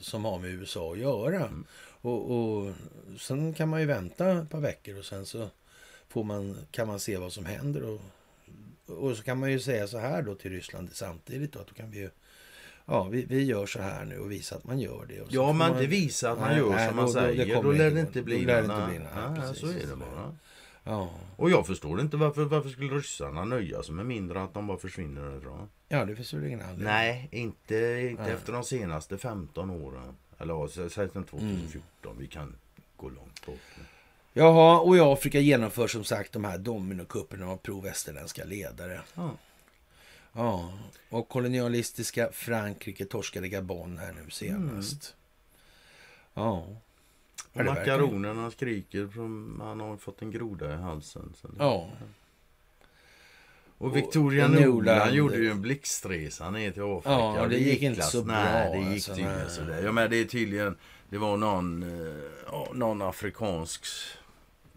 [0.00, 1.36] som har med USA att göra.
[1.36, 1.64] Mm.
[2.00, 2.72] Och, och
[3.20, 5.48] sen kan man ju vänta ett par veckor och sen så
[6.08, 7.82] får man, kan man se vad som händer.
[7.82, 8.00] Och,
[8.88, 11.74] och så kan man ju säga så här då till Ryssland samtidigt då, att då
[11.74, 12.10] kan vi ju
[12.90, 15.20] Ja, vi, vi gör så här nu och visa att man gör det.
[15.20, 17.62] Och Ja, man inte visar att man Nej, gör nej, som man då- det säger.
[17.62, 19.08] Då lär det inte Då bli lär det någon- inte bli någon.
[19.14, 19.60] Nej, Ja, precis.
[19.60, 20.36] så är det bara.
[20.84, 24.66] Ja, Och jag förstår inte varför, varför skulle ryssarna nöja sig med mindre att de
[24.66, 25.68] bara försvinner därifrån?
[25.88, 26.84] ja det finns väl ingen anledning.
[26.84, 27.76] Nej, inte,
[28.10, 28.32] inte Nej.
[28.32, 30.16] efter de senaste 15 åren.
[30.38, 31.82] Eller ja, sä- säg sedan 2014.
[32.12, 32.18] Mm.
[32.18, 32.56] Vi kan
[32.96, 33.58] gå långt bort.
[34.38, 39.00] Jaha, och i Afrika genomförs som sagt de här dominokupperna av pro-västerländska ledare.
[39.14, 39.30] Ja.
[40.32, 40.72] Ja,
[41.08, 45.14] och kolonialistiska Frankrike torskade Gabon här nu senast.
[46.34, 46.50] Ja.
[46.52, 46.66] Och
[47.52, 51.32] Ja, det verkar- makaronerna skriker från han har fått en groda i halsen.
[51.40, 51.90] Så det- Ja.
[53.78, 57.10] Och Victoria och Nuland gjorde ju en blixtresa ner till Afrika.
[57.10, 59.82] Ja, Och det gick inte klass- så bra, Nej, det gick alltså, tydligen sådär.
[59.84, 60.76] Ja, men det är tydligen,
[61.10, 63.84] det var någon, eh, någon afrikansk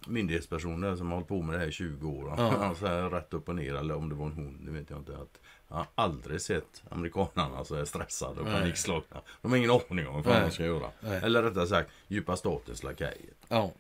[0.07, 2.33] myndighetsperson där som har hållit på med det här i 20 år.
[2.37, 2.75] Ja.
[2.79, 4.99] Så här rätt upp och ner, eller om det var en hon, det vet jag
[4.99, 5.17] inte.
[5.17, 8.59] Att jag har aldrig sett amerikanerna så här stressade och Nej.
[8.59, 9.21] panikslagna.
[9.41, 10.91] De har ingen aning om vad de ska göra.
[10.99, 11.19] Nej.
[11.23, 13.33] Eller rättare sagt, djupa statens lakejer.
[13.47, 13.71] Ja.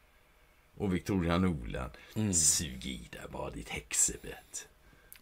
[0.77, 2.33] Och Victoria Nuland, Mm.
[2.33, 4.67] sug i dig bara ditt häxebett.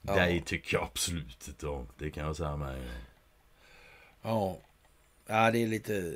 [0.01, 0.15] Ja.
[0.25, 1.87] Det tycker jag absolut inte om.
[1.97, 2.89] Det kan jag säga med.
[4.21, 4.57] Ja.
[5.25, 6.13] Ja, det är lite...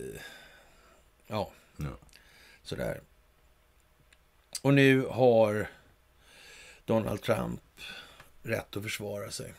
[1.28, 1.86] Ja, Ja.
[2.64, 3.02] sådär.
[4.62, 5.68] Och nu har
[6.86, 7.62] Donald Trump
[8.44, 9.54] rätt att försvara sig.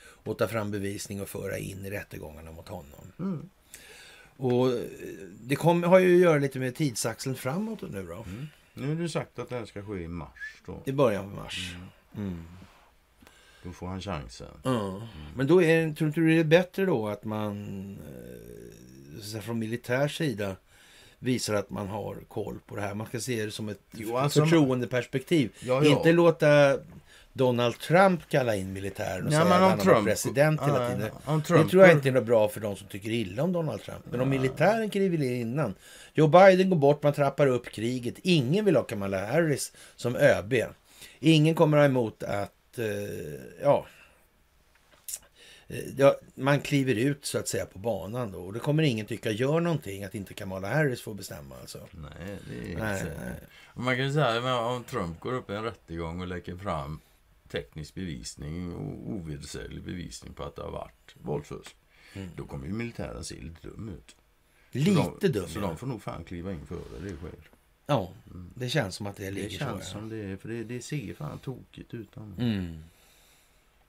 [0.00, 3.12] Och ta fram bevisning och föra in i rättegångarna mot honom.
[3.18, 3.50] Mm.
[4.36, 4.80] Och eh,
[5.40, 8.24] det kommer, har ju att göra lite med tidsaxeln framåt nu då.
[8.74, 10.82] Nu har du sagt att det här ska ske i mars då.
[10.84, 11.74] I början på mars.
[12.16, 12.44] Mm.
[13.62, 14.60] Då får han chansen.
[14.62, 15.08] Ja.
[15.36, 17.98] Men då är, tror du det är bättre då att man
[19.34, 20.56] eh, från militär sida
[21.20, 22.94] visar att man har koll på det här.
[22.94, 25.50] Man ska se det som ett Jo, alltså- förtroendeperspektiv.
[25.60, 25.90] Ja, ja.
[25.90, 26.78] Inte låta
[27.32, 31.00] Donald Trump kalla in militären och Ja, säga att han Trump- president hela tiden.
[31.00, 33.82] det Trump tror jag inte är något bra för de som tycker illa om Donald
[33.82, 34.04] Trump.
[34.10, 35.74] Men om militären kliver in innan.
[36.14, 38.14] Joe Biden går bort, man trappar upp kriget.
[38.22, 40.54] Ingen vill ha Kamala Harris som ÖB.
[41.20, 42.84] Ingen kommer ha emot att, eh,
[43.62, 43.86] ja,
[45.96, 48.38] Ja, man kliver ut så att säga på banan då.
[48.42, 51.88] Och det kommer ingen tycka gör någonting att inte Kamala Harris får bestämma alltså.
[51.92, 53.34] Nej, det är Nej, inte nej.
[53.74, 57.00] Man kan ju säga om Trump går upp i en rättegång och lägger fram
[57.48, 61.76] teknisk bevisning och ovedersäglig bevisning på att det har varit våldfusk.
[62.14, 62.28] Mm.
[62.36, 64.16] Då kommer ju militären se lite dum ut.
[64.72, 65.48] Lite dum.
[65.48, 67.50] Så de får nog fan kliva in före det sker.
[67.86, 68.12] Ja,
[68.54, 69.90] det känns som att det Det ligger känns så.
[69.90, 72.16] som det för det, det ser fan tokigt ut.
[72.16, 72.84] Mm.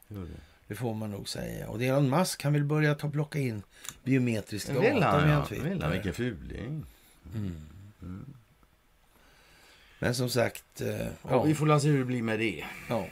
[0.08, 0.51] Gör det.
[0.72, 1.70] Det får man nog säga.
[1.70, 3.64] Och Elon Musk han vill börja ta plocka in
[4.04, 5.46] biometrisk data Vill han via ja.
[5.46, 5.70] Twitter.
[5.70, 6.86] Vill han, vilken fuling.
[7.36, 8.26] Mm.
[10.00, 11.08] Men som sagt, eh, Ja.
[11.30, 12.66] ja, Vi får se hur det blir med det.
[12.90, 13.08] ja.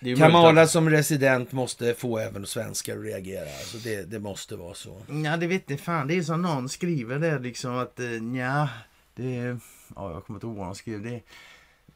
[0.00, 3.48] det är Kamala möjligt som resident måste få även svenskar att reagera.
[3.58, 4.96] Alltså det, det måste vara så.
[4.96, 6.08] att, Ja, det vet inte fan.
[6.08, 8.68] Det är som någon skriver där liksom att eh, nja,
[9.14, 9.58] det är...
[9.96, 11.02] Ja, jag kommer inte ihåg vad han skrev.
[11.02, 11.20] Det,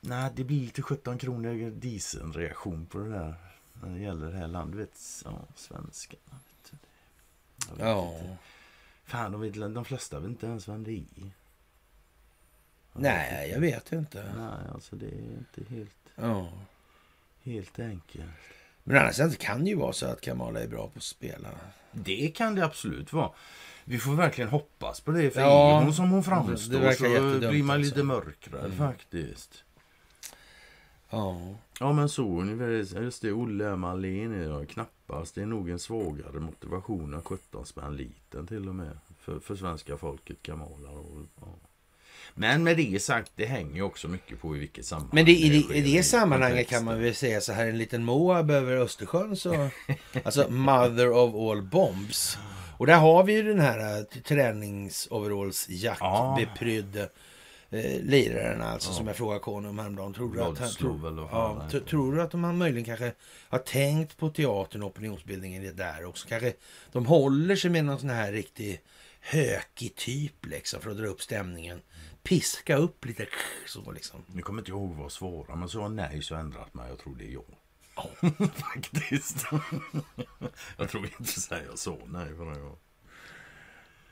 [0.01, 3.35] Nej, det blir lite 17 kronor dieselreaktion på det där.
[3.83, 4.79] När det gäller det här landet.
[4.79, 6.23] Vet, ja, svenskarna.
[6.31, 7.85] Vet du.
[7.85, 8.15] Ja.
[8.19, 8.37] inte.
[9.05, 11.31] Fan, de, vet, de flesta vet inte ens vem det är.
[12.93, 14.33] Nej, jag vet inte.
[14.37, 16.49] Nej, alltså det är inte helt, Ja.
[17.43, 18.25] helt enkelt.
[18.85, 21.49] Men annars det kan det ju vara så att Kamala är bra på att spela.
[21.93, 23.31] Det kan det absolut vara.
[23.85, 25.31] Vi får verkligen hoppas på det.
[25.31, 26.69] För Ja, hon som hon framstår så
[27.49, 27.91] blir man alltså.
[27.91, 29.65] lite mörkrädd faktiskt.
[31.11, 31.41] Ja.
[31.81, 33.01] Ja men så ungefär.
[33.03, 35.35] Just det, Olle Malin är jag knappast.
[35.35, 38.99] Det är nog en svagare motivation än 17 spänn liten till och med.
[39.21, 40.91] För, för svenska folket Kamala.
[40.91, 41.47] Och, ja.
[42.35, 45.49] Men med det sagt, det hänger också mycket på i vilket sammanhang Men det, i,
[45.49, 49.37] det, i det sammanhanget kan man väl säga så här, en liten Moab över Östersjön
[49.37, 49.69] så...
[50.25, 52.39] alltså mother of all bombs.
[52.79, 54.05] Och där har vi ju den här äh, Ja.
[54.25, 57.09] träningsoverallsjackbeprydde
[57.71, 60.15] eh, liraren alltså som jag frågade Konung om häromdagen.
[60.15, 60.69] Tror du, att, han,
[61.31, 61.91] ja, tro- heter.
[61.91, 63.13] tror du att de möjligen kanske
[63.49, 66.29] har tänkt på teatern och opinionsbildningen det där också?
[66.29, 66.53] Kanske
[66.93, 68.81] de håller sig med någon sån här riktig
[69.21, 71.81] hökig typ liksom för att dra upp stämningen.
[72.23, 73.27] Piska upp lite
[73.67, 74.25] så liksom.
[74.27, 76.89] Nu kommer inte ihåg vad svåra, men så har nej så ändrat mig.
[76.89, 77.45] Jag tror det är jag.
[78.55, 79.47] Faktiskt.
[80.77, 82.77] jag tror inte säga så nej för en gång.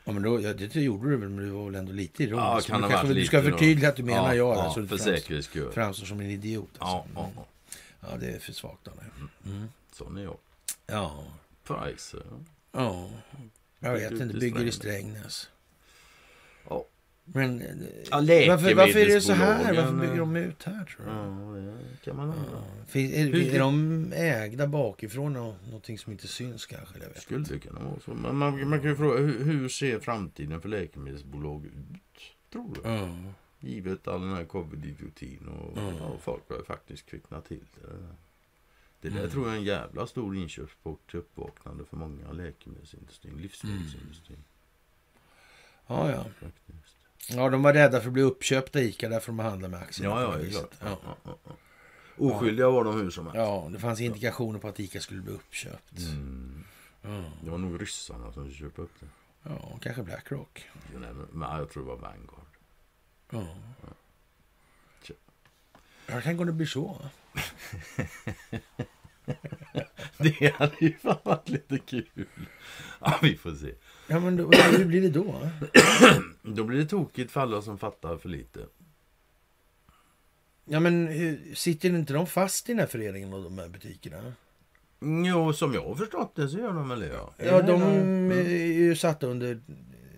[0.09, 2.69] Ja, men då, ja, det gjorde du väl, men du var väl ändå lite ironisk.
[2.69, 4.57] Ja, kan du kanske, du ska förtydliga att du menar Ja, jag.
[4.57, 5.73] ja, alltså, du för säkerhets skull.
[5.73, 6.69] Framstår som en idiot.
[6.79, 7.11] Ja, Alltså.
[7.15, 7.33] ja, Mm.
[8.01, 8.09] ja.
[8.11, 9.05] ja, det är för svagt av dig.
[9.93, 10.37] Sån är jag.
[10.87, 11.25] Ja,
[11.65, 12.17] Price.
[12.73, 13.11] ja.
[13.81, 14.73] Jag vet inte, bygger i.
[14.73, 15.49] Strängnäs.
[16.69, 16.85] Ja.
[17.33, 17.63] Men
[18.11, 18.17] Ja,
[18.49, 19.75] varför, varför är det så här?
[19.75, 21.13] Varför bygger de ut här tror du?
[21.13, 22.65] Ja, det kan man undra.
[22.87, 26.99] Finns, är, Hur- är de ägda bakifrån och någonting som inte syns kanske?
[26.99, 27.23] Jag vet.
[27.23, 28.15] Skulle det kunna vara så.
[28.15, 31.73] Men man, man kan ju fråga, hur, hur ser framtiden för läkemedelsbolag ut?
[32.53, 32.81] Tror du?
[32.91, 33.09] Ja.
[33.61, 35.95] Givet all den här covid-idiotin och Mm.
[36.01, 37.89] ja, folk har faktiskt kvicknat till det.
[39.01, 39.31] Det där Mm.
[39.31, 44.45] tror jag är en jävla stor inkörsport till uppvaknande för många läkemedelsindustrin, livsmedelsindustrin.
[45.87, 46.25] ja, ja.
[46.41, 46.88] Faktiskt.
[47.31, 50.07] Ja, de var rädda för att bli uppköpta ICA, därför de handlar med aktier.
[50.09, 50.71] Ja, ja, klart.
[50.81, 50.99] Ja.
[51.05, 51.53] Ja, ja, ja.
[52.19, 53.37] Oskyldiga var de hur som helst.
[53.37, 55.99] Ja, det fanns indikationer på att ICA skulle bli uppköpt.
[55.99, 56.65] Mm.
[57.03, 59.07] Ja, Det var nog ryssarna som köpte upp det.
[59.43, 60.67] ja kanske Blackrock.
[60.93, 62.47] Jo, nej, men- jag tror det var Vanguard.
[63.31, 63.47] Ja.
[66.11, 66.97] Ja, tänk om det blir så.
[70.19, 72.27] Det hade ju fan varit lite kul.
[73.01, 73.75] Ja, vi får se.
[74.09, 75.51] Ja, men då, hur blir det då?
[76.43, 78.61] Då blir det tokigt för alla som fattar för lite.
[80.65, 84.33] Ja, men hur, sitter inte de fast i den här föreningen och de här butikerna?
[85.01, 87.35] Jo, som jag har förstått det så gör de väl det, ja.
[87.37, 87.83] Ja, de
[88.31, 89.61] är ju satta under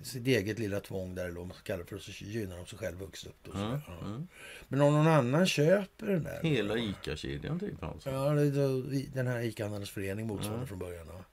[0.02, 2.56] sitt eget lilla tvång där, eller vad man ska kalla det för, och så gynnar
[2.56, 3.48] de sig själv vuxit upp.
[3.48, 3.64] Och så.
[3.64, 4.06] Mm, ja.
[4.06, 4.28] mm.
[4.68, 6.40] Men om någon annan köper den där?
[6.42, 8.10] Hela ICA-kedjan typ alltså.
[8.10, 10.68] Ja, det den här ICA-handlarnas förening motsvarande Mm.
[10.68, 11.06] från början.
[11.08, 11.24] Ja.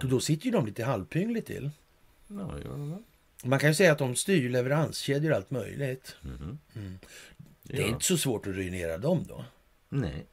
[0.00, 1.70] Då, då sitter ju de lite halvpyngligt till.
[2.28, 3.02] Ja, gör de väl.
[3.44, 6.16] Man kan ju säga att de styr leveranskedjor och allt möjligt.
[6.22, 6.58] Mhm.
[6.76, 6.98] Mm.
[7.62, 9.44] Det Det är gör inte så svårt att ruinera dem då.
[9.88, 10.26] Nej,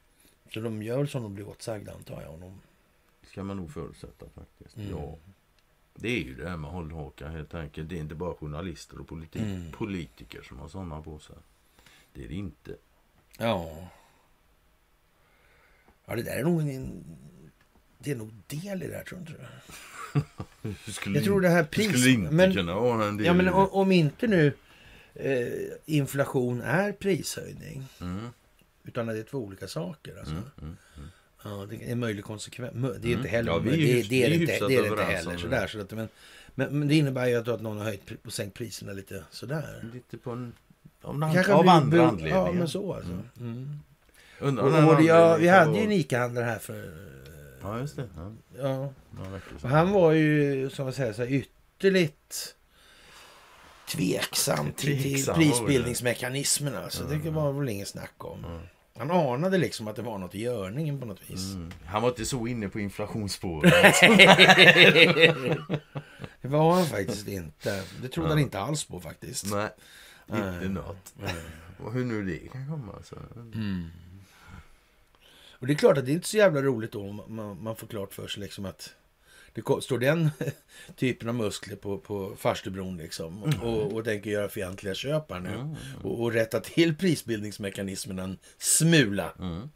[0.54, 2.40] Så de gör som de blir åtsagda antar jag.
[2.40, 2.60] De...
[3.20, 4.76] det ska man nog förutsätta faktiskt.
[4.76, 4.90] Mm.
[4.90, 5.16] Ja.
[5.94, 7.88] Det är ju det här med hållhaka helt enkelt.
[7.88, 9.72] Det är inte bara journalister och politi- Mm.
[9.72, 11.36] politiker som har sådana på sig.
[12.12, 12.76] Det är det inte.
[13.38, 13.88] Ja.
[16.06, 17.04] Ja, det där är nog en...
[17.98, 19.32] Det är nog del i det här, tror inte
[20.86, 20.92] du?
[20.92, 22.06] Skulle Jag tror det här pris...
[22.06, 22.52] inte men,
[23.24, 23.56] ja, men i det.
[23.56, 24.52] o- om inte nu
[25.14, 25.48] eh,
[25.86, 28.28] inflation är prishöjning, Mm,
[28.84, 30.16] utan att det är två olika saker.
[30.18, 30.32] Alltså.
[30.34, 31.08] mm, mm, mm.
[31.44, 32.72] Ja, det är en möjlig konsekvens.
[32.74, 33.10] Det är Mm.
[33.18, 33.74] inte heller, Ja, det, det
[34.24, 35.36] är inte, det är inte om heller.
[35.38, 36.08] Sådär, så att, men,
[36.54, 39.84] men, men det innebär ju att, att någon har höjt och sänkt priserna lite sådär.
[39.94, 40.52] Lite på en...
[41.02, 42.36] Av, an- Kanske av andra anledningar.
[42.46, 43.10] Ja, men så alltså.
[43.12, 43.24] Mm.
[43.40, 43.78] Mm.
[44.40, 47.08] Undrar Och, och det, ja, anledningen vi hade ju en ICA-handlare här för...
[47.62, 48.08] Ja, just det.
[48.16, 48.92] Ja, Ja,
[49.62, 52.54] och han var ju, som man säger, så här, ytterligt
[53.88, 56.76] tveksam till, till prisbildningsmekanismen.
[56.76, 57.04] Alltså.
[57.04, 58.44] Det var väl ingen snack om.
[58.44, 58.60] Mm.
[58.98, 61.54] Han anade liksom att det var något i görningen på något vis.
[61.54, 61.72] Mm.
[61.86, 63.72] Han var inte så inne på inflationsspåret.
[66.40, 67.82] det var han faktiskt inte.
[68.02, 69.46] Det trodde han inte alls på faktiskt.
[69.46, 69.68] Nej,
[70.30, 71.14] inte något.
[71.92, 72.94] Hur nu det kan komma.
[73.04, 73.16] Så.
[73.54, 73.88] Mm.
[75.58, 77.76] Och det är klart att det är inte så jävla roligt då om man, man
[77.76, 78.94] får klart för sig liksom att
[79.52, 80.30] det står den
[80.96, 85.48] typen av muskler på, på farstubron liksom och, och tänker göra fientliga köp här nu
[85.48, 85.76] Mm.
[86.02, 89.32] och, och rätta till prisbildningsmekanismen en smula.
[89.38, 89.70] Mm.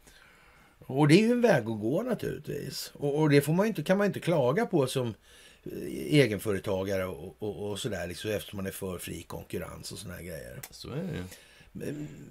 [0.78, 2.92] Och det är ju en väg att gå naturligtvis.
[2.94, 7.36] Och, och det får man inte, kan man inte klaga på som eh, egenföretagare och,
[7.38, 10.60] och, och sådär liksom, eftersom man är för fri konkurrens och här grejer.
[10.70, 11.24] Så är det
[11.74, 11.80] Så,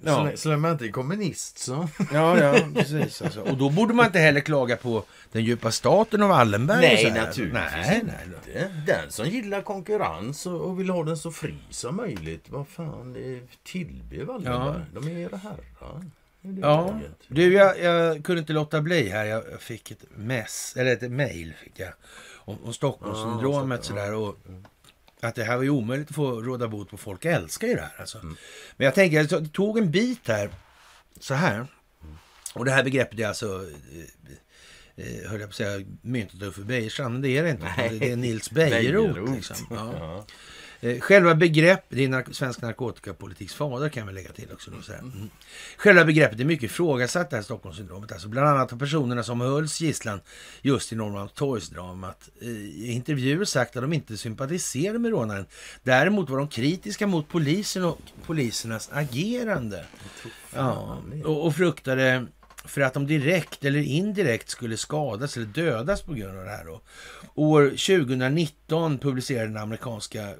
[0.04, 1.88] Ja, så länge man inte är kommunist så...
[2.12, 3.22] ja, ja precis.
[3.22, 3.40] Alltså.
[3.40, 6.92] Och då borde man inte heller klaga på den djupa staten av Wallenberg.
[6.92, 7.26] och så Nej, här.
[7.26, 8.14] naturligtvis Nej, nej.
[8.26, 8.72] inte.
[8.86, 12.44] Den som gillar konkurrens och och vill ha den så fri som möjligt.
[12.48, 13.16] Vad fan,
[13.62, 14.80] tillbe Wallenberg.
[14.94, 16.04] De är era herrar.
[16.60, 19.24] Ja, du jag, jag kunde inte låta bli här.
[19.24, 21.92] Jag jag fick ett mess, eller ett mail fick jag.
[22.44, 24.14] Om, om Stockholmssyndromet Ja, sådär.
[24.14, 24.36] Och
[25.22, 26.96] att det här var ju omöjligt att få råda bot på.
[26.96, 28.18] Folk älskar ju det här alltså.
[28.18, 28.36] Mm.
[28.76, 30.50] Men jag tänker, jag tog en bit här.
[31.20, 31.66] Så här.
[32.54, 33.66] Och det här begreppet är alltså...
[34.96, 37.72] eh, eh, höll jag på att säga myntet Uffe Bejerstrand, men det är det inte.
[37.76, 37.98] Nej.
[37.98, 38.50] Det är Nils.
[38.50, 39.30] Bejerot.
[39.34, 39.56] Liksom.
[39.70, 40.26] Ja.
[40.82, 44.70] Eh, Själva begrepp, det är nark svensk narkotikapolitiks fader kan vi lägga till också.
[44.70, 44.92] Då, så.
[44.92, 45.30] Mm.
[45.76, 48.12] Själva begreppet är mycket ifrågasatt det här Stockholmssyndromet.
[48.12, 50.20] Alltså bland annat har personerna som hölls gisslan
[50.62, 55.46] just i Norrmalmstorgsdramat eh, i intervjuer sagt att de inte sympatiserade med rånaren.
[55.82, 59.84] Däremot var de kritiska mot polisen och polisernas agerande.
[60.54, 62.26] Ja, och, och fruktade
[62.64, 66.64] för att de direkt eller indirekt skulle skadas eller dödas på grund av det här.
[66.64, 66.80] Då.
[67.34, 70.34] År 2019 publicerade den amerikanska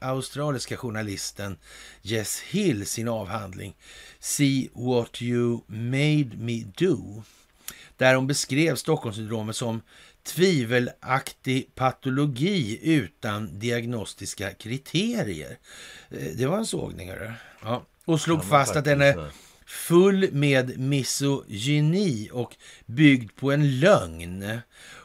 [0.00, 1.58] australiska journalisten
[2.02, 3.76] Jess Hill sin avhandling
[4.20, 7.22] See what you made me do.
[7.96, 9.82] Där hon beskrev Stockholmssyndromet som
[10.22, 15.58] tvivelaktig patologi utan diagnostiska kriterier.
[16.10, 17.32] Eh, Det var en sågning, hörru.
[17.62, 17.86] Ja.
[18.04, 22.56] Och slog fast att den är faktiskt, full med misogyni och
[22.86, 24.60] byggd på en lögn.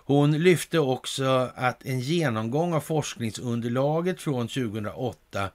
[0.06, 5.50] Hon lyfte också att en genomgång av forskningsunderlaget från 2008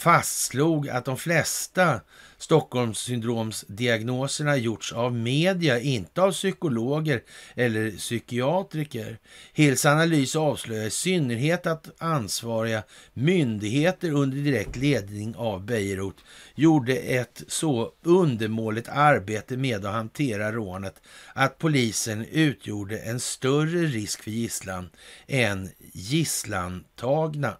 [0.00, 2.00] fastslog att de flesta
[2.38, 7.22] Stockholmssyndromsdiagnoserna gjorts av media, inte av psykologer
[7.54, 9.18] eller psykiatriker.
[9.52, 12.82] Hills analys avslöjar i synnerhet att ansvariga
[13.12, 16.24] myndigheter under direkt ledning av Bejerot
[16.54, 21.02] gjorde ett så undermåligt arbete med att hantera rånet
[21.34, 24.90] att polisen utgjorde en större risk för gisslan
[25.26, 27.56] än gisslantagna.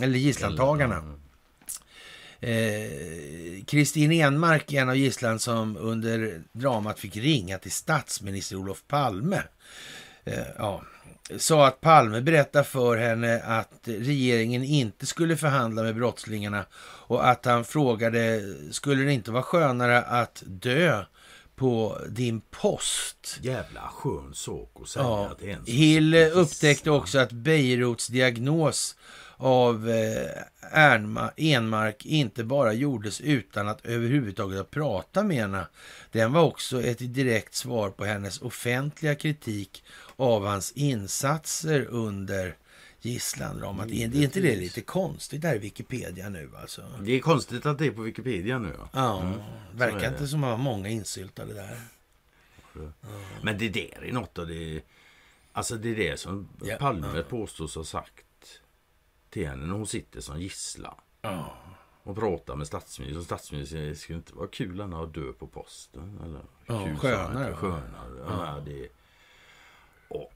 [0.00, 1.20] Eller gisslantagarna.
[2.40, 9.42] Eh, Kristin Enmark, en av gisslan som under dramat fick ringa till statsminister Olof Palme.
[10.24, 10.82] Eh, ja,
[11.38, 17.44] sa att Palme berättade för henne att regeringen inte skulle förhandla med brottslingarna och att
[17.44, 21.04] han frågade, skulle det inte vara skönare att dö
[21.56, 23.38] på din post?
[23.42, 28.96] Jävla skön sak att säga Ja, att är Hill upptäckte också att Beiruts diagnos
[29.40, 30.42] av eh,
[30.72, 35.66] Ernma, Enmark inte bara gjordes utan att överhuvudtaget ha pratat med henne.
[36.12, 39.84] Den var också ett direkt svar på hennes offentliga kritik
[40.16, 42.56] av hans insatser under
[43.00, 43.90] gisslandramat.
[43.90, 46.82] Är det är inte det lite konstigt där i Wikipedia nu alltså?
[47.00, 48.72] Det är konstigt att det är på Wikipedia nu.
[48.78, 48.88] Ja.
[48.92, 49.40] Ja, Mm,
[49.74, 51.80] verkar inte som att många insyltade där.
[53.42, 54.80] Men det där är något av det...
[55.52, 56.76] Alltså det är det som Ja.
[56.76, 58.24] Palme påstås ha sagt
[59.30, 60.94] till henne när hon sitter som gisslan.
[61.22, 61.56] Ja.
[62.02, 63.24] Och pratar med statsministern.
[63.24, 66.20] Statsministern skulle inte vara kul att dö på posten.
[66.24, 67.82] Eller, Ja, kul, skönare, skönare.
[68.26, 68.62] Ja.
[68.66, 68.88] det,
[70.08, 70.32] och,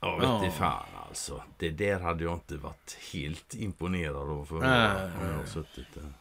[0.00, 0.44] ja, vet Ja.
[0.44, 0.50] ja.
[0.50, 1.42] fan alltså.
[1.58, 5.86] Det där hade jag inte varit helt imponerad av för Nej, om jag har suttit
[5.94, 6.12] där.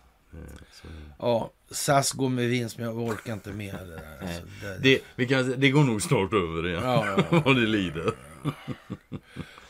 [0.72, 0.88] Så.
[1.20, 4.18] Ja, SAS går med vinst men jag orkar inte med det där.
[4.22, 6.84] Alltså, det, Det, vi kan, det går nog snart över igen.
[6.84, 7.42] Ja, ja.
[7.46, 8.14] Vad det lider.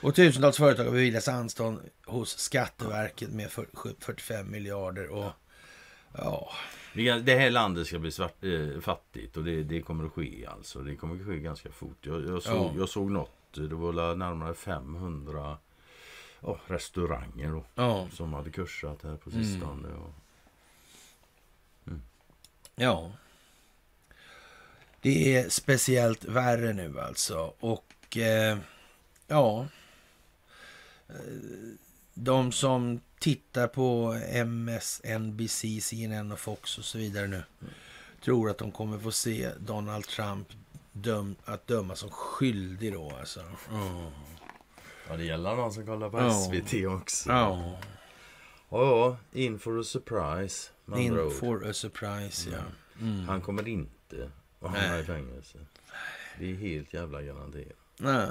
[0.01, 3.67] Och tusentals företag har beviljats anstånd hos Skatteverket med för-
[3.99, 5.07] 45 miljarder.
[5.09, 5.31] Och
[6.13, 6.51] ja,
[7.23, 10.79] Det här landet ska bli svart, eh, fattigt och det, det kommer att ske alltså.
[10.79, 11.97] Det kommer att ske ganska fort.
[12.01, 12.73] Jag, jag, såg, Ja.
[12.77, 13.31] jag såg något.
[13.53, 15.57] Det var närmare 500
[16.39, 19.87] ja, restauranger då, ja, som hade kursat här på sistone.
[19.87, 20.13] Och,
[22.75, 23.11] ja.
[25.01, 27.53] Det är speciellt värre nu alltså.
[27.59, 28.57] Och eh,
[29.27, 29.67] ja,
[32.13, 37.43] de som tittar på MSNBC, CNN och Fox och så vidare nu
[38.21, 40.47] tror att de kommer få se Donald Trump
[40.91, 43.43] döm, att döma som skyldig då alltså.
[43.71, 44.11] Ja.
[45.09, 46.31] ja, det gäller någon som kollar på Ja.
[46.31, 47.29] SVT också.
[47.29, 47.79] Ja.
[48.69, 50.69] Ja, ja, in for a surprise.
[50.97, 51.33] In ord.
[51.33, 52.57] for a surprise, ja.
[53.01, 53.27] Mm.
[53.27, 54.31] Han kommer inte
[54.61, 55.57] att hamna i fängelse.
[56.39, 57.77] Det är helt jävla garanterat.
[57.97, 58.29] Nej.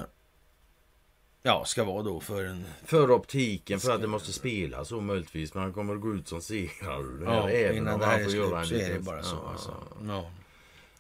[1.47, 2.64] Ja, ska vara då för en...
[2.85, 5.55] För optiken, för att det måste spela så möjligtvis.
[5.55, 7.24] Men han kommer att gå ut som segrare.
[7.24, 9.36] Ja, även innan om det här är slut så är det bara så.
[9.36, 9.74] Ja, Alltså.
[10.06, 10.31] ja.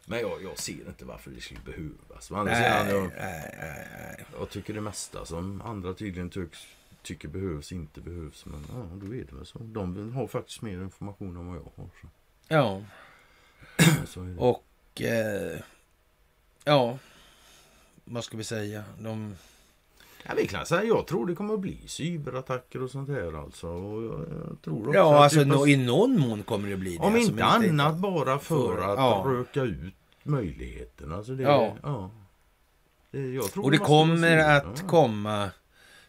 [0.04, 2.30] Men jag, jag ser inte varför det skulle behövas.
[2.30, 4.24] Nej, sidan, jag, nej, nej, nej.
[4.38, 6.58] jag tycker det mesta som andra tydligen tycks,
[7.02, 8.46] tycker behövs, inte behövs.
[8.46, 9.58] Men ja, då är det väl så.
[9.58, 11.90] De har faktiskt mer information än vad jag har.
[12.00, 12.08] Så.
[12.48, 12.82] Ja,
[14.06, 15.02] Så och...
[15.02, 15.58] Eh,
[16.64, 16.98] ja,
[18.04, 18.84] vad ska vi säga?
[18.98, 19.36] De...
[20.28, 23.66] Ja, vi kan säga, jag tror det kommer att bli cyberattacker och sånt här alltså.
[23.68, 24.20] Och jag,
[24.50, 26.98] jag tror också Ja, alltså nå- i någon mån kommer det bli det.
[27.06, 29.22] Om alltså, inte annat bara för att ja.
[29.26, 31.16] röka ut möjligheterna.
[31.16, 31.76] Alltså det, Ja.
[31.82, 32.10] ja.
[33.10, 34.88] Det, Och det kommer att ja.
[34.88, 35.50] komma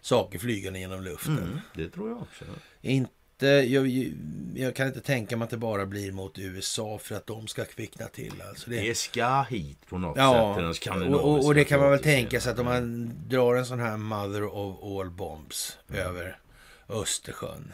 [0.01, 1.37] saker flygande genom luften.
[1.37, 2.45] Mm, det tror jag också.
[2.81, 3.11] Inte,
[3.45, 3.87] jag,
[4.55, 7.65] jag kan inte tänka mig att det bara blir mot USA för att de ska
[7.65, 8.41] kvickna till.
[8.49, 10.23] Alltså det, Det ska hit på något sätt.
[10.85, 13.55] ja, den och, och, och det kan man väl tänka sig att om man drar
[13.55, 16.39] en sån här mother of all bombs över
[16.89, 17.73] Östersjön.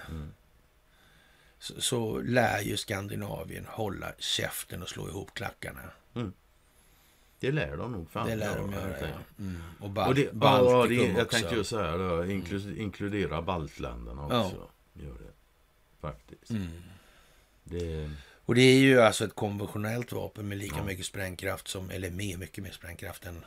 [1.60, 5.80] Så, så lär ju Skandinavien hålla käften och slå ihop klackarna.
[7.40, 9.08] Det lär de nog fan Det lär de göra, ja.
[9.40, 9.62] Mm.
[9.80, 11.38] Och, Bal- Och det, ja, Baltikum det, jag också.
[11.38, 14.46] tänkte ju så här, då, inklu, inkludera baltländerna Ja.
[14.46, 14.58] också.
[14.94, 15.33] Gör det.
[16.12, 16.50] Faktiskt.
[16.52, 16.68] Mm.
[17.64, 18.10] Det,
[18.46, 20.84] Och det är ju alltså ett konventionellt vapen med lika Ja.
[20.84, 23.46] mycket sprängkraft som, eller med mycket mer sprängkraft än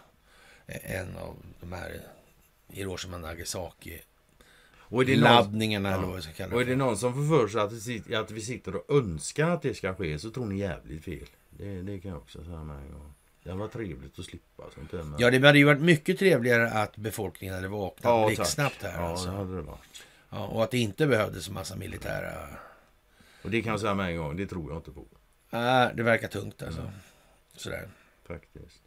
[0.66, 2.00] en av de här
[2.68, 4.00] Hiroshima Nagasaki
[4.88, 6.06] och är det någon, laddningarna eller ja.
[6.06, 6.70] vad vi ska kalla och är det.
[6.70, 9.62] det någon som får för sig att, det sit- att vi sitter och önskar att
[9.62, 11.26] det ska ske så tror ni jävligt fel.
[11.50, 13.12] Det, det kan jag också säga med en gång.
[13.42, 15.02] Det var trevligt att slippa sånt där.
[15.02, 15.14] Men...
[15.18, 18.92] Ja, det hade ju varit mycket trevligare att befolkningen hade vaknat Ja, blixtsnabbt tack.
[18.92, 19.00] här.
[19.02, 19.26] Ja, alltså.
[19.26, 20.02] det hade det varit.
[20.30, 22.48] Ja, och att det inte behövdes en massa militära...
[23.42, 25.04] Och det kan jag säga med en gång, det tror jag inte på.
[25.50, 26.80] Nej, det verkar tungt alltså.
[26.80, 26.92] Mm.
[27.56, 27.88] Sådär.
[28.26, 28.82] Faktiskt.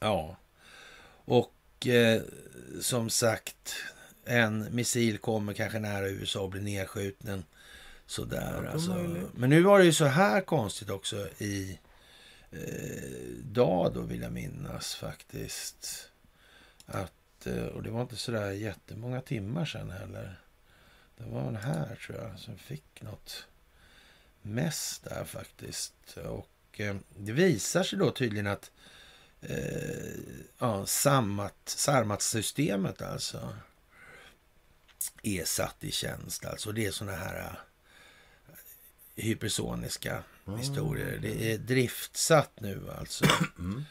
[0.00, 0.36] Ja.
[1.24, 2.22] Och eh,
[2.80, 3.74] som sagt,
[4.24, 7.44] en missil kommer kanske nära USA och blir nedskjuten.
[8.06, 8.90] Sådär Ja, alltså.
[8.90, 9.28] möjligt.
[9.34, 11.78] Men nu var det ju så här konstigt också i
[12.50, 12.58] eh,
[13.42, 16.10] dag då vill jag minnas faktiskt.
[16.86, 20.40] Att, eh, och det var inte sådär jättemånga timmar sedan heller.
[21.16, 23.46] Det var den här tror jag som fick något
[24.42, 26.16] mest där faktiskt.
[26.16, 28.70] Och eh, det visar sig då tydligen att
[29.40, 30.14] eh,
[30.58, 33.56] ja, Sarmat-systemet alltså
[35.22, 36.44] är satt i tjänst.
[36.44, 37.52] Alltså det är såna här eh,
[39.14, 40.58] hypersoniska Mm.
[40.60, 41.18] historier.
[41.22, 43.24] Det är driftsatt nu alltså.
[43.58, 43.84] Mm.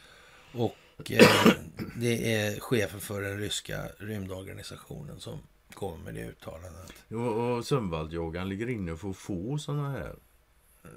[0.52, 1.52] Och eh,
[1.96, 5.38] det är chefen för den ryska rymdorganisationen som
[5.76, 6.92] kommer med det uttalandet.
[7.08, 10.14] Jo, och Sundvalljogan ligger inne för att få sådana här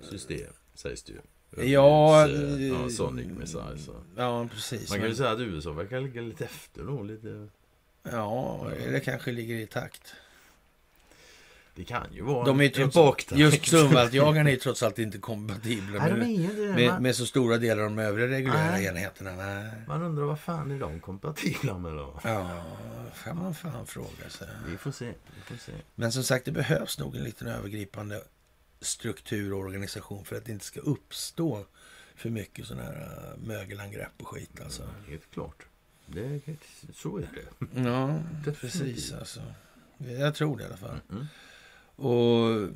[0.01, 1.19] system, sägs det ju.
[1.72, 3.85] Ja, Övnings, eh, ja eh, Sonic Missiles.
[3.85, 3.95] så.
[4.18, 4.89] Ja, precis.
[4.89, 7.03] Man kan ju säga att USA verkar ligga lite efter då.
[7.03, 7.47] Lite...
[8.03, 10.14] Ja, eller kanske ligger i takt.
[11.75, 13.43] Det kan ju vara De är en baktanke.
[13.43, 17.25] just Sundvalljagarna är ju trots allt inte kompatibla Nej, med, inte med, Man, med så
[17.25, 18.85] stora delar av de övriga reguljära Nej.
[18.85, 19.31] enheterna.
[19.35, 19.71] Nej.
[19.87, 22.19] man undrar vad fan är de kompatibla med då?
[22.23, 22.63] Ja,
[23.23, 24.47] kan man fan fråga sig.
[24.67, 25.05] Vi får se.
[25.05, 25.71] Vi får se.
[25.95, 28.21] Men som sagt, det behövs nog en liten övergripande
[28.81, 31.65] struktur och organisation för att det inte ska uppstå
[32.15, 34.61] för mycket sådana här äh, mögelangrepp och skit.
[34.63, 34.83] Alltså.
[35.07, 35.65] Helt klart.
[36.05, 36.39] Det,
[36.93, 37.81] så är det.
[37.81, 38.07] Ja,
[38.45, 38.61] Definitivt.
[38.61, 39.13] precis.
[39.13, 39.39] Alltså.
[39.97, 40.99] Jag tror det i alla fall.
[41.11, 41.25] Mm.
[42.01, 42.69] Och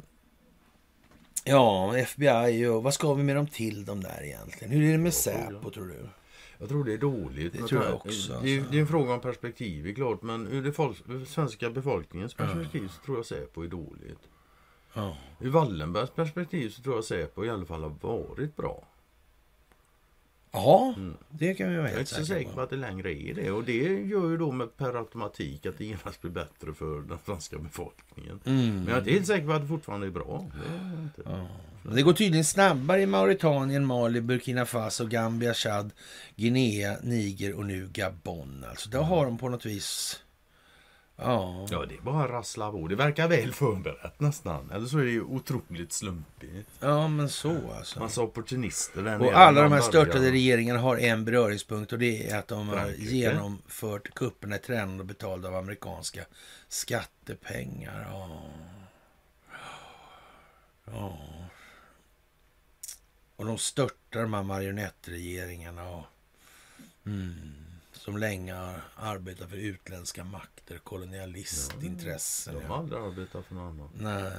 [1.45, 4.73] ja, FBI och vad ska vi med dem till de där egentligen?
[4.73, 6.09] Hur är det med Säpo tror du?
[6.57, 7.53] Jag tror det är dåligt.
[7.53, 8.71] Det tror jag också, Det, är- alltså.
[8.71, 10.21] det är en fråga om perspektiv, är klart.
[10.21, 10.61] Men ur
[11.19, 14.19] det svenska befolkningens perspektiv så tror jag Säpo är dåligt.
[14.93, 15.17] Ja.
[15.39, 18.83] Ur Wallenbergs perspektiv så tror jag Säpo i alla fall har varit bra.
[20.53, 21.17] Ja, Mm.
[21.30, 23.13] det kan vi vara Jag är helt inte så säker säkra på att det längre
[23.13, 23.51] är det.
[23.51, 27.17] Och det gör ju då med per automatik att det genast blir bättre för den
[27.25, 28.39] svenska befolkningen.
[28.45, 28.75] Mm.
[28.75, 30.45] Men jag är inte helt säker på att det fortfarande är bra.
[30.53, 31.35] Det är.
[31.35, 31.47] Ja.
[31.95, 35.91] Det går tydligen snabbare i Mauritanien, Mali, Burkina Faso, Gambia, Chad,
[36.35, 38.65] Guinea, Niger och nu Gabon.
[38.69, 40.19] Alltså, där har de på något vis...
[41.15, 41.68] Ja.
[41.72, 42.88] Ja, det är bara att rassla på.
[42.88, 44.72] Det verkar väl förberett nästan.
[44.72, 46.69] Eller så är det ju otroligt slumpigt.
[46.80, 47.99] ja, men så alltså.
[47.99, 49.35] Massa opportunister där Och nere.
[49.35, 53.11] alla de här störtade regeringarna har en beröringspunkt och det är att de har Frankrike.
[53.15, 56.26] genomfört kupperna i tränade och betalda av amerikanska
[56.68, 58.07] skattepengar.
[58.11, 58.41] Ja.
[60.85, 61.18] ja.
[63.35, 66.06] Och de störtar de här marionettregeringarna och,
[67.06, 67.62] mm,
[68.03, 72.53] som länge har arbetat för utländska makter, kolonialistintressen.
[72.55, 73.89] De har aldrig arbetat för någon annan.
[73.99, 74.31] Nej.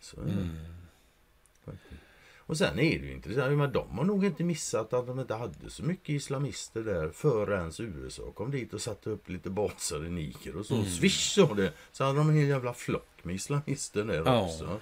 [0.00, 0.32] Så är det.
[0.32, 0.56] Mm.
[2.38, 3.58] Och sen är det ju intressant.
[3.58, 7.72] Men de har nog inte missat att de inte hade så mycket islamister där förrän
[7.78, 10.74] USA kom dit och satte upp lite baser i Niger och så.
[10.74, 10.86] Mm.
[10.86, 11.72] Swish sa det.
[11.92, 14.40] Så hade de en hel jävla flock med islamister där Ja.
[14.46, 14.80] också.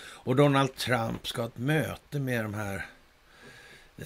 [0.00, 2.86] Och Donald Trump ska ha ett möte med de här
[3.96, 4.04] eh,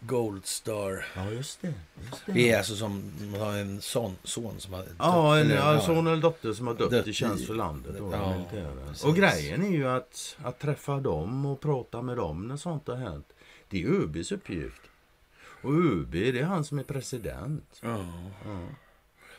[0.00, 1.06] Gold Star.
[1.16, 1.74] Ja, just det.
[2.10, 2.32] Just det.
[2.32, 4.92] Det är alltså som man har en son, son som har dött.
[4.98, 7.94] Ja, en eller, ja, son eller dotter som har dött, Dött i tjänst för landet.
[7.98, 8.44] Då, Ja,
[9.08, 12.96] och grejen är ju att, att träffa dem och prata med dem när sånt har
[12.96, 13.32] hänt.
[13.68, 14.80] Det är ÖBs uppgift.
[15.62, 17.78] Och ÖB, det är han som är president.
[17.82, 18.04] Ja.
[18.44, 18.60] Ja.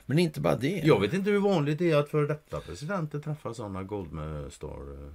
[0.05, 0.81] Men inte bara det.
[0.85, 4.93] Jag vet inte hur vanligt det är att för detta presidenter träffar sådana Goldman-star.
[4.93, 5.13] eh,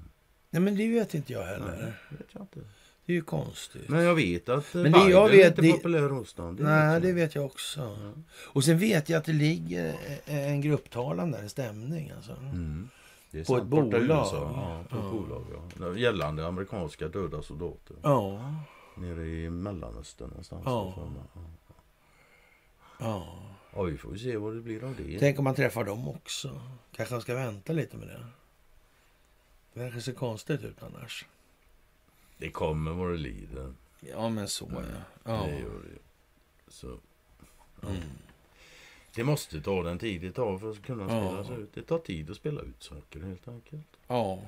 [0.51, 1.95] Nej, men det vet inte jag Nej, heller.
[2.11, 2.61] det vet jag inte.
[3.07, 3.89] Det är ju konstigt.
[3.89, 6.57] Men jag vet att eh, Men det jag är vet, inte det- populär hos dem.
[6.61, 7.99] Nej, vet det vet jag också.
[8.37, 9.95] Och sen vet jag att det ligger
[10.25, 12.33] en grupptalan där, en stämning alltså.
[12.33, 12.89] Mm.
[13.31, 14.03] Det är På ett sant, bolag.
[14.03, 14.53] USA.
[14.57, 15.11] Ja, på ett Ja.
[15.11, 15.45] bolag.
[15.81, 15.97] Ja.
[15.97, 17.97] Gällande amerikanska döda soldater.
[18.03, 18.55] Ja.
[18.97, 20.63] Nere i Mellanöstern någonstans.
[20.67, 20.95] Ja.
[20.97, 21.41] Ja.
[23.01, 23.27] ja.
[23.77, 25.19] Ja, vi får se vad det blir av det.
[25.19, 26.61] Tänk om man träffar dem också.
[26.97, 28.25] Kanske man ska vänta lite med det.
[29.75, 31.27] Det verkar se konstigt ut annars.
[32.37, 33.75] Det kommer vad det lider.
[34.01, 34.83] Ja, men så ja.
[35.25, 35.47] ja.
[35.47, 35.99] Det gör det.
[36.73, 36.99] Så.
[37.81, 37.89] ja.
[37.89, 38.01] Mm.
[39.15, 41.45] Det måste ta den tid det tar för att kunna Ja.
[41.45, 41.75] spelas ut.
[41.75, 43.87] Det tar tid att spela ut saker helt enkelt.
[44.07, 44.43] Ja.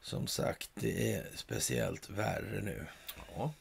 [0.00, 2.86] Som sagt, det är speciellt värre nu.
[3.36, 3.52] Ja.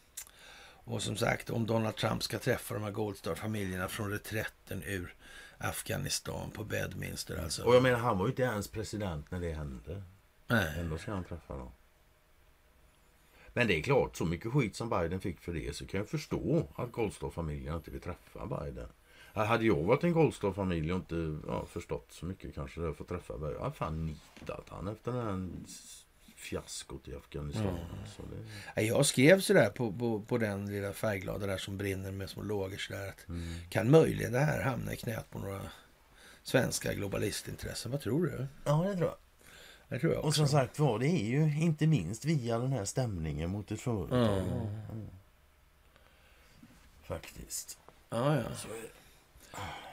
[0.88, 5.16] Och som sagt, om Donald Trump ska träffa de här Goldstar-familjerna från reträtten ur
[5.58, 7.64] Afghanistan på Bedminster alltså.
[7.64, 10.04] Och jag menar, han var ju inte ens president när det hände.
[10.48, 10.80] Nej.
[10.80, 11.72] Ändå ska han träffa dem.
[13.58, 16.10] Men det är klart, så mycket skit som Biden fick för det så kan jag
[16.10, 18.88] förstå att Goldstar-familjen inte vill träffa Biden.
[19.34, 23.10] Hade jag varit en Goldstar-familj och inte ja, förstått så mycket kanske det för att
[23.10, 23.54] träffa Biden.
[23.54, 25.50] Jag hade fan nitat han efter den här
[26.36, 27.78] fiaskot i Afghanistan.
[28.18, 28.46] Så det,
[28.76, 32.44] Nej, Jag skrev sådär på, på, på den lilla färgglada där som brinner med små
[32.44, 33.56] lågor sådär att mm.
[33.70, 35.62] kan möjligen det här hamna i knät på några
[36.44, 37.92] svenska globalistintressen?
[37.92, 38.48] Vad tror du?
[38.66, 39.18] Ja, det tror jag.
[39.90, 40.28] Det tror jag också.
[40.28, 43.82] Och som sagt var, det är ju inte minst via den här stämningen mot ett
[43.82, 44.20] företag.
[44.20, 44.38] Ja.
[44.92, 45.08] Mm.
[47.04, 47.78] Faktiskt.
[48.10, 48.44] Ja, ja.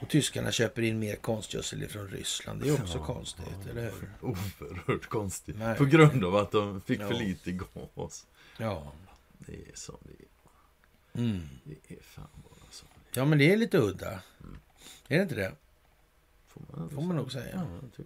[0.01, 2.61] Och tyskarna köper in mer konstgödsel från Ryssland.
[2.61, 3.69] Det är också Ja, konstigt, ja.
[3.71, 4.09] eller hur?
[4.21, 5.55] Oerhört konstigt.
[5.59, 5.77] Nej.
[5.77, 7.07] På grund av att de fick Ja.
[7.07, 8.27] för lite gas.
[8.57, 8.91] Ja.
[9.37, 11.23] Det är som det är.
[11.25, 11.49] Mm.
[11.63, 12.85] Det är fan bara så.
[13.13, 14.11] det Ja, men det är lite udda.
[14.43, 14.57] Mm.
[15.07, 15.51] Är det inte det?
[16.47, 17.67] Får man, Får man nog säga.
[17.95, 18.05] Ja.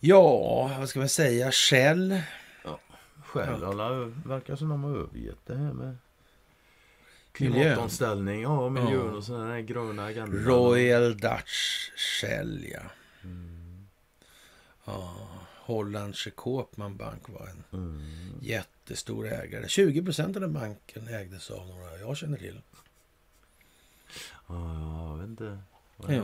[0.00, 1.52] Ja, vad ska man säga?
[1.52, 2.20] Shell.
[3.24, 3.90] Själv, alla
[4.26, 5.96] verkar som de har övergett det här med
[7.32, 8.42] klimatomställning.
[8.42, 9.00] Ja, miljön Ja.
[9.16, 10.38] och sådana här gröna agendor.
[10.38, 12.80] Royal Dutch Shell, ja.
[13.24, 13.86] Mm.
[14.84, 15.16] ja.
[15.56, 18.32] Hollandske Koopman Bank var en Mm.
[18.42, 19.68] jättestor ägare.
[19.68, 22.60] 20 procent av den banken ägdes av några jag känner till.
[24.48, 25.58] Ja, jag vet inte.
[26.08, 26.22] Är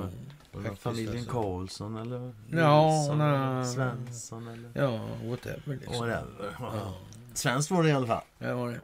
[0.62, 1.32] faktiskt, Familjen alltså.
[1.32, 5.62] Karlsson eller Ja, Nilsson eller Svensson eller Ja, whatever.
[5.66, 5.92] Liksom.
[5.94, 6.56] whatever.
[6.60, 6.94] Ja,
[7.34, 8.22] Svenskt var det i alla fall.
[8.38, 8.80] det var det.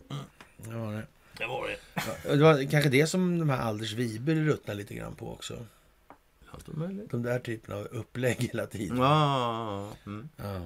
[0.56, 1.06] Det var det.
[1.38, 1.76] Det var det.
[2.28, 5.54] Ja, det var kanske det som de här Alders Wiberg ruttnar lite grann på också.
[5.54, 7.08] Är.
[7.10, 8.96] De där typerna av upplägg hela tiden.
[8.98, 10.28] Ja, mm.
[10.36, 10.60] Ja.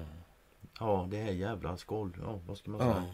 [0.79, 2.17] ja, det här jävla skål.
[2.23, 2.93] Ja, vad ska man Ja.
[2.93, 3.05] säga?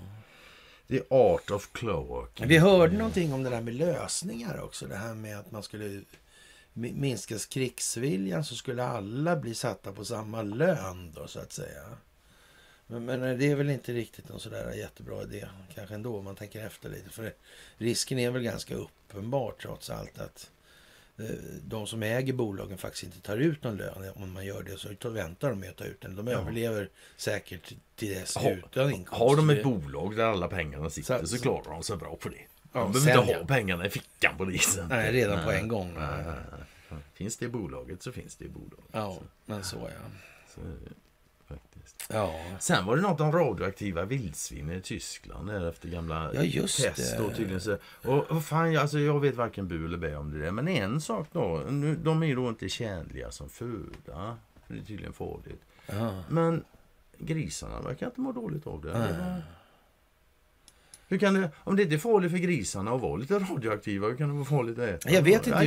[0.88, 2.42] The art of cloak.
[2.46, 4.88] Vi hörde någonting om det där med lösningar också.
[4.88, 6.02] Det här med att man skulle
[6.74, 11.84] mi- minska krigsviljan så skulle alla bli satta på samma lön då så att säga.
[12.88, 16.36] Men, men det är väl inte riktigt en sådär jättebra idé kanske ändå om man
[16.36, 17.10] tänker efter lite.
[17.10, 17.34] För
[17.78, 20.52] risken är väl ganska uppenbar trots allt att
[21.20, 21.26] eh,
[21.62, 24.12] de som äger bolagen faktiskt inte tar ut någon lön.
[24.16, 26.16] Om man gör det så väntar de med att ta ut den.
[26.16, 26.40] De Ja.
[26.40, 29.20] överlever säkert till dess Ha- utan inkomst.
[29.20, 32.16] Har de ett bolag där alla pengarna sitter så, Så- så- klarar de sig bra
[32.16, 32.36] på det.
[32.74, 33.40] Ja, de behöver sen, inte ja.
[33.40, 34.60] ha pengarna i fickan på det.
[34.90, 35.60] Nej, redan på Nej.
[35.60, 35.94] en gång.
[35.94, 36.63] Nej, nej.
[37.24, 38.86] Finns det i bolaget så finns det i bolaget.
[38.92, 40.10] Ja, men så ja.
[40.56, 40.92] Så, är det
[41.48, 42.06] faktiskt.
[42.10, 47.20] Ja, Sen var det något om radioaktiva vildsvin i Tyskland efter gamla Ja, just test.
[47.20, 50.40] Och, tydligen så, och, och fan, alltså, jag vet varken bu eller bä om det
[50.40, 50.52] där.
[50.52, 51.64] Men en sak då.
[51.70, 54.38] Nu, de är då inte tjänliga som föda.
[54.68, 55.62] Det är tydligen farligt.
[55.86, 56.24] ja.
[56.30, 56.64] Men
[57.18, 59.00] grisarna verkar inte må dåligt av det.
[59.00, 59.42] Nej.
[61.14, 64.16] Hur kan det, om det inte är farligt för grisarna att vara lite radioaktiva, hur
[64.18, 65.12] kan det vara farligt att äta?
[65.12, 65.60] Jag vet inte,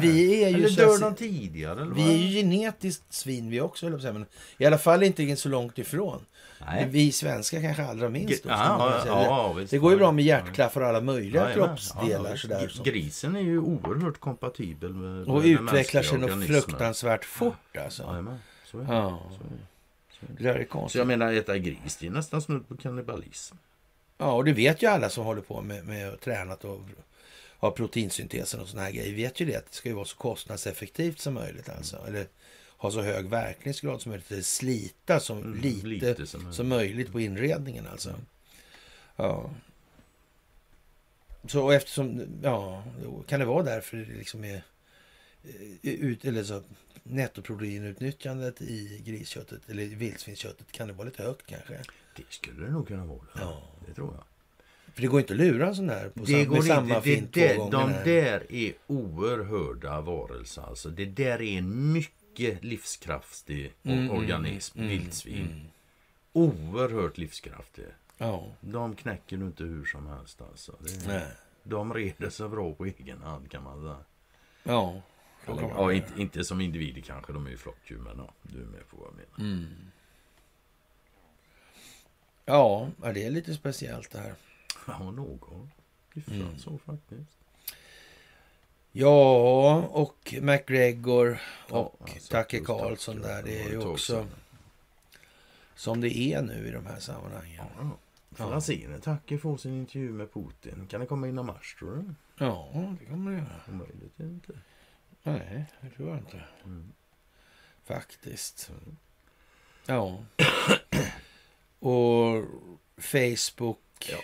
[0.00, 1.82] vi- är ju Eller så- dör de tidigare?
[1.82, 2.10] Eller Vi vad?
[2.10, 4.26] är ju genetiskt svin vi också, men
[4.58, 6.20] i alla fall inte så långt ifrån.
[6.66, 6.88] Nej.
[6.90, 8.44] Vi svenskar kanske allra minst.
[8.44, 11.66] Ja, ska man ja, ja, det går ju bra med hjärtklaffar och alla möjliga Jajamän.
[11.68, 12.30] kroppsdelar.
[12.30, 17.24] Ja, sådär, G- Grisen är ju oerhört kompatibel med och med utvecklar sig något fruktansvärt
[17.24, 17.76] fort.
[17.84, 18.02] Alltså.
[18.02, 18.92] Jajamän, så är det.
[18.94, 19.56] Ja, Så är det.
[20.20, 20.42] Så är det.
[20.42, 20.98] det där är Så konstigt.
[20.98, 23.56] jag menar, äta gris, det är nästan snudd på kannibalism.
[24.22, 26.80] Ja, och det vet ju alla som håller på med, med tränat och
[27.58, 29.14] har proteinsyntesen och såna här grejer.
[29.14, 31.68] vet ju det att det ska ju vara så kostnadseffektivt som möjligt.
[31.68, 32.04] Alltså.
[32.06, 32.26] Eller
[32.76, 34.30] ha så hög verkningsgrad som möjligt.
[34.30, 36.90] Eller slita så Mm, lite, lite som som, möjligt.
[36.90, 37.86] möjligt på inredningen.
[37.86, 38.14] Alltså.
[39.16, 39.50] Ja.
[41.48, 42.84] Så och eftersom, ja,
[43.26, 44.62] kan det vara därför det liksom är
[45.82, 46.62] eh, ut, eller så,
[47.02, 51.80] nettoproteinutnyttjandet i grisköttet eller vildsvinsköttet kan det vara lite högt kanske.
[52.16, 53.20] Det skulle det nog kunna vara.
[53.34, 53.62] Ja.
[53.86, 54.24] Det tror jag.
[54.94, 57.00] För det går inte att lura en sån där på Det sam, samma inte.
[57.02, 58.04] Fint det, två de gånger.
[58.04, 60.62] där är oerhörda varelser.
[60.62, 60.88] Alltså.
[60.90, 65.46] Det där är en mycket livskraftig Mm, mm, organism, mm, vildsvin.
[65.52, 65.66] mm.
[66.32, 67.84] Oerhört livskraftig.
[68.18, 70.40] Ja, De knäcker du inte hur som helst.
[70.42, 70.76] Alltså.
[70.80, 71.26] Det, nej.
[71.62, 73.96] de reder sig bra på egen hand kan man säga.
[74.62, 75.02] Ja.
[75.46, 78.66] Eller, ja, inte, inte som individer kanske, de är ju flockdjur, men ja, du är
[78.66, 79.52] med på vad jag menar.
[79.54, 79.68] Mm.
[82.44, 84.34] Ja, ja, det är lite speciellt det här.
[84.86, 85.70] Ja, någon.
[86.14, 86.58] Hyfsat Mm.
[86.58, 87.38] så faktiskt.
[88.92, 91.40] Ja, och McGregor
[91.70, 92.60] och Ja, alltså, Tucker,
[93.22, 93.42] där.
[93.42, 94.26] Det är ju också
[95.74, 97.56] som det är nu i de här sammanhangen.
[97.56, 97.98] Ja, ja.
[98.36, 100.86] Får man se när Tacke får sin intervju med Putin.
[100.90, 102.14] Kan det komma innan mars tror du?
[102.44, 102.68] Ja,
[103.00, 103.60] det kommer det göra.
[103.68, 104.52] Omöjligt inte.
[105.22, 106.40] Nej, det tror jag inte.
[106.64, 106.92] Mm.
[107.84, 108.70] Faktiskt.
[109.86, 110.24] Ja.
[111.82, 112.44] Och
[112.98, 113.78] Facebook
[114.10, 114.18] Ja,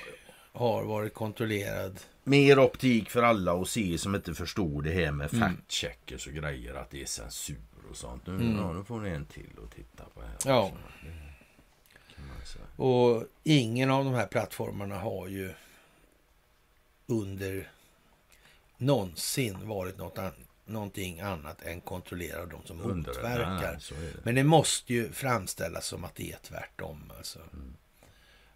[0.52, 2.00] har varit kontrollerad.
[2.24, 5.48] Mer optik för alla och se som inte förstår det här med Mm.
[5.48, 6.74] fact-checkers och grejer.
[6.74, 7.56] Att det är censur
[7.90, 8.26] och sånt.
[8.26, 8.56] Nu, Mm.
[8.56, 10.36] ja, nu får ni en till att titta på här.
[10.44, 10.72] Ja.
[12.76, 15.52] Och ingen av de här plattformarna har ju
[17.06, 17.70] under
[18.76, 20.32] någonsin varit något an-
[20.68, 23.60] någonting annat än kontrollera de som motverkar.
[23.60, 23.78] Nej,
[24.12, 24.24] det.
[24.24, 27.12] Men det måste ju framställas som att det är tvärtom.
[27.18, 27.38] Alltså.
[27.38, 27.74] Mm.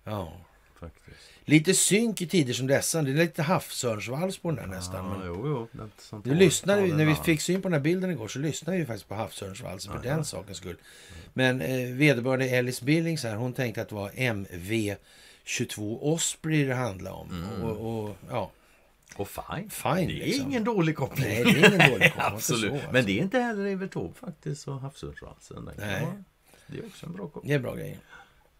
[0.04, 0.32] Ja.
[0.80, 1.32] Faktiskt.
[1.44, 3.02] Lite synk i tider som dessa.
[3.02, 5.04] Det är lite havsörnsvals på den nästan.
[5.04, 5.88] Ja, Men jo, jo.
[5.98, 6.38] Sånt nu här.
[6.38, 9.08] lyssnade vi, när vi fick syn på den här bilden igår så lyssnade vi faktiskt
[9.08, 10.76] på havsörnsvalsen för den sakens skull.
[11.32, 17.16] Men eh, vederbörande Ellis Billings här, hon tänkte att det var MV22 Osprey det handlade
[17.16, 17.30] om.
[17.30, 17.62] Mm.
[17.62, 18.50] Och, och, ja,
[19.16, 19.70] Och fine.
[19.70, 20.46] fine Det är liksom.
[20.48, 21.26] ingen dålig koppling.
[21.28, 22.34] Nej, det är ingen dålig koppling.
[22.34, 22.70] Absolut.
[22.70, 22.92] Så, alltså.
[22.92, 24.82] Men det är inte heller Evertorp faktiskt och
[25.78, 26.02] Nej.
[26.02, 26.24] vara-
[26.66, 27.48] Det är också en bra koppling.
[27.48, 27.98] Det är bra grejer.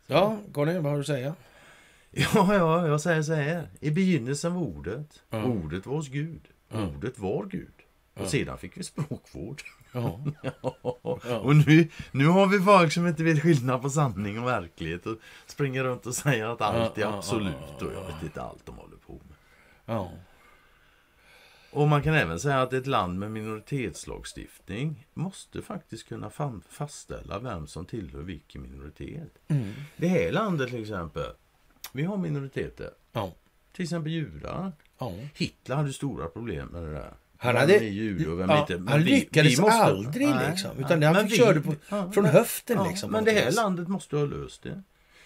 [0.07, 1.35] Ja, Conny, vad har du att säga?
[2.15, 3.69] Ja, ja, jag säger så här.
[3.81, 5.23] I begynnelsen var ordet.
[5.31, 5.45] Ja.
[5.45, 6.41] Ordet var hos Gud.
[6.69, 6.87] Ja.
[6.97, 7.73] Ordet var Gud.
[8.15, 9.63] Och sedan fick vi språkvård.
[9.95, 10.21] Ja.
[11.43, 15.17] Och nu, nu har vi folk som inte vet skillnad på sanning och verklighet och
[15.47, 18.07] springer runt och säger att allt är absolut och jag ja.
[18.07, 19.37] vet inte allt de håller på med.
[19.97, 20.11] ja.
[21.73, 26.31] Och man kan även säga att ett land med minoritetslagstiftning måste faktiskt kunna
[26.69, 29.33] fastställa vem som tillhör vilken minoritet.
[29.49, 29.73] Mm.
[29.97, 31.27] Det här landet till exempel,
[31.93, 32.91] vi har minoriteter.
[33.13, 33.33] Ja.
[33.73, 34.73] Till exempel judar.
[34.99, 35.13] ja.
[35.35, 37.15] Hitler hade stora problem med det där.
[37.37, 38.91] Han Vem hade- är jude och vem ja, inte?
[38.93, 40.71] Han vi- lyckades vi måste- aldrig Nej, liksom.
[40.77, 40.85] nej.
[40.85, 43.11] Utan det han vi- körde på, ja, från höften ja, liksom.
[43.13, 44.83] Men det här landet måste ha löst det.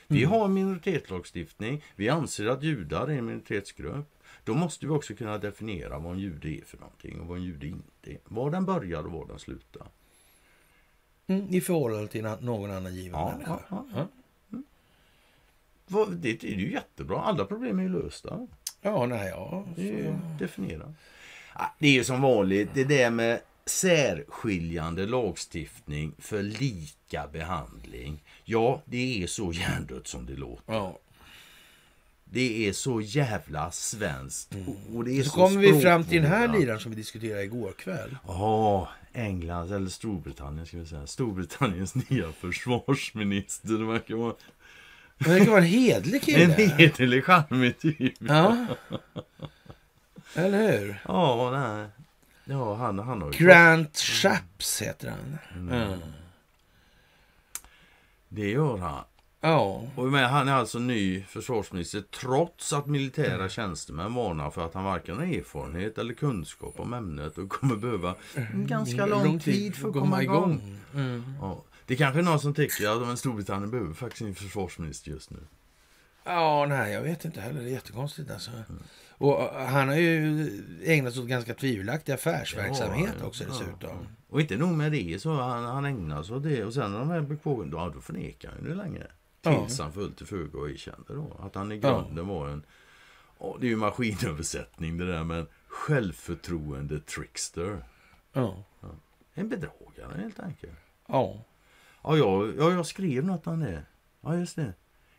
[0.07, 0.31] Vi Mm.
[0.31, 1.85] har minoritetslagstiftning.
[1.97, 4.13] Vi anser att judar är en minoritetsgrupp.
[4.47, 7.45] Då måste vi också kunna definiera vad en jude är för någonting och vad en
[7.45, 8.19] jude inte är.
[8.25, 9.87] Var den börjar och var den slutar.
[11.27, 13.59] Mm, I förhållande till någon annan given Ja, människa.
[13.71, 14.07] ja, Ja.
[15.87, 17.21] Vad- Det, det är ju jättebra.
[17.21, 18.47] Alla problem är ju lösta.
[18.81, 19.65] Ja, nej, ja.
[19.77, 20.95] Det är definiera.
[21.79, 28.23] Det är ju som vanligt det där med särskiljande lagstiftning för lika behandling.
[28.45, 30.73] Ja, det är så hjärndött som det låter.
[30.75, 30.99] ja.
[32.31, 34.55] Det är så jävla svenskt.
[34.95, 37.43] Och det är Så så kommer vi fram till den här liran som vi diskuterade
[37.43, 38.17] igår kväll.
[38.27, 41.07] Ja, England eller Storbritannien ska vi säga.
[41.07, 43.69] Storbritanniens nya försvarsminister.
[43.69, 44.35] Det verkar vara
[45.19, 46.75] Det verkar vara en hedlig en kille.
[46.79, 48.15] hederlig, charmig typ.
[48.19, 48.67] Ja.
[50.35, 51.03] Eller hur?
[51.09, 51.89] Ja, nej.
[52.45, 53.39] Ja, han, han har ju...
[53.39, 55.39] Grant Shapps heter han.
[55.69, 55.79] Mm.
[55.91, 55.97] Ja.
[58.29, 59.05] Det gör han.
[59.41, 59.83] Ja.
[59.97, 64.85] Och men han är alltså ny försvarsminister trots att militära tjänstemän varnar för att han
[64.85, 69.89] varken har erfarenhet eller kunskap om ämnet och kommer behöva en ganska lång, tid för
[69.89, 70.79] att komma igång.
[70.95, 71.25] Mm.
[71.41, 71.65] Ja.
[71.87, 75.39] Det kanske är någon som tycker att Storbritannien behöver faktiskt en försvarsminister just nu.
[76.25, 77.61] Ja, nej, jag vet inte heller.
[77.61, 78.51] Det är jättekonstigt alltså.
[79.09, 80.49] Och uh, han har ju
[80.85, 84.07] ägnat sig åt ganska tvivelaktig affärsverksamhet Ja, också ja, dessutom.
[84.29, 86.65] Och inte nog med det, så han, han ägnar sig åt det.
[86.65, 89.07] Och sen när de väl blir pågående, ja, då förnekar han ju det längre.
[89.47, 92.63] Han föll till föga och erkände då att han i grunden var en...
[93.39, 97.85] Ja, det är ju maskinöversättning det där, men självförtroende trickster.
[98.33, 98.65] Ja.
[99.35, 100.79] En bedragare helt enkelt.
[101.07, 101.45] Ja.
[102.03, 103.83] Ja, jag, ja, jag skrev något om det.
[104.21, 104.73] Ja, just det.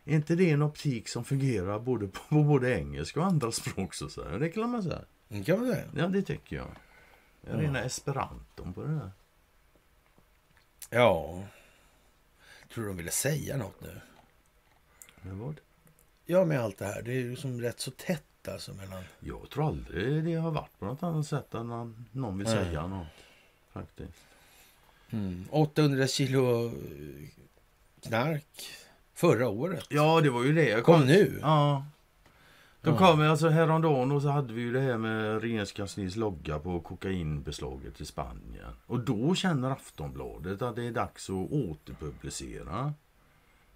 [0.04, 3.94] Är inte det en optik som fungerar både på, på både engelska och andra språk
[3.94, 4.38] så att säga?
[4.38, 5.00] Det kan man säga.
[5.28, 5.84] Det kan man säga.
[5.96, 6.66] Ja, det tycker jag.
[6.66, 7.60] Är Ja.
[7.62, 9.10] rena esperanton på det där.
[10.90, 11.44] Ja.
[12.74, 14.00] Tror du de ville säga något nu?
[15.28, 15.60] Men vad?
[16.26, 17.02] Ja, med allt det här.
[17.02, 19.02] Det är ju som rätt så tätt alltså mellan...
[19.20, 22.64] Jag tror aldrig det har varit på något annat sätt än att någon vill Nej.
[22.64, 23.06] säga något.
[23.72, 24.18] Faktiskt.
[25.10, 25.44] Mm.
[25.50, 26.72] 800 kilo eh,
[28.02, 28.68] knark
[29.14, 29.86] förra året.
[29.88, 30.68] Ja, det var ju det.
[30.68, 31.38] Jag Kom nu.
[31.42, 31.84] Ja.
[32.82, 32.96] Ja.
[32.96, 38.00] kom alltså häromdagen och så hade vi ju det här med regeringskansliets logga på kokainbeslaget
[38.00, 38.72] i Spanien.
[38.86, 42.94] Och då känner Aftonbladet att det är dags att återpublicera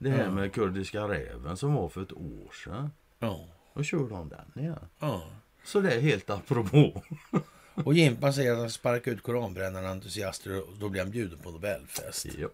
[0.02, 0.30] det här Ja.
[0.30, 2.90] med kurdiska räven som var för ett år sedan.
[3.18, 3.48] Ja.
[3.74, 4.78] Då kör de den igen.
[4.98, 5.22] ja.
[5.64, 7.02] Så det är helt apropå.
[7.74, 11.50] Och Jimpan säger att han sparkar ut koranbrännarna entusiaster och då blir han bjuden på
[11.50, 12.26] Nobelfest.
[12.38, 12.48] Ja.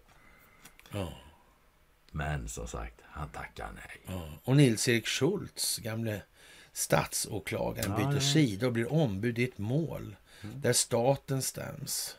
[0.91, 1.13] Ja.
[2.11, 4.01] Men som sagt, han tackar nej.
[4.17, 4.29] Ja.
[4.45, 6.23] Och Nils-Erik Schultz, gamle
[6.73, 8.21] statsåklagaren, Ja, byter ja.
[8.21, 12.17] sida och blir ombud i ett mål där staten stäms.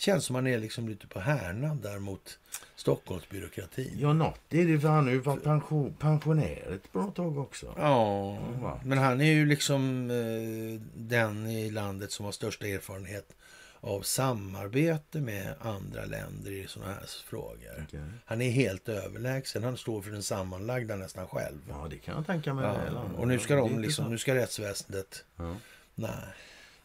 [0.00, 2.38] Känns som han är liksom lite på härnad där mot
[2.76, 3.96] Stockholmsbyråkratin.
[3.98, 7.74] Ja, något är det för han har ju varit pension, pensionär ett bra tag också.
[7.76, 8.80] Ja, va?
[8.84, 13.36] men han är ju liksom eh, den i landet som har största erfarenhet
[13.80, 17.84] av samarbete med andra länder i sådana här frågor.
[17.88, 18.00] Okej.
[18.24, 19.64] Han är helt överlägsen.
[19.64, 21.58] Han står för den sammanlagda nästan själv.
[21.68, 22.64] Ja, det kan jag tänka mig.
[22.64, 25.24] Ja, och nu ska Det de liksom, nu ska rättsväsendet...
[25.36, 25.56] Ja.
[25.94, 26.14] Nej.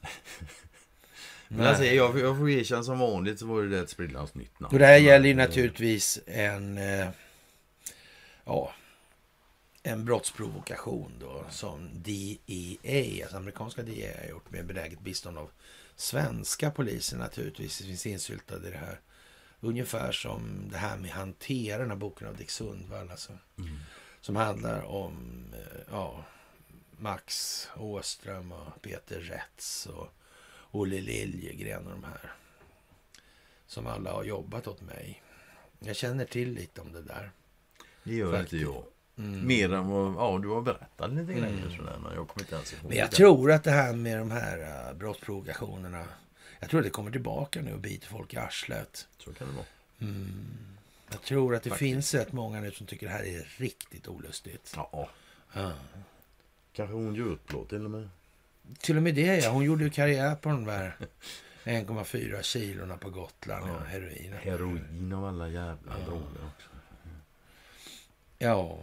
[1.47, 4.73] Men alltså, jag, jag får erkänna som vanligt så var det ett sprillans nytt namn.
[4.73, 6.77] Och det här gäller ju naturligtvis en...
[6.77, 7.07] Eh,
[8.45, 8.73] ja,
[9.83, 15.51] en brottsprovokation då som DEA, alltså amerikanska DEA, har gjort med benäget bistånd av
[15.95, 17.77] svenska polisen naturligtvis.
[17.77, 18.99] Det finns insyltade i det här.
[19.59, 23.11] Ungefär som det här med hantera, den här boken av Dick Sundvall.
[23.11, 23.77] Alltså, Mm.
[24.21, 26.25] Som handlar om eh, ja,
[26.97, 30.13] Max Åström och Peter Rätz och
[30.75, 32.31] Olle Liljegren och de här.
[33.67, 35.23] Som alla har jobbat åt mig.
[35.79, 37.31] Jag känner till lite om det där.
[38.03, 38.53] Det gör Faktiskt.
[38.53, 38.83] inte jag.
[39.17, 39.47] Mm.
[39.47, 42.73] Mer än vad ja, du har berättat lite grejer sådär, men jag kommer inte ens
[42.73, 43.15] ihåg Men jag det.
[43.15, 46.05] tror att det här med de här uh, brottsprovokationerna.
[46.59, 49.07] Jag tror att det kommer tillbaka nu och biter folk i arslet.
[49.17, 49.65] Så kan det vara.
[49.99, 50.45] Mm.
[51.11, 51.89] Jag tror att det Faktiskt.
[51.91, 54.73] finns rätt många nu som tycker det här är riktigt olustigt.
[54.75, 55.09] Ja,
[55.53, 55.71] Ja.
[56.73, 58.09] kanske upplåt till och med.
[58.79, 59.49] Till och med det ja.
[59.49, 60.95] Hon gjorde ju karriär på de där
[61.63, 63.67] 1,4 kilorna på Gotland.
[63.69, 63.85] Ja, Ja.
[63.85, 64.33] heroin.
[64.41, 66.21] Heroin av alla jävla droger
[66.55, 66.69] också.
[68.37, 68.79] Ja.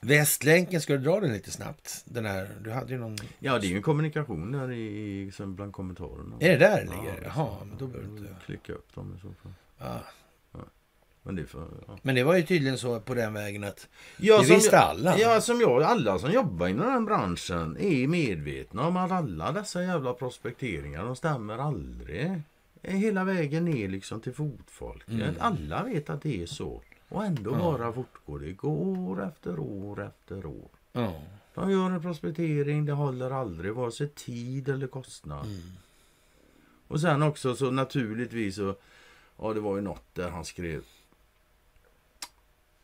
[0.00, 2.02] Västlänken, ska du dra den lite snabbt?
[2.04, 3.16] Den här, du hade ju någon...
[3.38, 6.36] Ja, det är ju en kommunikation där i, som bland kommentarerna.
[6.40, 7.16] Är det där det Ja, ligger?
[7.18, 8.34] är Jaha, men då behöver du inte...
[8.46, 9.52] Klicka upp dem i så fall.
[9.78, 10.00] Ja.
[11.28, 11.98] Men det för, ja.
[12.02, 15.18] Men det var ju tydligen så på den vägen att Ja, det som visste alla.
[15.18, 15.82] Ja, som jag.
[15.82, 21.16] Alla som jobbar inom den branschen är medvetna om att alla dessa jävla prospekteringar, de
[21.16, 22.42] stämmer aldrig.
[22.82, 25.08] Hela vägen ner liksom till fotfolket.
[25.08, 25.34] Mm.
[25.38, 26.82] Alla vet att det är så.
[27.08, 27.58] Och ändå Ja.
[27.58, 28.66] bara fortgår det.
[28.68, 30.68] År efter år efter år.
[30.92, 31.12] Ja.
[31.54, 35.46] De gör en prospektering, det håller aldrig vare sig tid eller kostnad.
[35.46, 35.60] Mm.
[36.88, 38.74] Och sen också så naturligtvis så,
[39.38, 40.82] ja det var ju något där han skrev.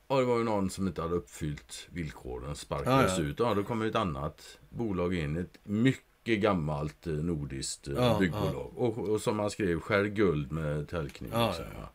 [0.09, 3.31] Ja det var ju någon som inte hade uppfyllt villkoren, sparkades Ja, ja.
[3.31, 3.39] ut.
[3.39, 8.72] Ja då kommer ett annat bolag in, ett mycket gammalt eh, nordiskt eh, Ja, byggbolag.
[8.76, 11.31] Och, och som han skrev, skär guld med täljkniv.
[11.35, 11.90] Ja, liksom, ja.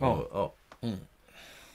[0.00, 0.12] ja.
[0.12, 0.54] Och, ja.
[0.88, 0.98] Mm.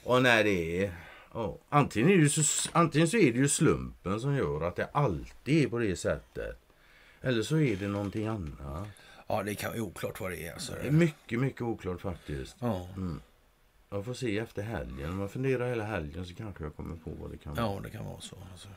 [0.04, 0.94] och när det är...
[1.34, 4.86] Ja, antingen, är det så, antingen så är det ju slumpen som gör att det
[4.94, 6.60] alltid är på det sättet.
[7.22, 8.88] Eller så är det någonting annat.
[9.28, 10.54] ja, det kan vara oklart vad det är.
[10.54, 10.74] Alltså.
[10.82, 12.56] Det är mycket, mycket oklart faktiskt.
[12.60, 12.88] Ja.
[12.98, 13.22] Mm.
[13.94, 15.12] Jag får se efter helgen.
[15.12, 17.66] Om jag funderar hela helgen så kanske jag kommer på vad det kan vara.
[17.66, 18.36] ja, det kan vara så.
[18.52, 18.68] Alltså.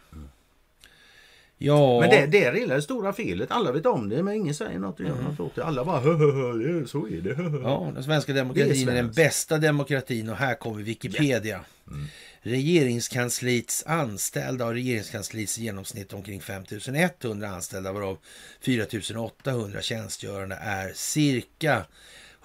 [1.59, 3.51] Ja, Men det, det är det stora felet.
[3.51, 5.65] Alla vet om det men ingen säger något och gör något åt det.
[5.65, 7.35] Alla bara hö, hö, så är det.
[7.35, 11.61] hö, ja, den svenska demokratin är är, den bästa demokratin och här kommer Wikipedia.
[11.89, 12.07] Mm.
[12.41, 18.19] Regeringskansliets anställda har regeringskansliets genomsnitt omkring 5100 anställda varav
[18.61, 21.85] 4800 tjänstgörande är cirka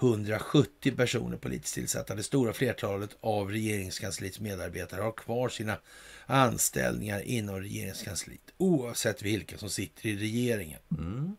[0.02, 2.14] 170 personer politiskt tillsatta.
[2.14, 5.76] Det stora flertalet av regeringskansliets medarbetare har kvar sina
[6.26, 10.78] anställningar inom regeringskansliet oavsett vilka som sitter i regeringen.
[10.98, 11.36] Mm.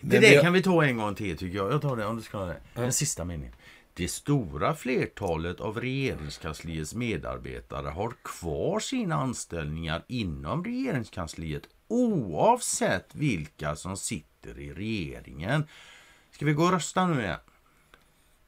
[0.00, 1.72] Det där vi- kan vi ta en gång till tycker jag.
[1.72, 2.60] Jag tar det om du ska ha det.
[2.74, 3.54] Den sista meningen.
[3.94, 13.96] Det stora flertalet av regeringskansliets medarbetare har kvar sina anställningar inom regeringskansliet oavsett vilka som
[13.96, 15.64] sitter i regeringen.
[16.40, 17.38] Ska vi gå och rösta nu igen?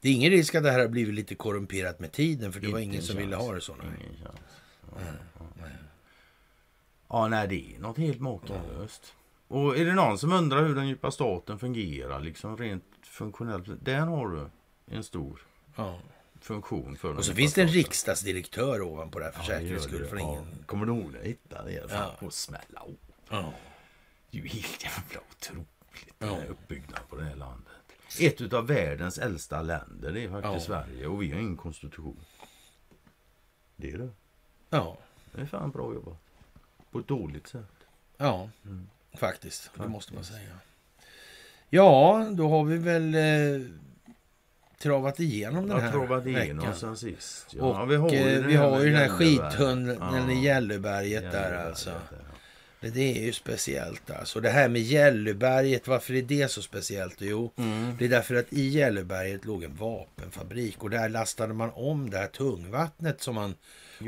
[0.01, 2.67] Det är ingen risk att det här har blivit lite korrumperat med tiden för det
[2.67, 3.75] var ingen en som ville ha det så.
[3.75, 3.85] nej.
[4.01, 4.39] Ingen chans.
[4.91, 4.97] Ja,
[5.59, 5.65] ja.
[7.09, 9.13] ja, nej det är något helt makalöst.
[9.47, 13.65] Och är det någon som undrar hur den djupa staten fungerar, liksom rent funktionellt.
[13.85, 14.49] Där har du
[14.95, 15.41] en stor
[15.75, 15.99] Ja.
[16.41, 20.05] funktion för Och så finns det en riksdagsdirektör ovanpå det här för Ja, säkerhets skull.
[20.05, 20.21] För Ja.
[20.23, 20.63] ingen...
[20.65, 21.27] Kommer du ihåg det?
[21.27, 21.89] Hitta det.
[21.89, 22.25] Fan, Ja.
[22.27, 23.11] och smälla upp.
[23.29, 23.53] Ja.
[24.31, 25.67] Det är ju helt jävla otroligt.
[26.19, 26.25] Ja.
[26.25, 27.72] Den här uppbyggnaden på det här landet.
[28.21, 30.83] Ett av världens äldsta länder det är faktiskt Ja.
[30.85, 32.19] Sverige och vi har ingen konstitution.
[33.75, 34.09] Det är det.
[34.69, 34.97] Ja.
[35.31, 36.17] Det är fan bra jobbat.
[36.91, 37.65] På ett dåligt sätt.
[38.17, 38.87] Ja, Mm.
[39.13, 39.69] faktiskt.
[39.77, 40.49] Det måste man säga.
[41.69, 43.67] Ja, då har vi väl eh,
[44.79, 46.75] travat igenom den här provat igenom veckan.
[46.75, 47.53] sen sist.
[47.59, 50.37] Och vi har ju eh, det vi har den här skidtunneln Gälliberg.
[50.37, 51.89] i Gälliberget där alltså.
[51.89, 52.32] där, ja.
[52.83, 54.39] Det, det är ju speciellt alltså.
[54.39, 57.15] Det här med Gälliberget, varför är det så speciellt?
[57.19, 57.95] Jo, Mm.
[57.99, 62.17] det är därför att i Gälliberget låg en vapenfabrik och där lastade man om det
[62.17, 63.55] här tungvattnet som man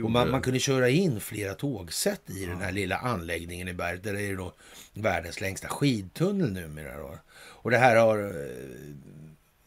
[0.04, 4.04] och man, man kunde köra in flera tågsätt i den här lilla anläggningen i berget.
[4.04, 4.54] Där det är då
[4.94, 6.98] världens längsta skidtunnel numera.
[6.98, 7.18] Då.
[7.38, 8.96] Och det här har eh,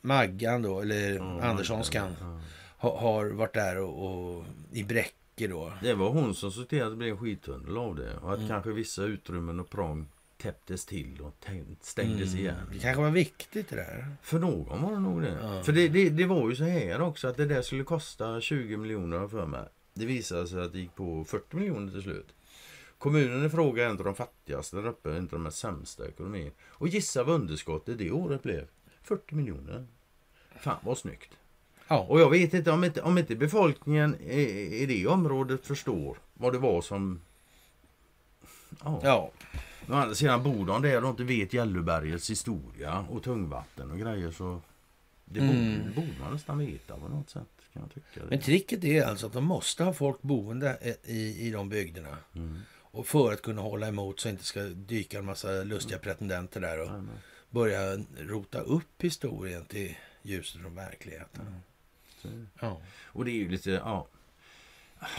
[0.01, 2.41] Maggan då, eller Ja, Anderssonskan, ja.
[2.79, 5.11] ha, har varit där och, och i Bräcke
[5.47, 5.73] då.
[5.83, 8.17] Det var hon som såg till att det blev en skidtunnel av det.
[8.17, 8.43] Och Mm.
[8.45, 12.55] att kanske vissa utrymmen och prång täpptes till och tä- stängdes igen.
[12.57, 12.69] Mm.
[12.73, 14.07] Det kanske var viktigt det där.
[14.23, 15.39] För någon var det nog det.
[15.43, 15.63] Ja.
[15.63, 18.77] För det, det, det var ju så här också att det där skulle kosta 20
[18.77, 19.69] miljoner för mig.
[19.95, 22.35] Det visade sig att det gick på 40 miljoner till slut.
[22.99, 26.51] Kommunen i fråga är av de fattigaste där uppe, inte de mest sämsta ekonomin.
[26.69, 28.67] Och gissa vad underskottet det året blev?
[29.03, 29.87] 40 miljoner.
[30.61, 31.38] Fan vad snyggt.
[31.89, 34.41] Ja, Och jag vet inte om inte, om inte befolkningen i,
[34.83, 37.21] i det området förstår vad det var som...
[38.85, 39.01] Ja.
[39.03, 39.31] ja.
[39.89, 44.31] Å andra sidan bor de där och inte vet Gällubergets historia och tungvatten och grejer
[44.31, 44.61] så...
[45.25, 45.81] Det borde, Mm.
[45.85, 47.43] det borde man nästan veta på något sätt.
[47.73, 48.27] Kan jag tycka.
[48.29, 52.17] Men tricket är alltså att de måste ha folk boende i, i de bygderna.
[52.35, 52.59] Mm.
[52.91, 56.79] Och för att kunna hålla emot så inte ska dyka en massa lustiga pretendenter där
[56.81, 57.19] och Jajamän.
[57.51, 61.45] börja rota upp historien till ljuset från verkligheten.
[61.45, 61.61] Det.
[62.61, 62.81] Ja.
[63.07, 63.71] Och det är ju lite...
[63.71, 64.09] Ja,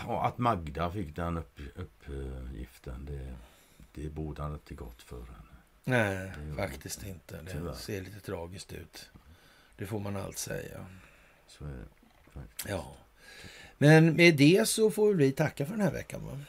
[0.08, 3.36] ja, att Magda fick den upp, uppgiften det,
[4.02, 5.36] det borde han inte gott för henne.
[5.84, 7.42] Nej, Det faktiskt inte.
[7.42, 7.74] Det Tyvärr.
[7.74, 9.10] ser lite tragiskt ut.
[9.78, 10.86] Det får man allt säga.
[11.48, 11.86] Så är det.
[12.40, 12.70] faktiskt.
[12.70, 12.96] Ja.
[13.78, 16.26] Men med det så får vi tacka för den här veckan.
[16.26, 16.40] Va?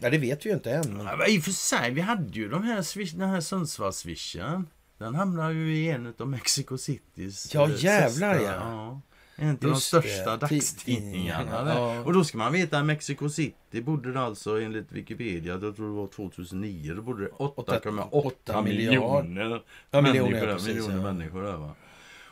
[0.00, 0.96] Ja, det vet vi ju inte än.
[0.96, 1.06] Men...
[1.06, 4.66] Ja, I och för sig, vi hade ju de här swish, den här Sundsvallswishen.
[4.98, 9.00] Den hamnar ju i en av Mexico Citys Ja, eh, jävlar, största- ja.
[9.40, 11.74] En av de största det, dagstidningarna.
[11.74, 12.00] ja.
[12.00, 15.86] Och då ska man veta att Mexico City bodde det alltså enligt Wikipedia, jag tror
[15.88, 19.24] det var 2009, då bodde det 8,8 miljard.
[19.24, 21.02] miljoner, Ja, miljoner, människor, precis, miljoner ja.
[21.12, 21.74] människor där, va?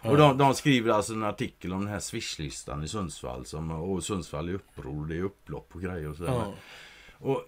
[0.03, 3.47] Och de, de skriver alltså en artikel om den här swishlistan i Sundsvall.
[3.47, 6.53] Som, och Sundsvall är uppror, det är upplopp och grejer och sådär.
[7.13, 7.43] Och,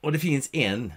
[0.00, 0.92] och det finns en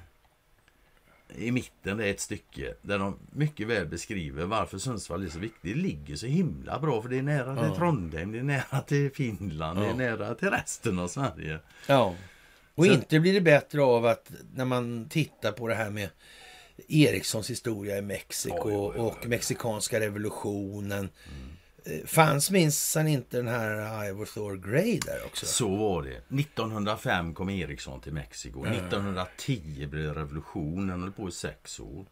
[1.37, 5.39] i mitten, det är ett stycke där de mycket väl beskriver varför Sundsvall är så
[5.39, 5.61] viktigt.
[5.61, 7.75] Det ligger så himla bra för det är nära till Ja.
[7.75, 9.91] Trondheim, det är nära till Finland, det Ja.
[9.91, 11.59] är nära till resten av Sverige.
[11.87, 12.15] Ja.
[12.75, 16.09] Och Så- inte blir det bättre av att när man tittar på det här med
[16.87, 18.97] Erikssons historia i Mexiko oj.
[18.99, 21.03] och mexikanska revolutionen.
[21.03, 21.54] Eh,
[22.05, 25.45] Fanns minsann inte den här Ivor Thor Grey där också?
[25.45, 26.39] Så var det.
[26.41, 28.65] 1905 kom Eriksson till Mexiko.
[28.65, 30.87] 1910 blev det revolution.
[30.87, 32.05] Den höll på i sex år.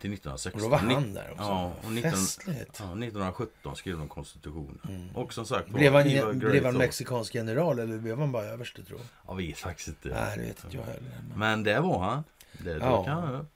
[0.00, 0.52] Till 1916.
[0.54, 1.42] Och då var han där också.
[1.44, 2.76] Ja, och 19, Festligt.
[2.78, 5.10] ja, 1917 skrev de konstitutionen.
[5.14, 8.98] Och som sagt Blev han, blev han mexikansk general eller blev han bara överste tror
[9.00, 9.32] jag?
[9.32, 10.08] Jag vet faktiskt inte.
[10.08, 11.20] Nej, det vet inte jag heller.
[11.28, 11.38] Men...
[11.38, 12.24] Men där var han.
[12.52, 13.04] Där dök Ja.
[13.08, 13.55] han upp.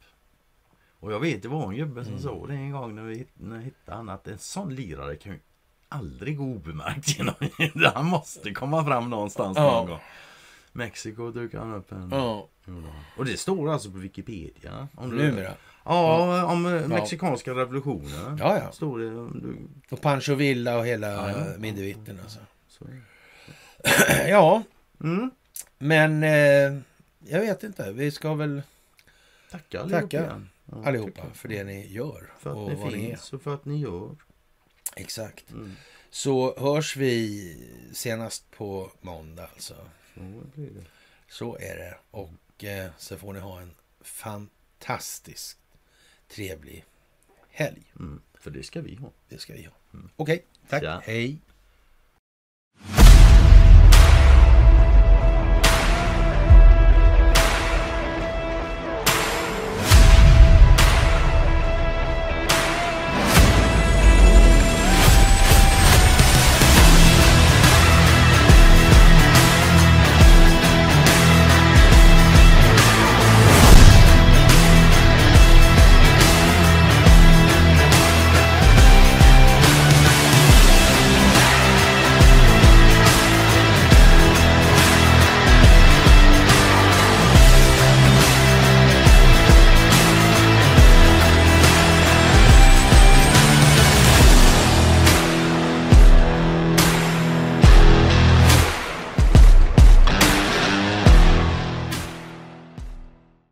[1.00, 2.04] Och jag vet, det var en gubbe Mm.
[2.04, 4.74] som sa det en gång när vi, hitt- när vi hittade han att en sån
[4.74, 5.38] lirare kan ju
[5.88, 7.34] aldrig gå obemärkt genom
[7.94, 9.62] Han måste komma fram någonstans Ja.
[9.72, 10.00] någon gång.
[10.72, 12.08] Mexiko dök han upp en.
[12.12, 12.48] Ja,
[13.16, 14.88] Och det står alltså på Wikipedia.
[14.94, 15.52] Om du, numera.
[15.84, 18.38] Ja, om eh, mexikanska revolutionen.
[18.38, 18.72] Ja, ja.
[18.72, 19.10] Står det.
[19.40, 19.56] Du,
[19.90, 21.36] Och Pancho Villa och hela Ja, ja.
[21.58, 22.38] Mindevitten alltså.
[22.68, 22.84] så.
[24.28, 24.62] Ja,
[25.00, 25.30] Mm.
[25.78, 26.80] men eh,
[27.28, 27.92] jag vet inte.
[27.92, 28.62] Vi ska väl
[29.50, 30.48] Tacka allihopa Tacka igen.
[30.72, 31.36] Ja, allihopa jag.
[31.36, 32.32] för det ni gör.
[32.38, 33.08] För att och ni vad ni är.
[33.08, 34.16] finns och för att ni gör.
[34.96, 35.50] Exakt.
[35.50, 35.72] Mm.
[36.10, 37.56] Så hörs vi
[37.92, 39.74] senast på måndag alltså.
[40.14, 40.20] Så
[40.54, 40.84] blir det.
[41.28, 41.98] Så är det.
[42.10, 45.58] Och eh, så får ni ha en fantastiskt
[46.28, 46.84] trevlig
[47.50, 47.92] helg.
[47.98, 48.22] Mm.
[48.34, 49.10] För det ska vi ha.
[49.28, 50.00] Det ska vi ha.
[50.16, 50.82] Okej, tack.
[50.82, 51.00] Ja.
[51.04, 51.40] Hej.